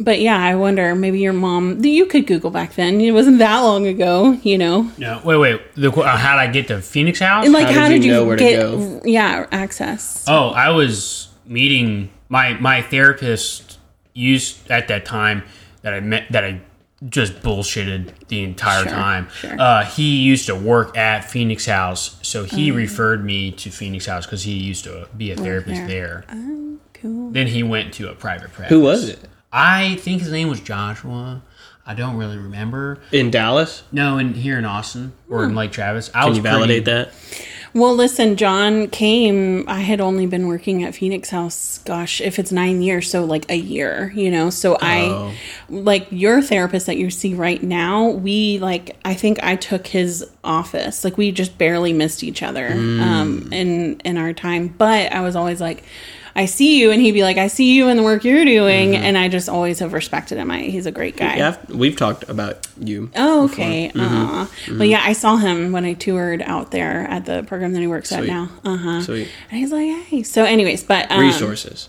but 0.00 0.20
yeah, 0.20 0.36
I 0.38 0.54
wonder 0.56 0.94
maybe 0.94 1.20
your 1.20 1.32
mom. 1.32 1.84
You 1.84 2.06
could 2.06 2.26
Google 2.26 2.50
back 2.50 2.74
then. 2.74 3.00
It 3.00 3.12
wasn't 3.12 3.38
that 3.38 3.60
long 3.60 3.86
ago, 3.86 4.38
you 4.42 4.58
know. 4.58 4.90
No, 4.98 5.20
wait, 5.24 5.36
wait. 5.36 5.74
The, 5.76 5.90
uh, 5.92 6.16
how 6.16 6.32
did 6.36 6.40
I 6.48 6.52
get 6.52 6.68
to 6.68 6.80
Phoenix 6.80 7.20
House? 7.20 7.44
And 7.44 7.52
like, 7.54 7.66
How 7.68 7.82
how, 7.82 7.88
did 7.88 7.94
did 8.02 8.04
you 8.04 8.10
you, 8.12 8.16
know 8.18 8.24
where 8.26 8.36
to 8.36 8.42
get 8.44 8.56
go? 8.60 9.00
yeah 9.04 9.46
access? 9.52 10.24
Oh, 10.28 10.48
I 10.50 10.70
was 10.70 11.28
meeting 11.46 12.10
my 12.28 12.54
my 12.54 12.82
therapist 12.82 13.78
used 14.14 14.70
at 14.70 14.88
that 14.88 15.04
time 15.04 15.42
that 15.82 15.92
I 15.94 16.00
met 16.00 16.30
that 16.30 16.44
I 16.44 16.60
just 17.08 17.34
bullshitted 17.42 18.12
the 18.28 18.42
entire 18.42 18.84
Sure, 18.84 18.90
time. 18.92 19.28
sure. 19.38 19.60
Uh, 19.60 19.84
he 19.84 20.16
used 20.22 20.46
to 20.46 20.54
work 20.54 20.96
at 20.96 21.20
Phoenix 21.30 21.66
House, 21.66 22.16
so 22.22 22.44
he 22.44 22.70
Mm. 22.70 22.76
referred 22.76 23.22
me 23.24 23.50
to 23.50 23.68
Phoenix 23.70 24.06
House 24.06 24.24
because 24.24 24.44
he 24.44 24.52
used 24.54 24.84
to 24.84 25.06
be 25.14 25.30
a 25.30 25.36
therapist 25.36 25.86
there. 25.86 26.24
there. 26.28 26.78
Cool. 26.94 27.30
Then 27.32 27.48
he 27.48 27.62
went 27.62 27.92
to 27.94 28.08
a 28.10 28.14
private 28.14 28.52
practice. 28.54 28.70
Who 28.74 28.80
was 28.80 29.08
it? 29.10 29.18
I 29.56 29.94
think 30.00 30.20
his 30.20 30.32
name 30.32 30.48
was 30.48 30.60
Joshua. 30.60 31.40
I 31.86 31.94
don't 31.94 32.16
really 32.16 32.38
remember. 32.38 32.98
In 33.12 33.30
Dallas? 33.30 33.82
No, 33.92 34.18
in 34.18 34.34
here 34.34 34.58
in 34.58 34.64
Austin 34.64 35.12
or 35.28 35.44
in 35.44 35.54
Lake 35.54 35.70
Travis. 35.70 36.10
I 36.14 36.20
Can 36.22 36.28
was 36.30 36.38
you 36.38 36.42
validate 36.42 36.84
pretty- 36.84 37.04
that? 37.04 37.12
Well, 37.76 37.94
listen, 37.94 38.36
John 38.36 38.86
came. 38.88 39.64
I 39.68 39.80
had 39.80 40.00
only 40.00 40.26
been 40.26 40.46
working 40.46 40.84
at 40.84 40.94
Phoenix 40.94 41.30
House, 41.30 41.78
gosh, 41.84 42.20
if 42.20 42.38
it's 42.38 42.52
nine 42.52 42.82
years, 42.82 43.10
so 43.10 43.24
like 43.24 43.50
a 43.50 43.56
year, 43.56 44.12
you 44.14 44.30
know. 44.30 44.48
So 44.48 44.74
Oh. 44.74 44.78
I, 44.80 45.34
like 45.68 46.06
your 46.10 46.40
therapist 46.40 46.86
that 46.86 46.96
you 46.98 47.10
see 47.10 47.34
right 47.34 47.60
now, 47.62 48.10
we 48.10 48.58
like, 48.60 48.96
I 49.04 49.14
think 49.14 49.42
I 49.42 49.56
took 49.56 49.88
his 49.88 50.24
office. 50.44 51.02
Like 51.04 51.18
we 51.18 51.32
just 51.32 51.58
barely 51.58 51.92
missed 51.92 52.22
each 52.22 52.44
other 52.44 52.70
Mm. 52.70 53.00
um, 53.00 53.52
in 53.52 54.00
in 54.04 54.18
our 54.18 54.32
time. 54.32 54.68
But 54.78 55.12
I 55.12 55.20
was 55.22 55.34
always 55.34 55.60
like, 55.60 55.82
I 56.36 56.46
see 56.46 56.80
you, 56.80 56.90
and 56.90 57.00
he'd 57.00 57.12
be 57.12 57.22
like, 57.22 57.36
I 57.36 57.46
see 57.46 57.74
you 57.74 57.88
in 57.88 57.96
the 57.96 58.02
work 58.02 58.24
you're 58.24 58.44
doing, 58.44 58.96
and 58.96 59.16
I 59.16 59.28
just 59.28 59.48
always 59.48 59.78
have 59.78 59.92
respected 59.92 60.36
him. 60.36 60.50
I, 60.50 60.62
he's 60.62 60.84
a 60.86 60.90
great 60.90 61.16
guy. 61.16 61.38
Mm-hmm. 61.38 61.70
Yeah, 61.72 61.76
we've 61.78 61.96
talked 61.96 62.28
about 62.28 62.66
you. 62.78 63.10
Oh, 63.14 63.44
okay. 63.44 63.90
Mm-hmm. 63.94 64.72
Uh, 64.72 64.76
But 64.78 64.88
yeah, 64.88 65.00
I 65.04 65.12
saw 65.12 65.36
him 65.36 65.70
when 65.70 65.84
I 65.84 65.92
toured 65.94 66.42
out 66.42 66.72
there 66.72 67.02
at 67.08 67.24
the 67.24 67.44
program 67.44 67.72
that 67.74 67.80
he 67.80 67.86
works 67.86 68.10
at 68.10 68.24
now. 68.24 68.50
Uh 68.64 68.76
huh. 68.76 69.02
Sweet. 69.02 69.28
And 69.50 69.60
he's 69.60 69.70
like, 69.70 69.86
hey. 70.06 70.22
So, 70.24 70.44
anyways, 70.44 70.82
but 70.82 71.08
um, 71.10 71.20
Resources. 71.20 71.88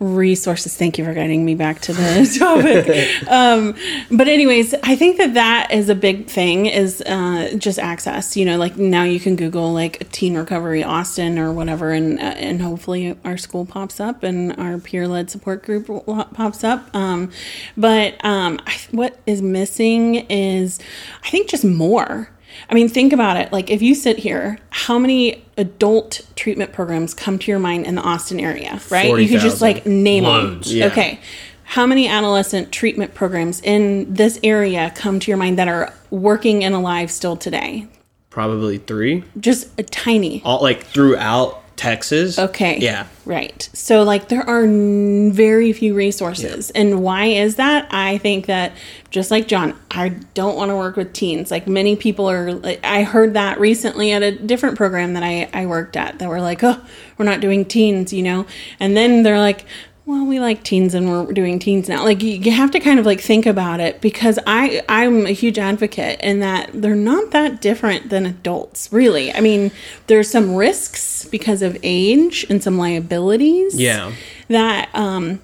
Resources. 0.00 0.76
Thank 0.76 0.98
you 0.98 1.04
for 1.04 1.14
guiding 1.14 1.44
me 1.44 1.54
back 1.54 1.80
to 1.82 1.92
the 1.92 2.36
topic. 2.38 3.30
um, 3.30 3.74
but 4.10 4.28
anyways, 4.28 4.74
I 4.82 4.96
think 4.96 5.18
that 5.18 5.34
that 5.34 5.72
is 5.72 5.88
a 5.88 5.94
big 5.94 6.26
thing 6.26 6.66
is 6.66 7.02
uh, 7.02 7.54
just 7.58 7.78
access. 7.78 8.36
You 8.36 8.44
know, 8.44 8.58
like 8.58 8.76
now 8.76 9.04
you 9.04 9.20
can 9.20 9.36
Google 9.36 9.72
like 9.72 10.10
Teen 10.12 10.36
Recovery 10.36 10.82
Austin 10.82 11.38
or 11.38 11.52
whatever, 11.52 11.92
and 11.92 12.18
uh, 12.18 12.22
and 12.22 12.62
hopefully 12.62 13.16
our 13.24 13.36
school 13.36 13.64
pops 13.64 14.00
up 14.00 14.22
and 14.22 14.52
our 14.58 14.78
peer 14.78 15.08
led 15.08 15.30
support 15.30 15.62
group 15.62 15.86
pops 16.34 16.64
up. 16.64 16.94
Um, 16.94 17.30
but 17.76 18.22
um, 18.24 18.60
I, 18.66 18.76
what 18.90 19.18
is 19.26 19.42
missing 19.42 20.16
is 20.28 20.78
I 21.24 21.30
think 21.30 21.48
just 21.48 21.64
more. 21.64 22.30
I 22.68 22.74
mean, 22.74 22.88
think 22.88 23.12
about 23.12 23.36
it. 23.36 23.52
Like, 23.52 23.70
if 23.70 23.82
you 23.82 23.94
sit 23.94 24.18
here, 24.18 24.58
how 24.70 24.98
many 24.98 25.44
adult 25.56 26.22
treatment 26.36 26.72
programs 26.72 27.14
come 27.14 27.38
to 27.38 27.50
your 27.50 27.60
mind 27.60 27.86
in 27.86 27.94
the 27.94 28.02
Austin 28.02 28.40
area, 28.40 28.80
right? 28.90 29.18
You 29.18 29.28
could 29.28 29.40
just 29.40 29.60
like 29.60 29.86
name 29.86 30.24
Loads. 30.24 30.68
them. 30.68 30.78
Yeah. 30.78 30.86
Okay. 30.86 31.20
How 31.64 31.84
many 31.84 32.06
adolescent 32.06 32.70
treatment 32.70 33.14
programs 33.14 33.60
in 33.60 34.14
this 34.14 34.38
area 34.44 34.92
come 34.94 35.18
to 35.18 35.30
your 35.30 35.36
mind 35.36 35.58
that 35.58 35.66
are 35.66 35.92
working 36.10 36.62
and 36.62 36.74
alive 36.74 37.10
still 37.10 37.36
today? 37.36 37.88
Probably 38.30 38.78
three. 38.78 39.24
Just 39.40 39.68
a 39.78 39.82
tiny. 39.82 40.42
All 40.44 40.62
like 40.62 40.84
throughout 40.84 41.62
Texas. 41.76 42.38
Okay. 42.38 42.78
Yeah. 42.78 43.06
Right. 43.26 43.68
So, 43.72 44.02
like, 44.02 44.28
there 44.28 44.42
are 44.48 44.64
n- 44.64 45.30
very 45.32 45.72
few 45.72 45.94
resources. 45.94 46.70
And 46.70 47.02
why 47.02 47.26
is 47.26 47.56
that? 47.56 47.86
I 47.92 48.18
think 48.18 48.46
that 48.46 48.72
just 49.10 49.30
like 49.30 49.46
John, 49.46 49.78
I 49.90 50.10
don't 50.34 50.56
want 50.56 50.70
to 50.70 50.76
work 50.76 50.96
with 50.96 51.12
teens. 51.12 51.50
Like, 51.50 51.68
many 51.68 51.94
people 51.94 52.30
are, 52.30 52.52
like, 52.52 52.80
I 52.82 53.02
heard 53.02 53.34
that 53.34 53.60
recently 53.60 54.12
at 54.12 54.22
a 54.22 54.32
different 54.32 54.76
program 54.76 55.12
that 55.14 55.22
I, 55.22 55.48
I 55.52 55.66
worked 55.66 55.96
at 55.96 56.18
that 56.18 56.28
were 56.28 56.40
like, 56.40 56.64
oh, 56.64 56.82
we're 57.18 57.26
not 57.26 57.40
doing 57.40 57.64
teens, 57.64 58.12
you 58.12 58.22
know? 58.22 58.46
And 58.80 58.96
then 58.96 59.22
they're 59.22 59.38
like, 59.38 59.66
well, 60.06 60.24
we 60.24 60.38
like 60.38 60.62
teens 60.62 60.94
and 60.94 61.10
we're 61.10 61.32
doing 61.32 61.58
teens 61.58 61.88
now. 61.88 62.04
Like 62.04 62.22
you, 62.22 62.52
have 62.52 62.70
to 62.70 62.80
kind 62.80 63.00
of 63.00 63.04
like 63.06 63.20
think 63.20 63.44
about 63.44 63.80
it 63.80 64.00
because 64.00 64.38
I 64.46 64.82
I'm 64.88 65.26
a 65.26 65.32
huge 65.32 65.58
advocate 65.58 66.20
in 66.20 66.38
that 66.40 66.70
they're 66.72 66.94
not 66.94 67.32
that 67.32 67.60
different 67.60 68.08
than 68.08 68.24
adults, 68.24 68.92
really. 68.92 69.32
I 69.34 69.40
mean, 69.40 69.72
there's 70.06 70.30
some 70.30 70.54
risks 70.54 71.24
because 71.26 71.60
of 71.60 71.76
age 71.82 72.46
and 72.48 72.62
some 72.62 72.78
liabilities. 72.78 73.78
Yeah. 73.78 74.12
That 74.48 74.88
um 74.94 75.40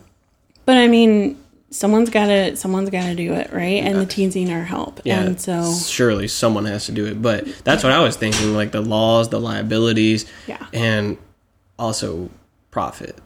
but 0.64 0.77
I 0.77 0.87
mean, 0.87 1.42
someone's 1.70 2.11
got 2.11 2.27
to 2.27 2.55
someone's 2.55 2.90
got 2.90 3.07
to 3.07 3.16
do 3.16 3.33
it, 3.33 3.53
right? 3.53 3.83
And 3.83 3.98
the 3.98 4.07
teens 4.07 4.37
need 4.37 4.48
our 4.51 4.62
help. 4.62 5.01
Yeah. 5.05 5.22
And 5.22 5.40
so 5.40 5.75
surely 5.75 6.29
someone 6.29 6.66
has 6.66 6.87
to 6.87 6.92
do 6.92 7.07
it. 7.07 7.20
But 7.20 7.46
that's 7.64 7.83
what 7.83 7.92
I 7.92 7.98
was 7.98 8.16
thinking, 8.16 8.55
like 8.55 8.70
the 8.70 8.81
laws, 8.81 9.29
the 9.29 9.40
liabilities, 9.40 10.25
Yeah. 10.46 10.64
and 10.72 11.18
also 11.81 12.31
profit. 12.70 13.18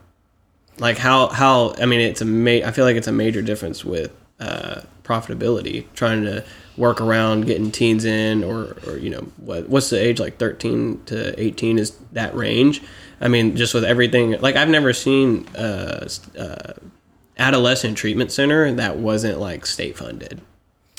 Like 0.78 0.98
how 0.98 1.28
how 1.28 1.74
I 1.80 1.86
mean 1.86 2.00
it's 2.00 2.20
a 2.20 2.24
ma- 2.24 2.66
I 2.66 2.70
feel 2.70 2.84
like 2.84 2.96
it's 2.96 3.06
a 3.08 3.12
major 3.12 3.42
difference 3.42 3.84
with 3.84 4.12
uh, 4.40 4.82
profitability 5.04 5.86
trying 5.94 6.24
to 6.24 6.44
work 6.76 7.00
around 7.00 7.46
getting 7.46 7.70
teens 7.70 8.04
in 8.04 8.44
or 8.44 8.76
or 8.86 8.98
you 8.98 9.08
know 9.08 9.20
what 9.38 9.68
what's 9.68 9.88
the 9.90 9.98
age 9.98 10.20
like 10.20 10.36
13 10.38 11.02
to 11.06 11.40
18 11.40 11.78
is 11.78 11.92
that 12.12 12.34
range? 12.34 12.82
I 13.20 13.28
mean 13.28 13.56
just 13.56 13.72
with 13.72 13.84
everything 13.84 14.32
like 14.40 14.56
I've 14.56 14.68
never 14.68 14.92
seen 14.92 15.46
uh, 15.56 16.00
s- 16.02 16.20
uh, 16.36 16.74
adolescent 17.38 17.96
treatment 17.96 18.30
center 18.32 18.70
that 18.72 18.98
wasn't 18.98 19.38
like 19.40 19.64
state 19.66 19.96
funded 19.96 20.40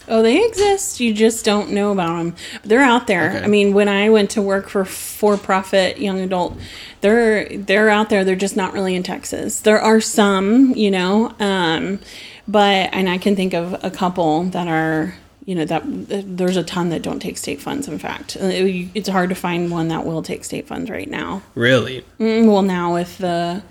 Oh, 0.07 0.21
they 0.21 0.45
exist. 0.45 0.99
You 0.99 1.13
just 1.13 1.43
don't 1.43 1.71
know 1.71 1.91
about 1.91 2.17
them. 2.17 2.35
They're 2.63 2.81
out 2.81 3.07
there. 3.07 3.29
Okay. 3.31 3.43
I 3.43 3.47
mean, 3.47 3.73
when 3.73 3.87
I 3.89 4.09
went 4.09 4.29
to 4.31 4.41
work 4.41 4.69
for 4.69 4.85
for-profit 4.85 5.97
young 5.99 6.19
adult, 6.21 6.57
they're 7.01 7.47
they're 7.57 7.89
out 7.89 8.09
there. 8.09 8.23
They're 8.23 8.35
just 8.35 8.55
not 8.55 8.73
really 8.73 8.95
in 8.95 9.03
Texas. 9.03 9.59
There 9.61 9.79
are 9.81 9.99
some, 9.99 10.73
you 10.75 10.91
know, 10.91 11.33
um, 11.39 11.99
but 12.47 12.89
and 12.93 13.09
I 13.09 13.17
can 13.17 13.35
think 13.35 13.53
of 13.53 13.83
a 13.83 13.91
couple 13.91 14.43
that 14.45 14.67
are. 14.67 15.15
You 15.45 15.55
know 15.55 15.63
that 15.63 15.83
there's 15.85 16.57
a 16.57 16.63
ton 16.63 16.89
that 16.89 17.01
don't 17.03 17.21
take 17.21 17.37
state 17.37 17.61
funds. 17.61 17.87
In 17.87 17.97
fact, 17.99 18.35
Uh, 18.35 18.49
it's 18.93 19.07
hard 19.07 19.29
to 19.29 19.35
find 19.35 19.71
one 19.71 19.87
that 19.87 20.05
will 20.05 20.21
take 20.21 20.43
state 20.43 20.67
funds 20.67 20.89
right 20.89 21.09
now. 21.09 21.41
really 21.55 22.03
Mm, 22.19 22.47
Well, 22.47 22.63
now 22.63 22.93
with 22.95 23.17
the 23.19 23.63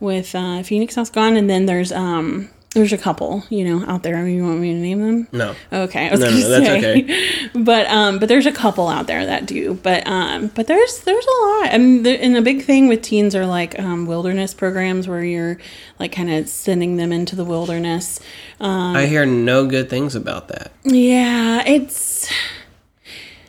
with 0.00 0.34
uh, 0.34 0.64
Phoenix 0.64 0.96
House 0.96 1.10
gone, 1.10 1.36
and 1.36 1.48
then 1.48 1.66
there's 1.66 1.92
um 1.92 2.50
there's 2.74 2.92
a 2.92 2.98
couple, 2.98 3.44
you 3.50 3.64
know, 3.64 3.84
out 3.86 4.02
there. 4.02 4.16
I 4.16 4.22
mean, 4.22 4.36
You 4.36 4.44
want 4.44 4.58
me 4.60 4.72
to 4.72 4.78
name 4.78 5.00
them? 5.02 5.28
no 5.32 5.54
Okay, 5.72 6.08
I 6.08 6.10
was 6.10 6.20
No, 6.20 6.30
no, 6.30 6.48
that's 6.48 6.66
say, 6.66 6.78
okay. 6.78 7.48
but 7.54 7.86
um, 7.88 8.18
but 8.18 8.28
there's 8.28 8.46
a 8.46 8.52
couple 8.52 8.88
out 8.88 9.06
there 9.06 9.26
that 9.26 9.44
do, 9.46 9.74
but 9.74 10.06
um, 10.06 10.48
but 10.54 10.66
there's 10.68 11.00
there's 11.00 11.26
a 11.26 11.46
lot, 11.46 11.68
and 11.70 12.06
the, 12.06 12.12
and 12.22 12.34
the 12.34 12.40
big 12.42 12.62
thing 12.64 12.88
with 12.88 13.02
teens 13.02 13.34
are 13.34 13.44
like 13.46 13.78
um, 13.78 14.06
wilderness 14.06 14.54
programs 14.54 15.06
where 15.06 15.22
you're 15.22 15.58
like 15.98 16.12
kind 16.12 16.30
of 16.30 16.48
sending 16.48 16.96
them 16.96 17.12
into 17.12 17.36
the 17.36 17.44
wilderness. 17.44 18.20
Um, 18.58 18.96
I 18.96 19.04
hear 19.06 19.26
no 19.26 19.66
good 19.66 19.90
things 19.90 20.14
about 20.14 20.48
that. 20.48 20.72
yeah, 20.84 21.62
it's 21.66 22.30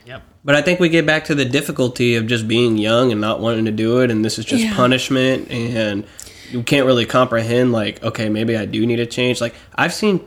Yep. 0.06 0.22
But 0.44 0.54
I 0.54 0.60
think 0.60 0.80
we 0.80 0.90
get 0.90 1.06
back 1.06 1.24
to 1.26 1.34
the 1.34 1.46
difficulty 1.46 2.16
of 2.16 2.26
just 2.26 2.46
being 2.46 2.76
young 2.76 3.10
and 3.10 3.20
not 3.22 3.40
wanting 3.40 3.64
to 3.64 3.70
do 3.72 4.00
it, 4.00 4.10
and 4.10 4.22
this 4.22 4.38
is 4.38 4.44
just 4.44 4.64
Yeah. 4.64 4.74
punishment, 4.76 5.50
and 5.50 6.04
you 6.54 6.62
can't 6.62 6.86
really 6.86 7.04
comprehend, 7.04 7.72
like, 7.72 8.02
okay, 8.02 8.28
maybe 8.28 8.56
I 8.56 8.64
do 8.64 8.86
need 8.86 8.96
to 8.96 9.06
change. 9.06 9.40
Like, 9.40 9.54
I've 9.74 9.92
seen 9.92 10.20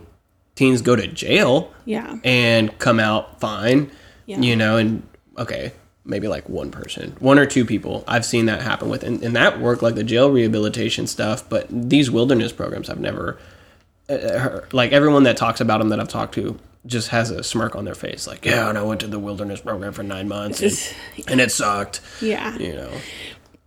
teens 0.54 0.82
go 0.82 0.94
to 0.94 1.06
jail 1.06 1.72
yeah, 1.86 2.18
and 2.22 2.76
come 2.78 3.00
out 3.00 3.40
fine, 3.40 3.90
Yeah. 4.26 4.38
you 4.40 4.54
know, 4.54 4.76
and 4.76 5.02
okay, 5.38 5.72
maybe 6.04 6.28
like 6.28 6.48
one 6.48 6.70
person, 6.70 7.16
one 7.20 7.38
or 7.38 7.46
two 7.46 7.64
people 7.64 8.04
I've 8.06 8.24
seen 8.26 8.46
that 8.46 8.60
happen 8.62 8.88
with, 8.90 9.02
and, 9.04 9.22
and 9.22 9.34
that 9.36 9.58
worked 9.60 9.82
like 9.82 9.94
the 9.94 10.04
jail 10.04 10.30
rehabilitation 10.30 11.06
stuff, 11.06 11.48
but 11.48 11.66
these 11.70 12.10
wilderness 12.10 12.52
programs 12.52 12.90
I've 12.90 13.00
never, 13.00 13.38
uh, 14.10 14.38
heard- 14.38 14.74
like, 14.74 14.92
everyone 14.92 15.22
that 15.22 15.36
talks 15.38 15.60
about 15.62 15.78
them 15.78 15.88
that 15.88 15.98
I've 16.00 16.08
talked 16.08 16.34
to 16.34 16.58
just 16.86 17.08
has 17.08 17.30
a 17.30 17.42
smirk 17.42 17.74
on 17.74 17.84
their 17.84 17.94
face, 17.94 18.26
like, 18.26 18.44
yeah, 18.44 18.68
and 18.68 18.76
I 18.76 18.82
went 18.82 19.00
to 19.00 19.06
the 19.06 19.18
wilderness 19.18 19.60
program 19.60 19.92
for 19.92 20.02
nine 20.02 20.28
months 20.28 20.60
and, 20.60 21.28
and 21.28 21.40
it 21.40 21.50
sucked, 21.52 22.00
yeah. 22.20 22.56
you 22.58 22.74
know. 22.74 22.90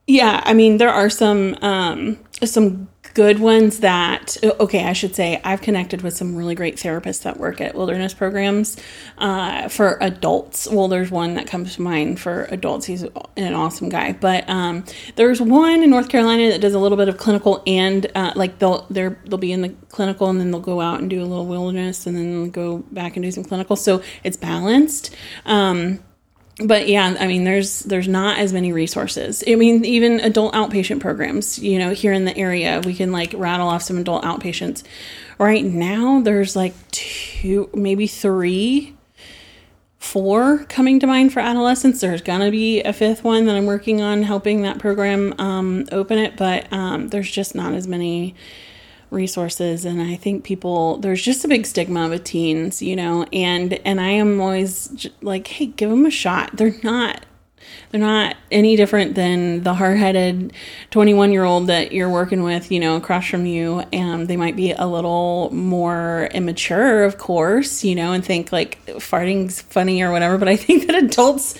Yeah, 0.07 0.41
I 0.45 0.53
mean 0.53 0.77
there 0.77 0.89
are 0.89 1.09
some 1.09 1.55
um, 1.61 2.19
some 2.43 2.89
good 3.13 3.39
ones 3.39 3.79
that 3.79 4.37
okay, 4.43 4.83
I 4.85 4.93
should 4.93 5.15
say 5.15 5.39
I've 5.43 5.61
connected 5.61 6.01
with 6.01 6.15
some 6.15 6.35
really 6.35 6.55
great 6.55 6.77
therapists 6.77 7.23
that 7.23 7.37
work 7.37 7.61
at 7.61 7.75
wilderness 7.75 8.13
programs 8.13 8.77
uh, 9.19 9.67
for 9.69 9.97
adults. 10.01 10.67
Well, 10.69 10.87
there's 10.87 11.11
one 11.11 11.35
that 11.35 11.47
comes 11.47 11.75
to 11.75 11.81
mind 11.81 12.19
for 12.19 12.45
adults. 12.45 12.85
He's 12.85 13.03
an 13.37 13.53
awesome 13.53 13.89
guy, 13.89 14.13
but 14.13 14.49
um, 14.49 14.83
there's 15.15 15.41
one 15.41 15.83
in 15.83 15.89
North 15.89 16.09
Carolina 16.09 16.51
that 16.51 16.61
does 16.61 16.73
a 16.73 16.79
little 16.79 16.97
bit 16.97 17.07
of 17.07 17.17
clinical 17.17 17.61
and 17.67 18.07
uh, 18.15 18.33
like 18.35 18.59
they'll 18.59 18.87
they're 18.89 19.19
they'll 19.25 19.37
be 19.37 19.51
in 19.51 19.61
the 19.61 19.69
clinical 19.89 20.29
and 20.29 20.39
then 20.39 20.51
they'll 20.51 20.59
go 20.59 20.81
out 20.81 20.99
and 20.99 21.09
do 21.09 21.21
a 21.21 21.25
little 21.25 21.45
wilderness 21.45 22.07
and 22.07 22.17
then 22.17 22.49
go 22.49 22.79
back 22.91 23.15
and 23.15 23.23
do 23.23 23.31
some 23.31 23.43
clinical. 23.43 23.75
So 23.75 24.01
it's 24.23 24.37
balanced. 24.37 25.15
Um, 25.45 25.99
but 26.57 26.87
yeah, 26.87 27.15
I 27.19 27.27
mean, 27.27 27.43
there's 27.43 27.79
there's 27.79 28.07
not 28.07 28.37
as 28.37 28.53
many 28.53 28.71
resources. 28.73 29.43
I 29.47 29.55
mean, 29.55 29.85
even 29.85 30.19
adult 30.19 30.53
outpatient 30.53 30.99
programs. 30.99 31.57
You 31.59 31.79
know, 31.79 31.91
here 31.91 32.13
in 32.13 32.25
the 32.25 32.37
area, 32.37 32.81
we 32.85 32.93
can 32.93 33.11
like 33.11 33.33
rattle 33.35 33.67
off 33.67 33.83
some 33.83 33.97
adult 33.97 34.23
outpatients. 34.23 34.83
Right 35.37 35.63
now, 35.63 36.21
there's 36.21 36.55
like 36.55 36.73
two, 36.91 37.69
maybe 37.73 38.05
three, 38.05 38.95
four 39.97 40.65
coming 40.65 40.99
to 40.99 41.07
mind 41.07 41.33
for 41.33 41.39
adolescents. 41.39 42.01
There's 42.01 42.21
gonna 42.21 42.51
be 42.51 42.81
a 42.81 42.93
fifth 42.93 43.23
one 43.23 43.45
that 43.45 43.55
I'm 43.55 43.65
working 43.65 44.01
on 44.01 44.23
helping 44.23 44.61
that 44.63 44.77
program 44.77 45.33
um, 45.39 45.87
open 45.91 46.19
it, 46.19 46.35
but 46.35 46.71
um, 46.71 47.07
there's 47.07 47.31
just 47.31 47.55
not 47.55 47.73
as 47.73 47.87
many 47.87 48.35
resources 49.11 49.85
and 49.85 50.01
i 50.01 50.15
think 50.15 50.43
people 50.43 50.97
there's 50.97 51.21
just 51.21 51.43
a 51.45 51.47
big 51.47 51.65
stigma 51.65 52.07
with 52.09 52.23
teens 52.23 52.81
you 52.81 52.95
know 52.95 53.25
and 53.33 53.73
and 53.85 53.99
i 54.01 54.09
am 54.09 54.39
always 54.41 54.87
j- 54.89 55.11
like 55.21 55.45
hey 55.47 55.65
give 55.67 55.89
them 55.89 56.05
a 56.05 56.11
shot 56.11 56.49
they're 56.55 56.73
not 56.81 57.25
they're 57.91 58.01
not 58.01 58.35
any 58.51 58.75
different 58.75 59.13
than 59.15 59.63
the 59.63 59.73
hard-headed 59.73 60.51
21 60.91 61.31
year 61.31 61.43
old 61.43 61.67
that 61.67 61.91
you're 61.91 62.09
working 62.09 62.41
with 62.41 62.71
you 62.71 62.79
know 62.79 62.95
across 62.95 63.27
from 63.27 63.45
you 63.45 63.83
and 63.93 64.27
they 64.27 64.37
might 64.37 64.55
be 64.55 64.71
a 64.71 64.87
little 64.87 65.49
more 65.53 66.29
immature 66.33 67.03
of 67.03 67.17
course 67.17 67.83
you 67.83 67.93
know 67.93 68.13
and 68.13 68.25
think 68.25 68.51
like 68.51 68.77
farting's 69.01 69.61
funny 69.61 70.01
or 70.01 70.11
whatever 70.11 70.37
but 70.37 70.47
i 70.47 70.55
think 70.55 70.87
that 70.87 70.95
adults 71.03 71.53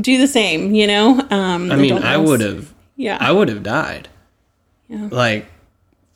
do 0.00 0.18
the 0.18 0.28
same 0.28 0.72
you 0.72 0.86
know 0.86 1.18
um 1.30 1.70
I 1.70 1.76
mean, 1.76 1.98
I 1.98 2.16
would 2.16 2.40
have. 2.40 2.72
Yeah. 2.96 3.16
I 3.20 3.32
would 3.32 3.48
have 3.48 3.62
died. 3.62 4.08
Yeah. 4.88 5.08
Like 5.10 5.46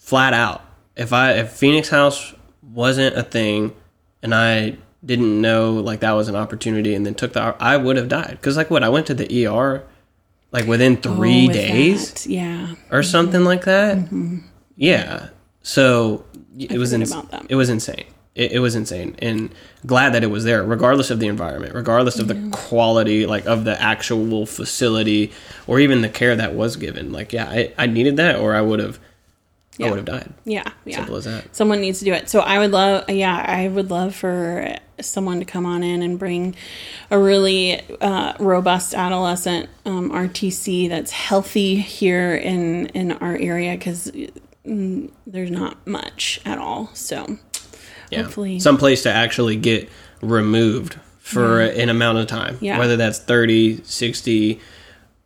flat 0.05 0.35
out. 0.35 0.63
If 0.97 1.13
I 1.13 1.33
if 1.33 1.51
Phoenix 1.53 1.89
House 1.89 2.35
wasn't 2.63 3.17
a 3.17 3.23
thing, 3.23 3.75
and 4.23 4.35
I 4.35 4.77
didn't 5.05 5.41
know 5.41 5.75
like 5.75 6.01
that 6.01 6.13
was 6.13 6.29
an 6.29 6.37
opportunity, 6.37 6.95
and 6.95 7.05
then 7.05 7.15
took 7.15 7.33
the, 7.33 7.57
I 7.59 7.77
would 7.77 7.97
have 7.97 8.09
died. 8.09 8.31
Because 8.41 8.57
like 8.57 8.71
what 8.71 8.85
I 8.85 8.89
went 8.89 9.07
to 9.09 9.15
the 9.15 9.47
ER, 9.47 9.83
like 10.53 10.67
within 10.67 10.97
three 10.99 11.45
Oh, 11.45 11.49
with 11.49 11.57
days 11.57 12.13
that, 12.13 12.27
yeah 12.27 12.75
or 12.91 13.03
something 13.03 13.45
like 13.45 13.65
that. 13.65 13.99
Yeah. 14.77 15.29
So 15.63 16.25
it 16.59 16.79
was 16.79 16.91
forget 16.91 17.01
ins- 17.01 17.13
about 17.13 17.31
that. 17.31 17.47
it 17.49 17.55
was 17.57 17.69
insane. 17.71 18.05
It, 18.35 18.53
it 18.53 18.59
was 18.59 18.75
insane, 18.75 19.15
and 19.21 19.51
glad 19.87 20.13
that 20.15 20.25
it 20.25 20.27
was 20.27 20.43
there, 20.43 20.65
regardless 20.65 21.11
of 21.11 21.21
the 21.21 21.29
environment, 21.29 21.73
regardless 21.73 22.19
of 22.19 22.27
the 22.27 22.49
quality, 22.51 23.27
like 23.27 23.47
of 23.47 23.65
the 23.65 23.81
actual 23.81 24.45
facility, 24.45 25.31
or 25.69 25.79
even 25.79 26.03
the 26.03 26.09
care 26.09 26.35
that 26.35 26.53
was 26.55 26.75
given. 26.77 27.13
Like, 27.13 27.33
yeah, 27.33 27.49
I, 27.49 27.73
I 27.79 27.87
needed 27.87 28.17
that, 28.17 28.41
or 28.41 28.57
I 28.57 28.61
would 28.61 28.81
have, 28.81 28.99
I 29.81 29.89
would 29.91 29.97
have 29.97 30.05
died. 30.05 30.33
Yeah, 30.45 30.63
yeah. 30.85 30.97
Simple 30.97 31.17
as 31.17 31.25
that. 31.25 31.55
Someone 31.55 31.81
needs 31.81 31.99
to 31.99 32.05
do 32.05 32.13
it. 32.13 32.29
So 32.29 32.41
I 32.41 32.59
would 32.59 32.71
love, 32.71 33.09
yeah, 33.11 33.45
I 33.47 33.69
would 33.69 33.91
love 33.91 34.15
for 34.15 34.77
someone 35.01 35.41
to 35.41 35.45
come 35.45 35.67
on 35.67 35.83
in 35.83 36.03
and 36.03 36.19
bring 36.19 36.55
a 37.11 37.19
really 37.19 37.81
uh, 38.01 38.35
robust 38.39 38.95
adolescent 38.95 39.69
um, 39.85 40.11
RTC 40.11 40.89
that's 40.89 41.11
healthy 41.11 41.75
here 41.77 42.35
in 42.37 42.87
in 42.89 43.13
our 43.13 43.37
area 43.37 43.73
because 43.77 44.13
there's 44.65 45.51
not 45.51 45.87
much 45.87 46.41
at 46.45 46.59
all. 46.59 46.91
So 46.95 47.39
Yeah. 48.11 48.23
hopefully, 48.23 48.61
Some 48.61 48.79
place 48.79 49.03
to 49.03 49.11
actually 49.13 49.57
get 49.57 49.89
removed 50.23 50.97
for 51.19 51.61
an 51.61 51.89
amount 51.89 52.19
of 52.19 52.27
time, 52.27 52.59
Yeah. 52.61 52.79
whether 52.79 52.97
that's 52.97 53.19
30, 53.19 53.81
60 53.85 54.61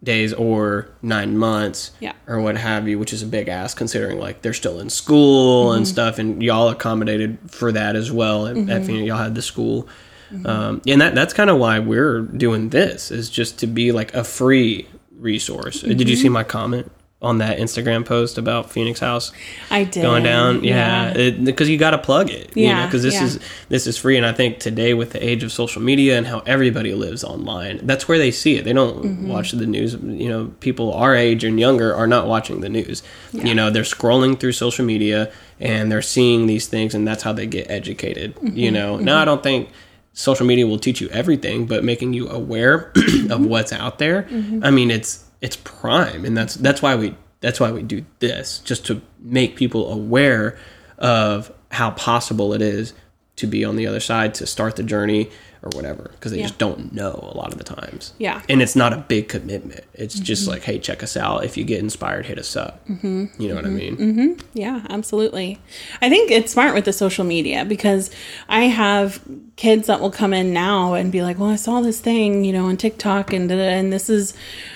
days 0.03 0.32
or 0.32 0.88
nine 1.03 1.36
months 1.36 1.90
Yeah. 2.01 2.12
or 2.26 2.40
what 2.40 2.57
have 2.57 2.86
you, 2.88 2.99
which 2.99 3.12
is 3.12 3.22
a 3.22 3.26
big 3.26 3.49
ask 3.49 3.76
considering 3.76 4.18
like 4.18 4.42
they're 4.42 4.55
still 4.55 4.78
in 4.78 4.90
school 4.90 5.72
and 5.72 5.84
mm-hmm. 5.84 5.92
stuff. 5.92 6.18
And 6.18 6.42
y'all 6.42 6.68
accommodated 6.68 7.38
for 7.49 7.72
that 7.72 7.96
as 7.96 8.12
well. 8.12 8.46
At, 8.46 8.57
at 8.57 8.84
Phoenix, 8.84 9.07
y'all 9.07 9.18
had 9.18 9.34
the 9.34 9.42
school. 9.42 9.88
Mm-hmm. 10.32 10.46
Um, 10.46 10.82
and 10.86 11.01
that, 11.01 11.14
that's 11.14 11.32
kind 11.32 11.51
of 11.51 11.59
why 11.59 11.78
we're 11.78 12.20
doing 12.20 12.68
this 12.68 13.11
is 13.11 13.28
just 13.28 13.59
to 13.61 13.66
be 13.66 13.92
like 13.92 14.14
a 14.14 14.22
free 14.22 14.86
resource. 15.18 15.80
Did 15.80 16.09
you 16.09 16.16
see 16.16 16.28
my 16.28 16.44
comment 16.44 16.92
on 17.20 17.38
that 17.38 17.58
Instagram 17.58 18.06
post 18.06 18.38
about 18.38 18.70
Phoenix 18.70 19.00
House? 19.00 19.32
I 19.70 19.82
did 19.84 20.02
going 20.02 20.22
down. 20.22 20.62
Yeah, 20.62 21.30
because 21.30 21.68
you 21.68 21.76
got 21.76 21.90
to 21.90 21.98
plug 21.98 22.30
it. 22.30 22.56
you 22.56 22.66
Yeah, 22.66 22.86
because 22.86 23.02
this 23.02 23.14
yeah. 23.14 23.24
is 23.24 23.40
this 23.68 23.86
is 23.88 23.98
free, 23.98 24.16
and 24.16 24.24
I 24.24 24.32
think 24.32 24.60
today 24.60 24.94
with 24.94 25.10
the 25.10 25.26
age 25.26 25.42
of 25.42 25.50
social 25.50 25.82
media 25.82 26.16
and 26.16 26.26
how 26.26 26.40
everybody 26.46 26.94
lives 26.94 27.24
online, 27.24 27.80
that's 27.86 28.06
where 28.06 28.18
they 28.18 28.30
see 28.30 28.56
it. 28.56 28.64
They 28.64 28.72
don't 28.72 29.02
Mm-hmm. 29.02 29.28
watch 29.28 29.50
the 29.52 29.66
news. 29.66 29.94
You 29.94 30.28
know, 30.28 30.52
people 30.60 30.92
our 30.94 31.14
age 31.16 31.42
and 31.44 31.58
younger 31.58 31.94
are 31.94 32.06
not 32.06 32.26
watching 32.26 32.60
the 32.60 32.68
news. 32.68 33.02
You 33.32 33.54
know, 33.54 33.70
they're 33.70 33.82
scrolling 33.82 34.38
through 34.38 34.52
social 34.52 34.84
media 34.84 35.32
and 35.60 35.90
they're 35.90 36.02
seeing 36.02 36.46
these 36.46 36.68
things, 36.68 36.94
and 36.94 37.06
that's 37.06 37.22
how 37.24 37.32
they 37.32 37.46
get 37.46 37.68
educated. 37.70 38.34
Mm-hmm. 38.36 38.56
You 38.56 38.70
know, 38.70 38.96
now 38.96 39.20
I 39.20 39.24
don't 39.24 39.42
think. 39.42 39.70
Social 40.14 40.46
media 40.46 40.66
will 40.66 40.80
teach 40.80 41.00
you 41.00 41.08
everything, 41.10 41.66
but 41.66 41.84
making 41.84 42.12
you 42.12 42.28
aware 42.28 42.90
of 43.30 43.46
what's 43.46 43.72
out 43.72 44.00
there. 44.00 44.24
Mm-hmm. 44.24 44.64
I 44.64 44.70
mean, 44.72 44.90
it's 44.90 45.22
it's 45.41 45.57
prime, 45.57 46.24
and 46.24 46.36
that's 46.36 46.55
that's 46.55 46.82
why 46.82 46.97
we 46.97 47.16
that's 47.41 47.61
why 47.61 47.70
we 47.70 47.82
do 47.82 48.05
this 48.18 48.59
just 48.61 48.86
to 48.86 49.01
make 49.20 49.57
people 49.57 49.93
aware 49.93 50.59
of 50.99 51.53
how 51.70 51.91
possible 51.93 52.53
it 52.53 52.62
is 52.62 52.93
to 53.36 53.47
be 53.47 53.64
on 53.64 53.76
the 53.76 53.86
other 53.86 54.01
side 54.01 54.34
to 54.34 54.47
start 54.47 54.76
the 54.76 54.82
journey 54.82 55.30
or 55.68 55.76
whatever 55.76 56.10
because 56.14 56.32
they 56.32 56.38
Yeah. 56.38 56.44
just 56.46 56.58
don't 56.58 56.92
know 56.92 57.28
a 57.32 57.36
lot 57.36 57.52
of 57.52 57.58
the 57.58 57.64
times 57.64 58.12
Yeah. 58.18 58.42
and 58.48 58.62
it's 58.62 58.74
not 58.76 58.92
a 58.92 58.96
big 58.96 59.28
commitment 59.28 59.84
it's 59.94 60.18
just 60.18 60.48
like 60.48 60.62
hey 60.62 60.78
check 60.78 61.02
us 61.02 61.16
out 61.16 61.44
if 61.44 61.56
you 61.56 61.64
get 61.64 61.80
inspired 61.80 62.26
hit 62.26 62.38
us 62.38 62.56
up 62.56 62.86
mm-hmm. 62.88 63.26
you 63.38 63.48
know 63.48 63.54
what 63.54 63.64
i 63.64 63.68
mean 63.68 64.38
Yeah, 64.54 64.84
absolutely. 64.90 65.58
I 66.02 66.08
think 66.08 66.30
it's 66.30 66.52
smart 66.52 66.74
with 66.74 66.84
the 66.84 66.92
social 66.92 67.24
media 67.24 67.64
because 67.64 68.10
I 68.48 68.64
have 68.64 69.20
kids 69.56 69.86
that 69.86 70.00
will 70.00 70.10
come 70.10 70.32
in 70.32 70.52
now 70.52 70.94
and 70.94 71.12
be 71.12 71.22
like, 71.22 71.38
"Well, 71.38 71.50
I 71.50 71.56
saw 71.56 71.80
this 71.80 72.00
thing, 72.00 72.44
you 72.44 72.52
know, 72.52 72.66
on 72.66 72.76
TikTok 72.76 73.32
and 73.32 73.50
and 73.50 73.92
this 73.92 74.08
is 74.10 74.34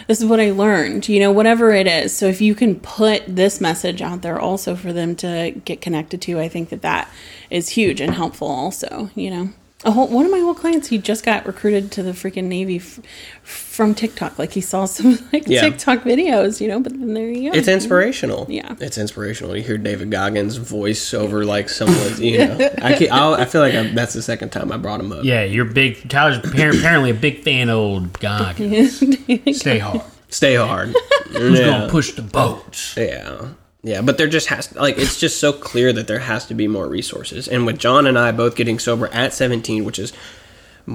this 0.09 0.21
is 0.21 0.27
what 0.27 0.41
I 0.41 0.51
learned, 0.51 1.09
you 1.09 1.19
know, 1.21 1.33
whatever 1.33 1.73
it 1.73 1.87
is." 1.87 2.15
So 2.17 2.27
if 2.27 2.41
you 2.41 2.55
can 2.55 2.77
put 2.81 3.23
this 3.27 3.61
message 3.61 4.03
out 4.03 4.23
there 4.23 4.39
also 4.39 4.75
for 4.77 4.93
them 4.93 5.17
to 5.17 5.53
get 5.65 5.81
connected 5.81 6.21
to, 6.23 6.39
I 6.41 6.49
think 6.49 6.69
that 6.71 6.83
that 6.83 7.09
is 7.51 7.71
huge 7.71 8.01
and 8.01 8.15
helpful 8.15 8.49
also, 8.49 9.11
you 9.15 9.31
know. 9.31 9.49
A 9.85 9.91
whole, 9.91 10.07
one 10.07 10.25
of 10.25 10.31
my 10.31 10.39
old 10.39 10.59
clients, 10.59 10.89
he 10.89 10.99
just 10.99 11.25
got 11.25 11.45
recruited 11.45 11.91
to 11.93 12.05
the 12.05 12.13
freaking 12.13 12.45
Navy 12.45 12.77
f- 12.77 13.01
from 13.43 13.97
TikTok. 13.97 14.39
Like 14.39 14.53
he 14.53 14.61
saw 14.61 14.85
some 14.85 15.19
like 15.33 15.49
Yeah. 15.49 15.63
TikTok 15.63 16.03
videos, 16.05 16.61
you 16.61 16.69
know. 16.69 16.79
But 16.79 16.93
then 16.93 17.15
there 17.15 17.29
you 17.29 17.51
go. 17.51 17.59
it's 17.59 17.67
inspirational 17.67 18.47
Yeah. 18.49 18.77
it's 18.79 18.97
inspirational 18.97 19.57
you 19.57 19.63
hear 19.65 19.79
david 19.79 20.11
goggins 20.11 20.57
voice 20.57 21.13
over 21.13 21.45
like 21.45 21.69
someone's 21.69 22.21
you 22.21 22.39
know 22.39 22.71
i 22.83 22.93
can 22.95 23.09
I'll, 23.11 23.35
i 23.35 23.45
feel 23.45 23.61
like 23.61 23.75
i 23.75 23.83
that's 23.89 24.13
the 24.15 24.23
second 24.23 24.51
time 24.51 24.71
i 24.71 24.77
brought 24.77 25.01
him 25.01 25.11
up 25.13 25.25
Yeah, 25.25 25.43
you're 25.45 25.65
big. 25.65 26.09
Tyler's 26.09 26.39
apparently 26.39 27.11
a 27.11 27.15
big 27.15 27.43
fan 27.43 27.69
of 27.69 27.77
old 27.77 28.21
Goggins. 28.21 28.99
Stay 29.59 29.79
hard. 29.79 30.03
stay 30.29 30.55
hard 30.55 30.95
Who's 31.31 31.59
yeah. 31.59 31.67
gonna 31.67 31.89
push 31.89 32.13
the 32.13 32.23
boats? 32.23 32.97
Yeah. 32.97 33.49
Yeah, 33.85 34.01
but 34.01 34.17
there 34.17 34.29
just 34.29 34.47
has 34.49 34.75
like 34.77 34.97
it's 34.99 35.19
just 35.19 35.41
so 35.41 35.53
clear 35.53 35.93
that 35.93 36.07
there 36.07 36.21
has 36.21 36.47
to 36.47 36.55
be 36.55 36.69
more 36.69 36.87
resources. 36.89 37.49
And 37.49 37.67
with 37.67 37.79
John 37.79 38.07
and 38.07 38.19
I 38.19 38.31
both 38.33 38.55
getting 38.55 38.79
sober 38.79 39.09
at 39.09 39.33
17, 39.33 39.85
which 39.85 39.99
is 39.99 40.13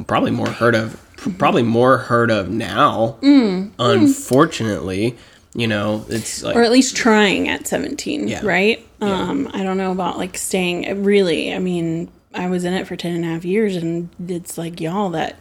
probably 0.07 0.31
more 0.31 0.49
heard 0.49 0.73
of 0.75 1.01
probably 1.37 1.63
more 1.63 1.97
heard 1.97 2.31
of 2.31 2.49
now. 2.49 3.17
Unfortunately, 3.79 5.17
you 5.53 5.67
know, 5.67 6.05
it's 6.09 6.43
like 6.43 6.55
or 6.55 6.61
at 6.63 6.71
least 6.71 6.95
trying 6.95 7.49
at 7.49 7.67
17 7.67 8.27
Yeah. 8.27 8.45
right 8.45 8.83
um 8.99 9.47
i 9.53 9.61
don't 9.61 9.77
know 9.77 9.91
about 9.91 10.17
like 10.17 10.35
staying 10.37 11.03
really 11.03 11.53
i 11.53 11.59
mean 11.59 12.09
i 12.33 12.49
was 12.49 12.63
in 12.65 12.73
it 12.73 12.87
for 12.87 12.95
10 12.95 13.13
and 13.13 13.23
a 13.23 13.27
half 13.27 13.45
years 13.45 13.75
and 13.75 14.09
it's 14.27 14.57
like 14.57 14.81
y'all 14.81 15.11
that 15.11 15.35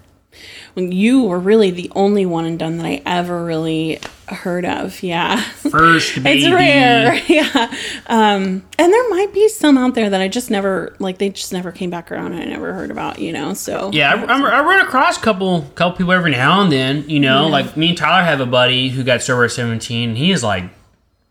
when 0.75 0.93
you 0.93 1.23
were 1.23 1.39
really 1.39 1.71
the 1.71 1.91
only 1.95 2.27
one 2.27 2.45
and 2.45 2.59
done 2.59 2.77
that 2.79 2.87
i 2.87 3.03
ever 3.07 3.45
really 3.45 3.99
heard 4.29 4.65
of 4.65 5.03
yeah 5.03 5.41
First 5.41 6.17
baby. 6.23 6.45
it's 6.45 6.53
rare 6.53 7.15
yeah 7.29 7.73
um 8.09 8.63
and 8.79 8.93
there 8.93 9.09
might 9.11 9.33
be 9.33 9.49
some 9.49 9.79
out 9.79 9.95
there 9.95 10.11
that 10.11 10.21
i 10.21 10.29
just 10.29 10.51
never 10.51 10.95
like 10.99 11.19
they 11.19 11.29
just 11.31 11.53
never 11.53 11.71
came 11.71 11.91
back 11.91 12.11
around 12.11 12.33
and 12.33 12.43
i 12.43 12.45
never 12.45 12.73
heard 12.73 12.91
about 12.91 13.19
you 13.21 13.33
know 13.33 13.55
so 13.55 13.91
Yeah, 13.93 14.15
I, 14.15 14.25
I, 14.25 14.61
I 14.61 14.63
run 14.63 14.81
across 14.81 15.17
a 15.17 15.21
couple 15.21 15.63
couple 15.77 15.97
people 15.97 16.13
every 16.13 16.33
now 16.33 16.61
and 16.63 16.73
then. 16.73 17.09
You 17.09 17.21
know, 17.21 17.47
like 17.47 17.77
me 17.77 17.91
and 17.91 17.99
Tyler 17.99 18.25
have 18.25 18.41
a 18.41 18.47
buddy 18.47 18.89
who 18.89 19.05
got 19.05 19.23
sober 19.23 19.45
at 19.45 19.53
17. 19.53 20.17
He 20.17 20.33
is 20.33 20.43
like 20.43 20.65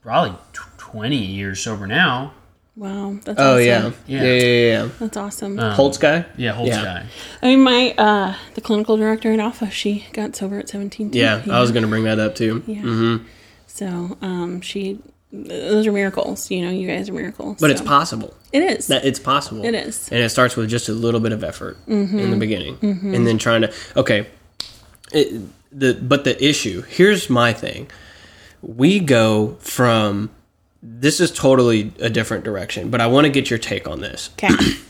probably 0.01 0.38
20 0.78 1.18
years 1.18 1.62
sober 1.62 1.86
now. 1.88 2.34
Wow 2.76 3.17
that's 3.23 3.39
Oh 3.39 3.53
awesome. 3.55 3.65
yeah. 3.65 3.91
Yeah. 4.07 4.23
Yeah, 4.23 4.23
yeah, 4.23 4.41
yeah. 4.43 4.84
yeah. 4.84 4.89
that's 4.99 5.17
awesome 5.17 5.57
Holtz 5.57 5.97
guy? 5.97 6.26
Yeah, 6.38 6.51
Holtz 6.53 6.69
Yeah. 6.76 6.84
guy. 6.84 7.05
I 7.41 7.45
mean, 7.47 7.61
my 7.61 7.93
uh, 7.97 8.36
the 8.55 8.61
clinical 8.61 8.97
director 8.97 9.32
at 9.32 9.39
Alpha, 9.39 9.69
she 9.71 10.05
got 10.13 10.36
sober 10.36 10.59
at 10.59 10.69
seventeen. 10.69 11.11
Too. 11.11 11.19
Yeah, 11.19 11.41
I 11.49 11.59
was 11.61 11.71
going 11.71 11.84
to 11.84 11.89
bring 11.89 12.03
that 12.05 12.19
up 12.19 12.36
too. 12.36 12.63
Yeah. 12.67 12.82
Mm-hmm. 12.82 13.26
So, 13.67 14.17
um, 14.21 14.61
she, 14.61 14.99
those 15.34 15.86
are 15.86 15.91
miracles. 15.91 16.49
You 16.49 16.63
know, 16.65 16.71
you 16.71 16.88
guys 16.88 17.09
are 17.09 17.13
miracles. 17.13 17.57
But 17.59 17.71
it's 17.71 17.82
possible. 17.82 18.34
It 18.53 18.63
is. 18.63 18.88
That 18.88 19.03
it's 19.05 19.19
possible. 19.19 19.65
It 19.65 19.76
is. 19.76 20.07
and 20.09 20.19
it 20.21 20.30
starts 20.30 20.55
with 20.55 20.69
just 20.69 20.88
a 20.88 20.93
little 20.93 21.19
bit 21.19 21.34
of 21.34 21.43
effort 21.43 21.78
Mm-hmm. 21.88 22.19
in 22.19 22.32
the 22.32 22.38
beginning, 22.38 22.78
and 22.82 23.28
then 23.28 23.38
trying 23.38 23.61
to 23.61 23.73
okay. 23.97 24.28
It, 25.11 25.41
the 25.71 25.93
but 25.93 26.23
the 26.23 26.36
issue 26.43 26.82
here's 26.84 27.30
my 27.30 27.51
thing. 27.53 27.89
We 28.61 28.99
go 28.99 29.57
from 29.59 30.30
this 30.88 31.19
is 31.19 31.31
totally 31.31 31.91
a 31.99 32.09
different 32.11 32.43
direction, 32.43 32.89
but 32.91 33.01
I 33.01 33.07
want 33.07 33.25
to 33.25 33.31
get 33.31 33.49
your 33.49 33.57
take 33.59 33.88
on 33.88 34.01
this. 34.01 34.29
okay. 34.38 34.53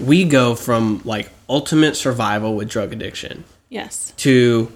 We 0.00 0.24
go 0.24 0.54
from 0.54 1.02
like 1.04 1.28
ultimate 1.48 1.96
survival 1.96 2.56
with 2.56 2.68
drug 2.70 2.92
addiction 2.92 3.44
Yes. 3.68 4.12
to 4.18 4.72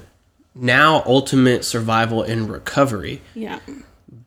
now 0.55 1.03
ultimate 1.07 1.65
survival 1.65 2.23
in 2.23 2.49
recovery. 2.49 3.23
Yeah. 3.35 3.61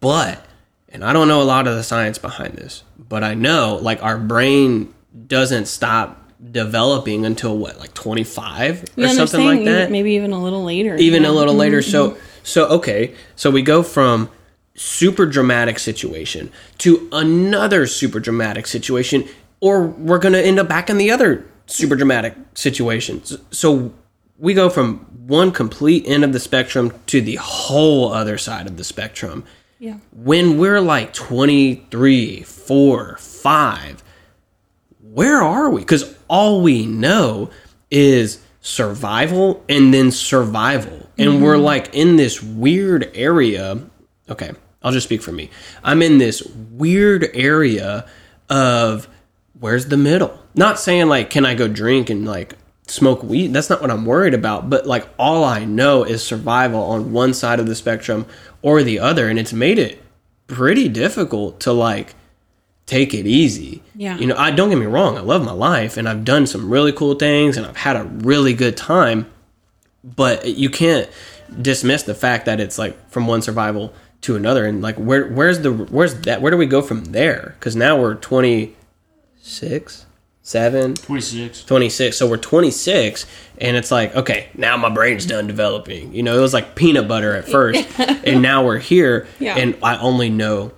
But, 0.01 0.43
and 0.89 1.03
I 1.03 1.13
don't 1.13 1.27
know 1.27 1.41
a 1.41 1.43
lot 1.43 1.67
of 1.67 1.75
the 1.75 1.83
science 1.83 2.17
behind 2.17 2.55
this, 2.55 2.83
but 2.97 3.23
I 3.23 3.35
know 3.35 3.77
like 3.81 4.01
our 4.03 4.17
brain 4.17 4.93
doesn't 5.27 5.65
stop 5.67 6.31
developing 6.51 7.25
until 7.25 7.57
what, 7.57 7.79
like 7.79 7.93
25 7.93 8.83
or 8.83 8.85
Yeah, 8.95 9.13
something 9.13 9.45
like 9.45 9.65
that? 9.65 9.91
Maybe 9.91 10.13
even 10.13 10.31
a 10.33 10.41
little 10.41 10.63
later. 10.63 10.95
even 10.95 11.23
yeah. 11.23 11.29
a 11.29 11.31
little 11.31 11.53
later. 11.55 11.79
Mm-hmm, 11.79 11.91
so 11.91 12.09
mm-hmm. 12.11 12.19
so 12.43 12.67
okay, 12.69 13.13
so 13.35 13.51
we 13.51 13.61
go 13.61 13.83
from 13.83 14.29
super 14.79 15.25
dramatic 15.25 15.77
situation 15.77 16.49
to 16.77 17.09
another 17.11 17.85
super 17.85 18.17
dramatic 18.17 18.65
situation, 18.65 19.27
or 19.59 19.85
we're 19.85 20.17
gonna 20.17 20.37
end 20.37 20.57
up 20.57 20.69
back 20.69 20.89
in 20.89 20.97
the 20.97 21.11
other 21.11 21.45
super 21.65 21.97
dramatic 21.97 22.33
situation. 22.53 23.21
So 23.51 23.93
we 24.37 24.53
go 24.53 24.69
from 24.69 24.99
one 25.27 25.51
complete 25.51 26.07
end 26.07 26.23
of 26.23 26.31
the 26.31 26.39
spectrum 26.39 26.93
to 27.07 27.19
the 27.19 27.35
whole 27.35 28.13
other 28.13 28.37
side 28.37 28.67
of 28.67 28.77
the 28.77 28.85
spectrum. 28.85 29.43
Yeah. 29.79 29.97
When 30.13 30.57
we're 30.57 30.79
like 30.79 31.11
23, 31.11 32.43
4, 32.43 33.17
5, 33.17 34.03
where 35.11 35.41
are 35.41 35.69
we? 35.69 35.81
Because 35.81 36.15
all 36.29 36.61
we 36.61 36.85
know 36.85 37.49
is 37.91 38.41
survival 38.61 39.61
and 39.67 39.93
then 39.93 40.11
survival. 40.11 41.09
And 41.17 41.43
we're 41.43 41.55
mm-hmm. 41.55 41.63
like 41.63 41.93
in 41.93 42.15
this 42.15 42.41
weird 42.41 43.11
area. 43.13 43.81
Okay, 44.29 44.53
I'll 44.81 44.91
just 44.91 45.07
speak 45.07 45.21
for 45.21 45.31
me. 45.31 45.49
I'm 45.83 46.01
in 46.01 46.17
this 46.17 46.41
weird 46.71 47.29
area 47.33 48.05
of 48.49 49.07
where's 49.59 49.87
the 49.87 49.97
middle? 49.97 50.39
Not 50.55 50.79
saying 50.79 51.07
like, 51.07 51.29
can 51.29 51.45
I 51.45 51.53
go 51.53 51.67
drink 51.67 52.09
and 52.09 52.25
like 52.25 52.55
smoke 52.87 53.23
weed? 53.23 53.53
That's 53.53 53.69
not 53.69 53.81
what 53.81 53.91
I'm 53.91 54.05
worried 54.05 54.33
about. 54.33 54.69
But 54.69 54.87
like, 54.87 55.07
all 55.17 55.43
I 55.43 55.65
know 55.65 56.03
is 56.03 56.23
survival 56.23 56.81
on 56.81 57.11
one 57.11 57.33
side 57.33 57.59
of 57.59 57.67
the 57.67 57.75
spectrum 57.75 58.25
or 58.61 58.83
the 58.83 58.99
other. 58.99 59.27
And 59.27 59.37
it's 59.37 59.53
made 59.53 59.79
it 59.79 60.01
pretty 60.47 60.87
difficult 60.87 61.59
to 61.61 61.73
like 61.73 62.15
take 62.89 63.13
it 63.13 63.27
easy. 63.27 63.83
Yeah. 63.95 64.17
You 64.17 64.25
know, 64.25 64.35
I 64.35 64.49
don't 64.49 64.69
get 64.69 64.79
me 64.79 64.87
wrong, 64.87 65.15
I 65.15 65.21
love 65.21 65.45
my 65.45 65.51
life 65.51 65.95
and 65.95 66.09
I've 66.09 66.25
done 66.25 66.47
some 66.47 66.71
really 66.71 66.91
cool 66.91 67.13
things 67.13 67.55
and 67.55 67.67
I've 67.67 67.77
had 67.77 67.95
a 67.95 68.03
really 68.03 68.55
good 68.55 68.75
time, 68.75 69.31
but 70.03 70.47
you 70.47 70.71
can't 70.71 71.07
dismiss 71.61 72.03
the 72.03 72.15
fact 72.15 72.45
that 72.45 72.59
it's 72.59 72.79
like 72.79 73.09
from 73.11 73.27
one 73.27 73.43
survival 73.43 73.93
to 74.21 74.35
another 74.35 74.65
and 74.65 74.81
like 74.81 74.95
where 74.97 75.27
where's 75.27 75.59
the 75.61 75.71
where's 75.71 76.13
that 76.21 76.41
where 76.41 76.51
do 76.51 76.57
we 76.57 76.65
go 76.65 76.81
from 76.81 77.05
there? 77.05 77.55
Cuz 77.61 77.75
now 77.75 77.99
we're 77.99 78.15
26, 78.15 80.05
7, 80.41 80.93
26. 80.95 81.63
26. 81.63 82.17
So 82.17 82.27
we're 82.27 82.37
26 82.37 83.25
and 83.59 83.77
it's 83.77 83.91
like, 83.91 84.15
okay, 84.15 84.47
now 84.55 84.77
my 84.77 84.89
brain's 84.89 85.25
done 85.25 85.47
developing. 85.47 86.13
You 86.13 86.23
know, 86.23 86.37
it 86.37 86.41
was 86.41 86.53
like 86.53 86.75
peanut 86.75 87.07
butter 87.07 87.33
at 87.35 87.47
first 87.47 87.87
and 87.99 88.41
now 88.41 88.65
we're 88.65 88.79
here 88.79 89.27
Yeah. 89.39 89.55
and 89.57 89.75
I 89.83 89.97
only 89.97 90.29
know 90.29 90.71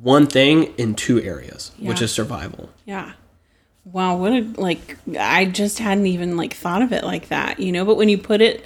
one 0.00 0.26
thing 0.26 0.74
in 0.76 0.94
two 0.94 1.20
areas, 1.22 1.72
which 1.78 2.02
is 2.02 2.12
survival. 2.12 2.68
Yeah. 2.84 3.12
Wow, 3.86 4.16
what 4.16 4.32
a 4.32 4.40
like 4.56 4.96
I 5.18 5.44
just 5.46 5.78
hadn't 5.78 6.06
even 6.06 6.36
like 6.36 6.54
thought 6.54 6.82
of 6.82 6.92
it 6.92 7.04
like 7.04 7.28
that, 7.28 7.58
you 7.60 7.70
know, 7.72 7.84
but 7.84 7.96
when 7.96 8.08
you 8.08 8.18
put 8.18 8.40
it 8.40 8.64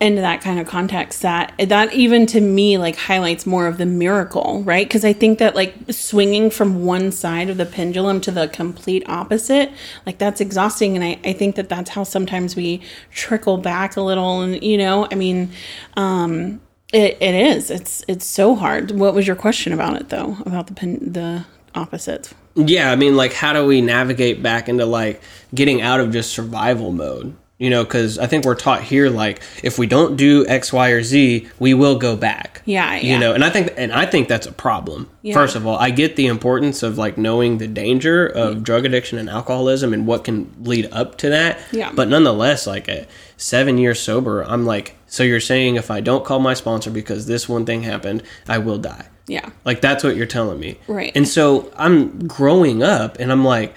into 0.00 0.22
that 0.22 0.40
kind 0.40 0.58
of 0.58 0.66
context 0.66 1.20
that 1.22 1.52
that 1.58 1.92
even 1.92 2.24
to 2.26 2.40
me 2.40 2.78
like 2.78 2.96
highlights 2.96 3.46
more 3.46 3.66
of 3.66 3.76
the 3.76 3.84
miracle, 3.84 4.62
right? 4.64 4.88
Cuz 4.88 5.04
I 5.04 5.12
think 5.12 5.38
that 5.38 5.54
like 5.54 5.74
swinging 5.90 6.50
from 6.50 6.84
one 6.84 7.12
side 7.12 7.50
of 7.50 7.58
the 7.58 7.66
pendulum 7.66 8.20
to 8.22 8.30
the 8.30 8.48
complete 8.48 9.04
opposite, 9.08 9.70
like 10.06 10.18
that's 10.18 10.40
exhausting 10.40 10.96
and 10.96 11.04
I 11.04 11.18
I 11.24 11.32
think 11.34 11.56
that 11.56 11.68
that's 11.68 11.90
how 11.90 12.04
sometimes 12.04 12.56
we 12.56 12.80
trickle 13.10 13.58
back 13.58 13.96
a 13.96 14.00
little 14.00 14.40
and 14.40 14.62
you 14.62 14.78
know, 14.78 15.06
I 15.12 15.14
mean, 15.14 15.50
um 15.96 16.60
it, 16.92 17.16
it 17.20 17.34
is. 17.34 17.70
It's 17.70 18.04
it's 18.08 18.26
so 18.26 18.54
hard. 18.56 18.90
What 18.92 19.14
was 19.14 19.26
your 19.26 19.36
question 19.36 19.72
about 19.72 20.00
it 20.00 20.08
though? 20.08 20.38
About 20.44 20.66
the 20.66 20.74
pen, 20.74 21.12
the 21.12 21.44
opposites? 21.74 22.34
Yeah, 22.56 22.90
I 22.90 22.96
mean, 22.96 23.16
like, 23.16 23.32
how 23.32 23.52
do 23.52 23.64
we 23.64 23.80
navigate 23.80 24.42
back 24.42 24.68
into 24.68 24.86
like 24.86 25.22
getting 25.54 25.82
out 25.82 26.00
of 26.00 26.10
just 26.10 26.32
survival 26.32 26.90
mode? 26.90 27.36
You 27.60 27.68
know, 27.68 27.84
because 27.84 28.18
I 28.18 28.26
think 28.26 28.46
we're 28.46 28.54
taught 28.54 28.82
here, 28.82 29.10
like, 29.10 29.42
if 29.62 29.78
we 29.78 29.86
don't 29.86 30.16
do 30.16 30.46
X, 30.48 30.72
Y, 30.72 30.88
or 30.88 31.02
Z, 31.02 31.46
we 31.58 31.74
will 31.74 31.98
go 31.98 32.16
back. 32.16 32.62
Yeah, 32.64 32.96
You 32.96 33.18
know, 33.18 33.34
and 33.34 33.44
I 33.44 33.50
think, 33.50 33.74
and 33.76 33.92
I 33.92 34.06
think 34.06 34.28
that's 34.28 34.46
a 34.46 34.52
problem. 34.52 35.10
Yeah. 35.22 35.34
First 35.34 35.56
of 35.56 35.66
all, 35.66 35.76
I 35.76 35.90
get 35.90 36.16
the 36.16 36.26
importance 36.26 36.82
of 36.82 36.96
like 36.96 37.18
knowing 37.18 37.58
the 37.58 37.68
danger 37.68 38.26
of 38.26 38.62
drug 38.62 38.86
addiction 38.86 39.18
and 39.18 39.28
alcoholism 39.28 39.92
and 39.92 40.06
what 40.06 40.24
can 40.24 40.50
lead 40.62 40.88
up 40.90 41.18
to 41.18 41.28
that. 41.28 41.60
Yeah. 41.70 41.92
But 41.94 42.08
nonetheless, 42.08 42.66
like 42.66 42.88
at 42.88 43.08
seven 43.36 43.76
years 43.76 44.00
sober, 44.00 44.42
I'm 44.42 44.64
like, 44.64 44.96
so 45.06 45.22
you're 45.22 45.40
saying 45.40 45.76
if 45.76 45.90
I 45.90 46.00
don't 46.00 46.24
call 46.24 46.38
my 46.38 46.54
sponsor 46.54 46.90
because 46.90 47.26
this 47.26 47.48
one 47.48 47.66
thing 47.66 47.82
happened, 47.82 48.22
I 48.48 48.58
will 48.58 48.78
die. 48.78 49.06
Yeah. 49.26 49.50
Like 49.64 49.80
that's 49.80 50.02
what 50.02 50.16
you're 50.16 50.26
telling 50.26 50.58
me. 50.58 50.78
Right. 50.88 51.12
And 51.14 51.28
so 51.28 51.70
I'm 51.76 52.26
growing 52.26 52.82
up 52.82 53.18
and 53.18 53.30
I'm 53.30 53.44
like 53.44 53.76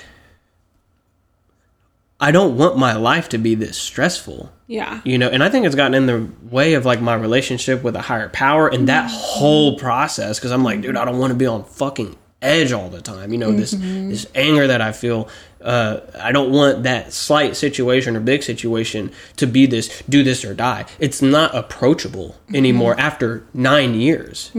I 2.24 2.32
don't 2.32 2.56
want 2.56 2.78
my 2.78 2.96
life 2.96 3.28
to 3.30 3.38
be 3.38 3.54
this 3.54 3.78
stressful. 3.78 4.50
Yeah. 4.68 5.02
You 5.04 5.18
know, 5.18 5.28
and 5.28 5.44
I 5.44 5.50
think 5.50 5.66
it's 5.66 5.76
gotten 5.76 5.94
in 5.94 6.06
the 6.06 6.30
way 6.50 6.76
of 6.76 6.86
like 6.86 7.02
my 7.02 7.16
relationship 7.16 7.84
with 7.84 7.98
a 7.98 8.02
higher 8.02 8.30
power 8.30 8.70
and 8.70 8.88
that 8.88 9.10
mm-hmm. 9.10 9.18
whole 9.20 9.78
process 9.78 10.40
cuz 10.40 10.50
I'm 10.50 10.64
like, 10.64 10.80
dude, 10.80 10.96
I 10.96 11.04
don't 11.04 11.20
want 11.20 11.32
to 11.32 11.38
be 11.38 11.46
on 11.46 11.66
fucking 11.66 12.16
edge 12.42 12.72
all 12.72 12.90
the 12.90 13.02
time. 13.02 13.34
You 13.34 13.40
know, 13.40 13.52
this 13.52 13.74
mm-hmm. 13.74 14.10
this 14.10 14.26
anger 14.36 14.68
that 14.68 14.80
I 14.80 14.94
feel 14.94 15.28
uh, 15.60 16.00
I 16.18 16.32
don't 16.32 16.52
want 16.52 16.84
that 16.84 17.12
slight 17.12 17.58
situation 17.58 18.16
or 18.16 18.22
big 18.22 18.42
situation 18.42 19.12
to 19.36 19.46
be 19.46 19.66
this 19.66 20.02
do 20.08 20.24
this 20.24 20.46
or 20.46 20.54
die. 20.54 20.86
It's 21.00 21.22
not 21.22 21.54
approachable 21.54 22.38
mm-hmm. 22.46 22.56
anymore 22.56 22.96
after 22.98 23.46
nine 23.54 23.96
years. 23.96 24.50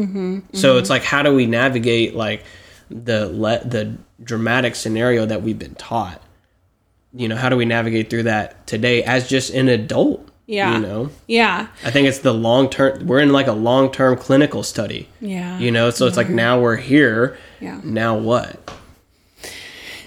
So 0.52 0.76
it's 0.76 0.90
like, 0.90 1.04
how 1.04 1.22
do 1.22 1.34
we 1.34 1.46
navigate 1.46 2.14
like 2.14 2.44
the 2.90 3.26
le- 3.32 3.64
the 3.64 3.96
dramatic 4.22 4.74
scenario 4.74 5.24
that 5.24 5.40
we've 5.42 5.58
been 5.58 5.76
taught? 5.76 6.20
You 7.14 7.28
know, 7.28 7.36
how 7.36 7.48
do 7.48 7.56
we 7.56 7.64
navigate 7.64 8.10
through 8.10 8.24
that 8.24 8.66
today 8.66 9.02
as 9.04 9.28
just 9.28 9.52
an 9.54 9.68
adult? 9.68 10.28
Yeah. 10.46 10.74
You 10.74 10.80
know, 10.86 11.10
Yeah. 11.26 11.68
I 11.84 11.90
think 11.90 12.06
it's 12.06 12.18
the 12.18 12.34
long 12.34 12.68
term. 12.68 13.06
We're 13.06 13.20
in 13.20 13.32
like 13.32 13.46
a 13.46 13.52
long 13.52 13.90
term 13.90 14.16
clinical 14.16 14.62
study. 14.62 15.08
Yeah. 15.20 15.58
You 15.58 15.70
know, 15.70 15.90
so 15.90 16.06
it's 16.06 16.16
like 16.18 16.28
now 16.28 16.60
we're 16.60 16.76
here. 16.76 17.38
Yeah. 17.60 17.80
Now 17.82 18.16
what? 18.18 18.70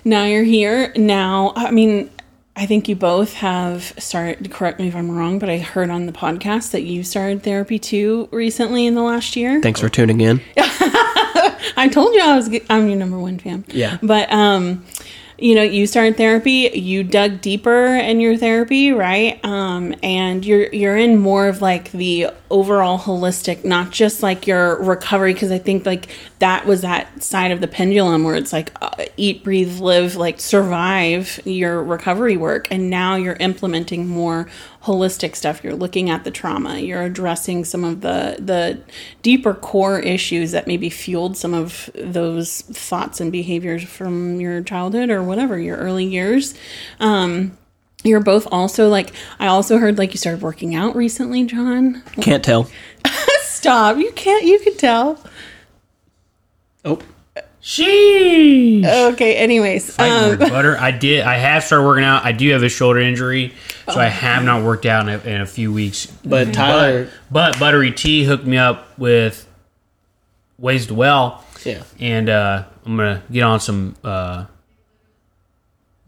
Now 0.06 0.26
you're 0.26 0.44
here. 0.44 0.94
Now, 0.96 1.54
I 1.56 1.72
mean, 1.72 2.10
I 2.56 2.66
think 2.66 2.88
you 2.88 2.96
both 2.96 3.34
have 3.34 3.84
started, 3.98 4.50
correct 4.52 4.80
me 4.80 4.88
if 4.88 4.96
I'm 4.96 5.12
wrong, 5.12 5.38
but 5.40 5.50
I 5.50 5.58
heard 5.58 5.90
on 5.90 6.06
the 6.06 6.12
podcast 6.12 6.72
that 6.72 6.84
you 6.84 7.04
started 7.04 7.44
therapy 7.44 7.78
too 7.80 8.30
recently 8.32 8.86
in 8.86 8.96
the 8.96 9.02
last 9.04 9.36
year. 9.36 9.62
Thanks 9.62 9.80
for 9.80 9.90
tuning 9.90 10.22
in. 10.22 10.42
I 11.80 11.90
told 11.92 12.14
you 12.16 12.22
I 12.22 12.36
was, 12.36 12.50
I'm 12.70 12.88
your 12.88 12.98
number 12.98 13.20
one 13.20 13.38
fan. 13.40 13.66
Yeah. 13.70 13.98
But, 14.02 14.32
um, 14.32 14.86
you 15.38 15.54
know, 15.56 15.62
you 15.62 15.86
started 15.86 16.18
therapy, 16.18 16.70
you 16.74 17.04
dug 17.04 17.42
deeper 17.42 17.96
in 17.96 18.20
your 18.20 18.38
therapy, 18.38 18.92
right? 18.92 19.44
Um, 19.46 19.94
and 20.02 20.44
you're 20.46 20.68
you're 20.74 20.98
in 20.98 21.18
more 21.18 21.48
of 21.48 21.62
like 21.62 21.92
the 21.92 22.28
overall 22.50 22.98
holistic, 22.98 23.66
not 23.66 23.92
just 23.92 24.24
like 24.24 24.48
your 24.48 24.82
recovery, 24.82 25.34
because 25.34 25.52
I 25.52 25.58
think 25.58 25.86
like 25.86 26.08
that 26.40 26.66
was 26.66 26.82
that 26.82 27.24
side 27.24 27.52
of 27.52 27.62
the 27.62 27.68
pendulum 27.68 28.24
where 28.24 28.36
it's 28.36 28.54
like 28.54 28.72
uh, 28.82 29.06
eat, 29.18 29.44
breathe, 29.44 29.80
live, 29.80 30.16
like 30.16 30.40
survive 30.40 31.40
your 31.46 31.84
recovery 31.84 32.38
work, 32.38 32.68
and 32.72 32.90
now 32.90 33.16
you're 33.16 33.36
implementing 33.36 34.08
more 34.08 34.50
holistic 34.84 35.36
stuff. 35.36 35.64
You're 35.64 35.76
looking 35.76 36.10
at 36.10 36.24
the 36.24 36.32
trauma, 36.32 36.80
you're 36.80 37.04
addressing 37.04 37.66
some 37.66 37.84
of 37.84 38.02
the 38.02 38.38
the 38.40 38.82
deeper 39.22 39.54
core 39.54 40.00
issues 40.00 40.52
that 40.52 40.68
maybe 40.68 40.90
fueled 40.90 41.38
some 41.38 41.54
of 41.54 41.90
those 41.96 42.62
thoughts 42.62 43.20
and 43.20 43.32
behaviors 43.32 43.84
from 43.84 44.40
your 44.40 44.62
childhood 44.62 45.10
or 45.10 45.24
whatever 45.24 45.60
your 45.60 45.78
early 45.78 46.06
years. 46.06 46.54
Um, 47.00 47.58
you're 48.04 48.20
both 48.20 48.48
also 48.52 48.90
like 48.90 49.12
I 49.40 49.48
also 49.48 49.78
heard 49.78 49.98
like 49.98 50.12
you 50.14 50.18
started 50.18 50.42
working 50.42 50.76
out 50.76 50.96
recently, 50.96 51.44
John. 51.46 52.04
Can't 52.22 52.44
tell. 52.44 52.70
Stop! 53.42 53.98
You 53.98 54.12
can't. 54.12 54.46
You 54.46 54.60
can 54.60 54.78
tell. 54.78 55.20
Oh, 56.86 57.00
Sheesh. 57.62 58.86
Okay. 59.14 59.36
Anyways, 59.36 59.98
um, 60.00 60.38
butter. 60.38 60.78
I 60.80 60.92
did. 60.92 61.24
I 61.24 61.36
have 61.36 61.64
started 61.64 61.86
working 61.86 62.04
out. 62.06 62.24
I 62.24 62.32
do 62.32 62.50
have 62.52 62.64
a 62.64 62.70
shoulder 62.70 63.00
injury, 63.00 63.54
so 63.92 64.00
I 64.00 64.06
have 64.08 64.44
not 64.44 64.64
worked 64.64 64.86
out 64.86 65.08
in 65.08 65.16
a, 65.16 65.36
in 65.36 65.42
a 65.42 65.46
few 65.46 65.74
weeks. 65.74 66.06
but 66.24 66.54
Tyler. 66.54 67.10
But 67.32 67.60
Buttery 67.60 67.92
T 67.92 68.24
hooked 68.24 68.46
me 68.46 68.58
up 68.58 68.88
with 68.98 69.46
Ways 70.58 70.88
to 70.88 70.94
Well, 70.94 71.44
Yeah. 71.66 71.84
and 72.00 72.30
uh, 72.30 72.64
I'm 72.86 72.96
gonna 72.96 73.22
get 73.32 73.42
on 73.44 73.60
some 73.60 73.96
uh, 74.04 74.46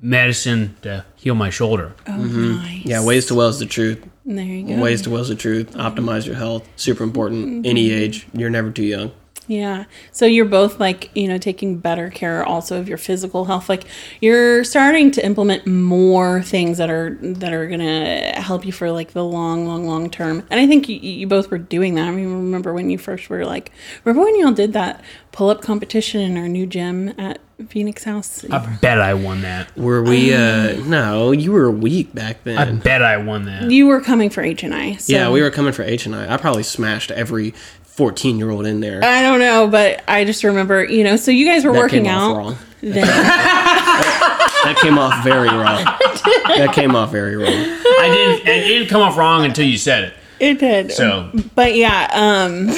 medicine 0.02 0.76
to 0.82 1.06
heal 1.16 1.36
my 1.36 1.50
shoulder. 1.50 1.94
oh, 2.08 2.12
mm-hmm. 2.12 2.56
nice. 2.58 2.86
Yeah. 2.86 3.04
Ways 3.04 3.26
to 3.28 3.36
well 3.36 3.50
is 3.50 3.60
the 3.60 3.66
truth. 3.66 4.06
There 4.26 4.44
you 4.44 4.76
go. 4.76 4.82
Ways 4.82 5.02
to 5.04 5.10
well 5.10 5.22
is 5.22 5.30
the 5.30 5.36
truth. 5.36 5.72
Optimize 5.74 6.26
your 6.26 6.36
health. 6.36 6.68
Super 6.76 7.04
important. 7.04 7.66
Any 7.66 7.90
mm-hmm. 7.90 8.00
age. 8.00 8.28
You're 8.34 8.50
never 8.50 8.72
too 8.72 8.84
young. 8.84 9.12
Yeah. 9.50 9.86
So 10.12 10.28
you're 10.28 10.46
both 10.46 10.80
like, 10.80 11.10
you 11.16 11.28
know, 11.28 11.40
taking 11.40 11.80
better 11.80 12.12
care 12.12 12.46
also 12.46 12.80
of 12.80 12.88
your 12.88 13.00
physical 13.00 13.46
health. 13.46 13.68
Like 13.68 13.86
you're 14.22 14.64
starting 14.64 15.10
to 15.12 15.26
implement 15.26 15.66
more 15.66 16.44
things 16.44 16.78
that 16.78 16.92
are 16.92 17.18
that 17.20 17.52
are 17.52 17.68
going 17.68 17.80
to 17.80 18.40
help 18.40 18.64
you 18.64 18.72
for 18.72 18.92
like 18.92 19.14
the 19.14 19.26
long, 19.26 19.66
long, 19.66 19.88
long 19.88 20.12
term. 20.12 20.44
And 20.52 20.60
I 20.60 20.68
think 20.68 20.88
you, 20.88 20.98
you 20.98 21.26
both 21.26 21.50
were 21.50 21.58
doing 21.58 21.96
that. 21.96 22.08
I 22.08 22.12
mean, 22.12 22.32
remember 22.32 22.76
when 22.76 22.92
you 22.92 23.00
first 23.00 23.28
were 23.28 23.44
like, 23.44 23.72
remember 24.06 24.24
when 24.24 24.40
y'all 24.40 24.52
did 24.52 24.74
that 24.74 25.04
pull 25.32 25.50
up 25.50 25.62
competition 25.64 26.22
in 26.22 26.38
our 26.38 26.48
new 26.48 26.68
gym 26.68 27.10
at 27.20 27.40
Phoenix 27.70 28.04
House? 28.04 28.46
I 28.52 28.78
bet 28.82 29.02
I 29.02 29.16
won 29.16 29.42
that. 29.42 29.76
Were 29.76 30.04
we? 30.04 30.32
uh 30.32 30.76
No, 30.86 31.32
you 31.32 31.52
were 31.52 31.72
weak 31.72 32.14
back 32.14 32.44
then. 32.44 32.58
I 32.60 32.72
bet 32.72 33.02
I 33.02 33.18
won 33.18 33.46
that. 33.46 33.72
you 33.72 33.88
were 33.88 34.00
coming 34.00 34.30
for 34.30 34.42
H 34.44 34.62
and 34.64 34.76
I. 34.76 34.96
So. 34.98 35.12
yeah, 35.12 35.32
we 35.32 35.42
were 35.42 35.50
coming 35.50 35.74
for 35.74 35.82
H 35.82 36.06
and 36.06 36.16
I. 36.16 36.32
I 36.34 36.38
probably 36.38 36.64
smashed 36.64 37.10
every 37.12 37.56
fourteen-year-old 38.00 38.66
in 38.66 38.80
there. 38.80 39.04
I 39.04 39.22
don't 39.22 39.40
know, 39.42 39.68
but 39.68 40.02
I 40.08 40.24
just 40.24 40.44
remember, 40.46 40.84
you 40.86 41.04
know, 41.04 41.18
so 41.18 41.32
you 41.32 41.46
guys 41.46 41.66
were 41.66 41.74
That 41.74 41.80
working 41.80 42.06
came 42.06 42.14
off 42.16 42.32
out. 42.32 42.38
wrong. 42.38 42.58
Then, 42.82 43.06
That 44.64 44.78
came 44.82 44.98
off 44.98 45.24
very 45.24 45.50
wrong. 45.50 45.84
that 46.58 46.72
came 46.74 46.96
off 46.96 47.12
very 47.12 47.36
wrong. 47.36 47.48
I 47.48 48.10
didn't. 48.12 48.48
It 48.48 48.68
didn't 48.68 48.88
come 48.88 49.02
off 49.02 49.18
wrong 49.18 49.44
until 49.46 49.66
you 49.66 49.78
said 49.78 50.06
it. 50.06 50.14
it 50.40 50.60
did. 50.60 50.92
So 50.94 51.30
but 51.56 51.76
yeah, 51.76 52.08
um, 52.14 52.70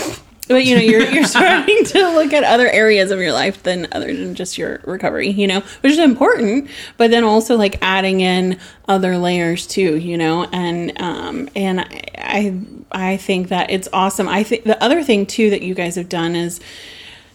but 0.51 0.65
you 0.65 0.75
know, 0.75 0.81
you're 0.81 1.09
you're 1.09 1.23
starting 1.27 1.83
to 1.85 1.99
look 2.13 2.33
at 2.33 2.43
other 2.43 2.67
areas 2.67 3.11
of 3.11 3.19
your 3.19 3.33
life 3.33 3.63
than 3.63 3.87
other 3.91 4.13
than 4.15 4.35
just 4.35 4.57
your 4.57 4.81
recovery, 4.85 5.29
you 5.29 5.47
know, 5.47 5.61
which 5.81 5.93
is 5.93 5.99
important. 5.99 6.69
But 6.97 7.11
then 7.11 7.23
also 7.23 7.57
like 7.57 7.77
adding 7.81 8.21
in 8.21 8.59
other 8.87 9.17
layers 9.17 9.67
too, 9.67 9.97
you 9.97 10.17
know, 10.17 10.45
and 10.51 10.99
um, 11.01 11.49
and 11.55 11.81
I 11.81 12.01
I, 12.17 12.61
I 12.91 13.17
think 13.17 13.49
that 13.49 13.71
it's 13.71 13.87
awesome. 13.93 14.27
I 14.27 14.43
think 14.43 14.63
the 14.63 14.81
other 14.83 15.03
thing 15.03 15.25
too 15.25 15.49
that 15.49 15.61
you 15.61 15.73
guys 15.73 15.95
have 15.95 16.09
done 16.09 16.35
is 16.35 16.59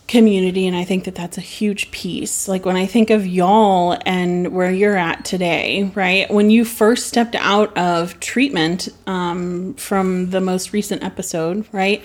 community 0.09 0.66
and 0.66 0.76
i 0.76 0.84
think 0.84 1.04
that 1.04 1.16
that's 1.16 1.36
a 1.36 1.40
huge 1.40 1.90
piece. 1.90 2.46
Like 2.48 2.64
when 2.64 2.76
i 2.76 2.86
think 2.86 3.11
of 3.11 3.26
y'all 3.26 3.98
and 4.07 4.52
where 4.52 4.70
you're 4.70 4.96
at 4.96 5.24
today 5.24 5.90
right? 5.94 6.30
When 6.30 6.50
you 6.50 6.64
first 6.64 7.07
stepped 7.07 7.34
out 7.34 7.76
of 7.76 8.18
treatment 8.20 8.88
um, 9.07 9.74
from 9.74 10.30
the 10.30 10.40
most 10.40 10.72
recent 10.72 11.02
episode 11.02 11.66
right? 11.72 12.02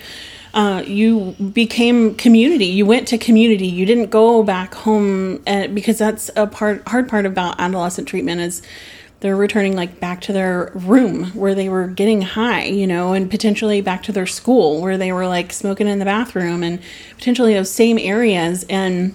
Uh, 0.54 0.82
you 0.86 1.34
became 1.54 2.14
community. 2.14 2.66
You 2.66 2.84
went 2.84 3.08
to 3.08 3.16
community. 3.16 3.68
You 3.68 3.86
didn't 3.86 4.10
go 4.10 4.42
back 4.42 4.74
home 4.74 5.42
and, 5.46 5.74
because 5.74 5.96
that's 5.96 6.30
a 6.36 6.46
part 6.46 6.86
hard 6.88 7.08
part 7.08 7.24
about 7.24 7.58
adolescent 7.58 8.06
treatment 8.06 8.40
is 8.42 8.62
they're 9.22 9.36
returning 9.36 9.76
like 9.76 10.00
back 10.00 10.20
to 10.20 10.32
their 10.32 10.72
room 10.74 11.26
where 11.26 11.54
they 11.54 11.68
were 11.68 11.86
getting 11.86 12.22
high, 12.22 12.64
you 12.64 12.88
know, 12.88 13.12
and 13.12 13.30
potentially 13.30 13.80
back 13.80 14.02
to 14.02 14.10
their 14.10 14.26
school 14.26 14.82
where 14.82 14.98
they 14.98 15.12
were 15.12 15.28
like 15.28 15.52
smoking 15.52 15.86
in 15.86 16.00
the 16.00 16.04
bathroom 16.04 16.64
and 16.64 16.80
potentially 17.16 17.54
those 17.54 17.70
same 17.70 17.98
areas. 17.98 18.64
And 18.68 19.14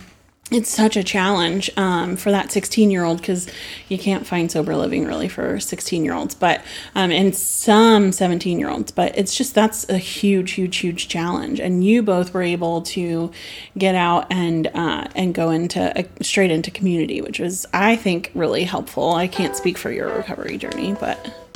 it's 0.50 0.70
such 0.70 0.96
a 0.96 1.04
challenge 1.04 1.70
um, 1.76 2.16
for 2.16 2.32
that 2.32 2.52
16 2.52 2.90
year 2.90 3.04
old 3.04 3.18
because 3.18 3.48
you 3.90 3.98
can't 3.98 4.26
find 4.26 4.50
sober 4.50 4.76
living 4.76 5.06
really 5.06 5.28
for 5.28 5.60
16 5.60 6.06
year 6.06 6.14
olds, 6.14 6.36
but 6.36 6.64
um, 6.96 7.12
and 7.12 7.36
some 7.36 8.12
17 8.12 8.58
year 8.58 8.70
olds. 8.70 8.92
But 8.92 9.18
it's 9.18 9.36
just 9.36 9.54
that's 9.54 9.88
a 9.90 9.98
huge, 9.98 10.52
huge, 10.52 10.78
huge 10.78 11.10
challenge. 11.10 11.60
And 11.60 11.84
you 11.84 12.02
both 12.02 12.34
were 12.34 12.44
able 12.44 12.82
to 12.84 13.32
get 13.78 13.96
out 13.96 14.32
and 14.32 14.68
uh, 14.68 15.08
and 15.16 15.34
go 15.34 15.50
into 15.50 15.98
uh, 15.98 16.04
straight 16.22 16.52
into 16.52 16.72
community, 16.72 17.20
which 17.20 17.40
was 17.40 17.66
I 17.74 17.98
think 17.98 18.32
really 18.34 18.64
helpful. 18.64 19.14
I 19.14 19.28
can't 19.28 19.56
speak 19.56 19.78
for 19.78 19.92
your 19.92 20.16
recovery 20.16 20.58
journey, 20.58 20.96
but 20.98 21.47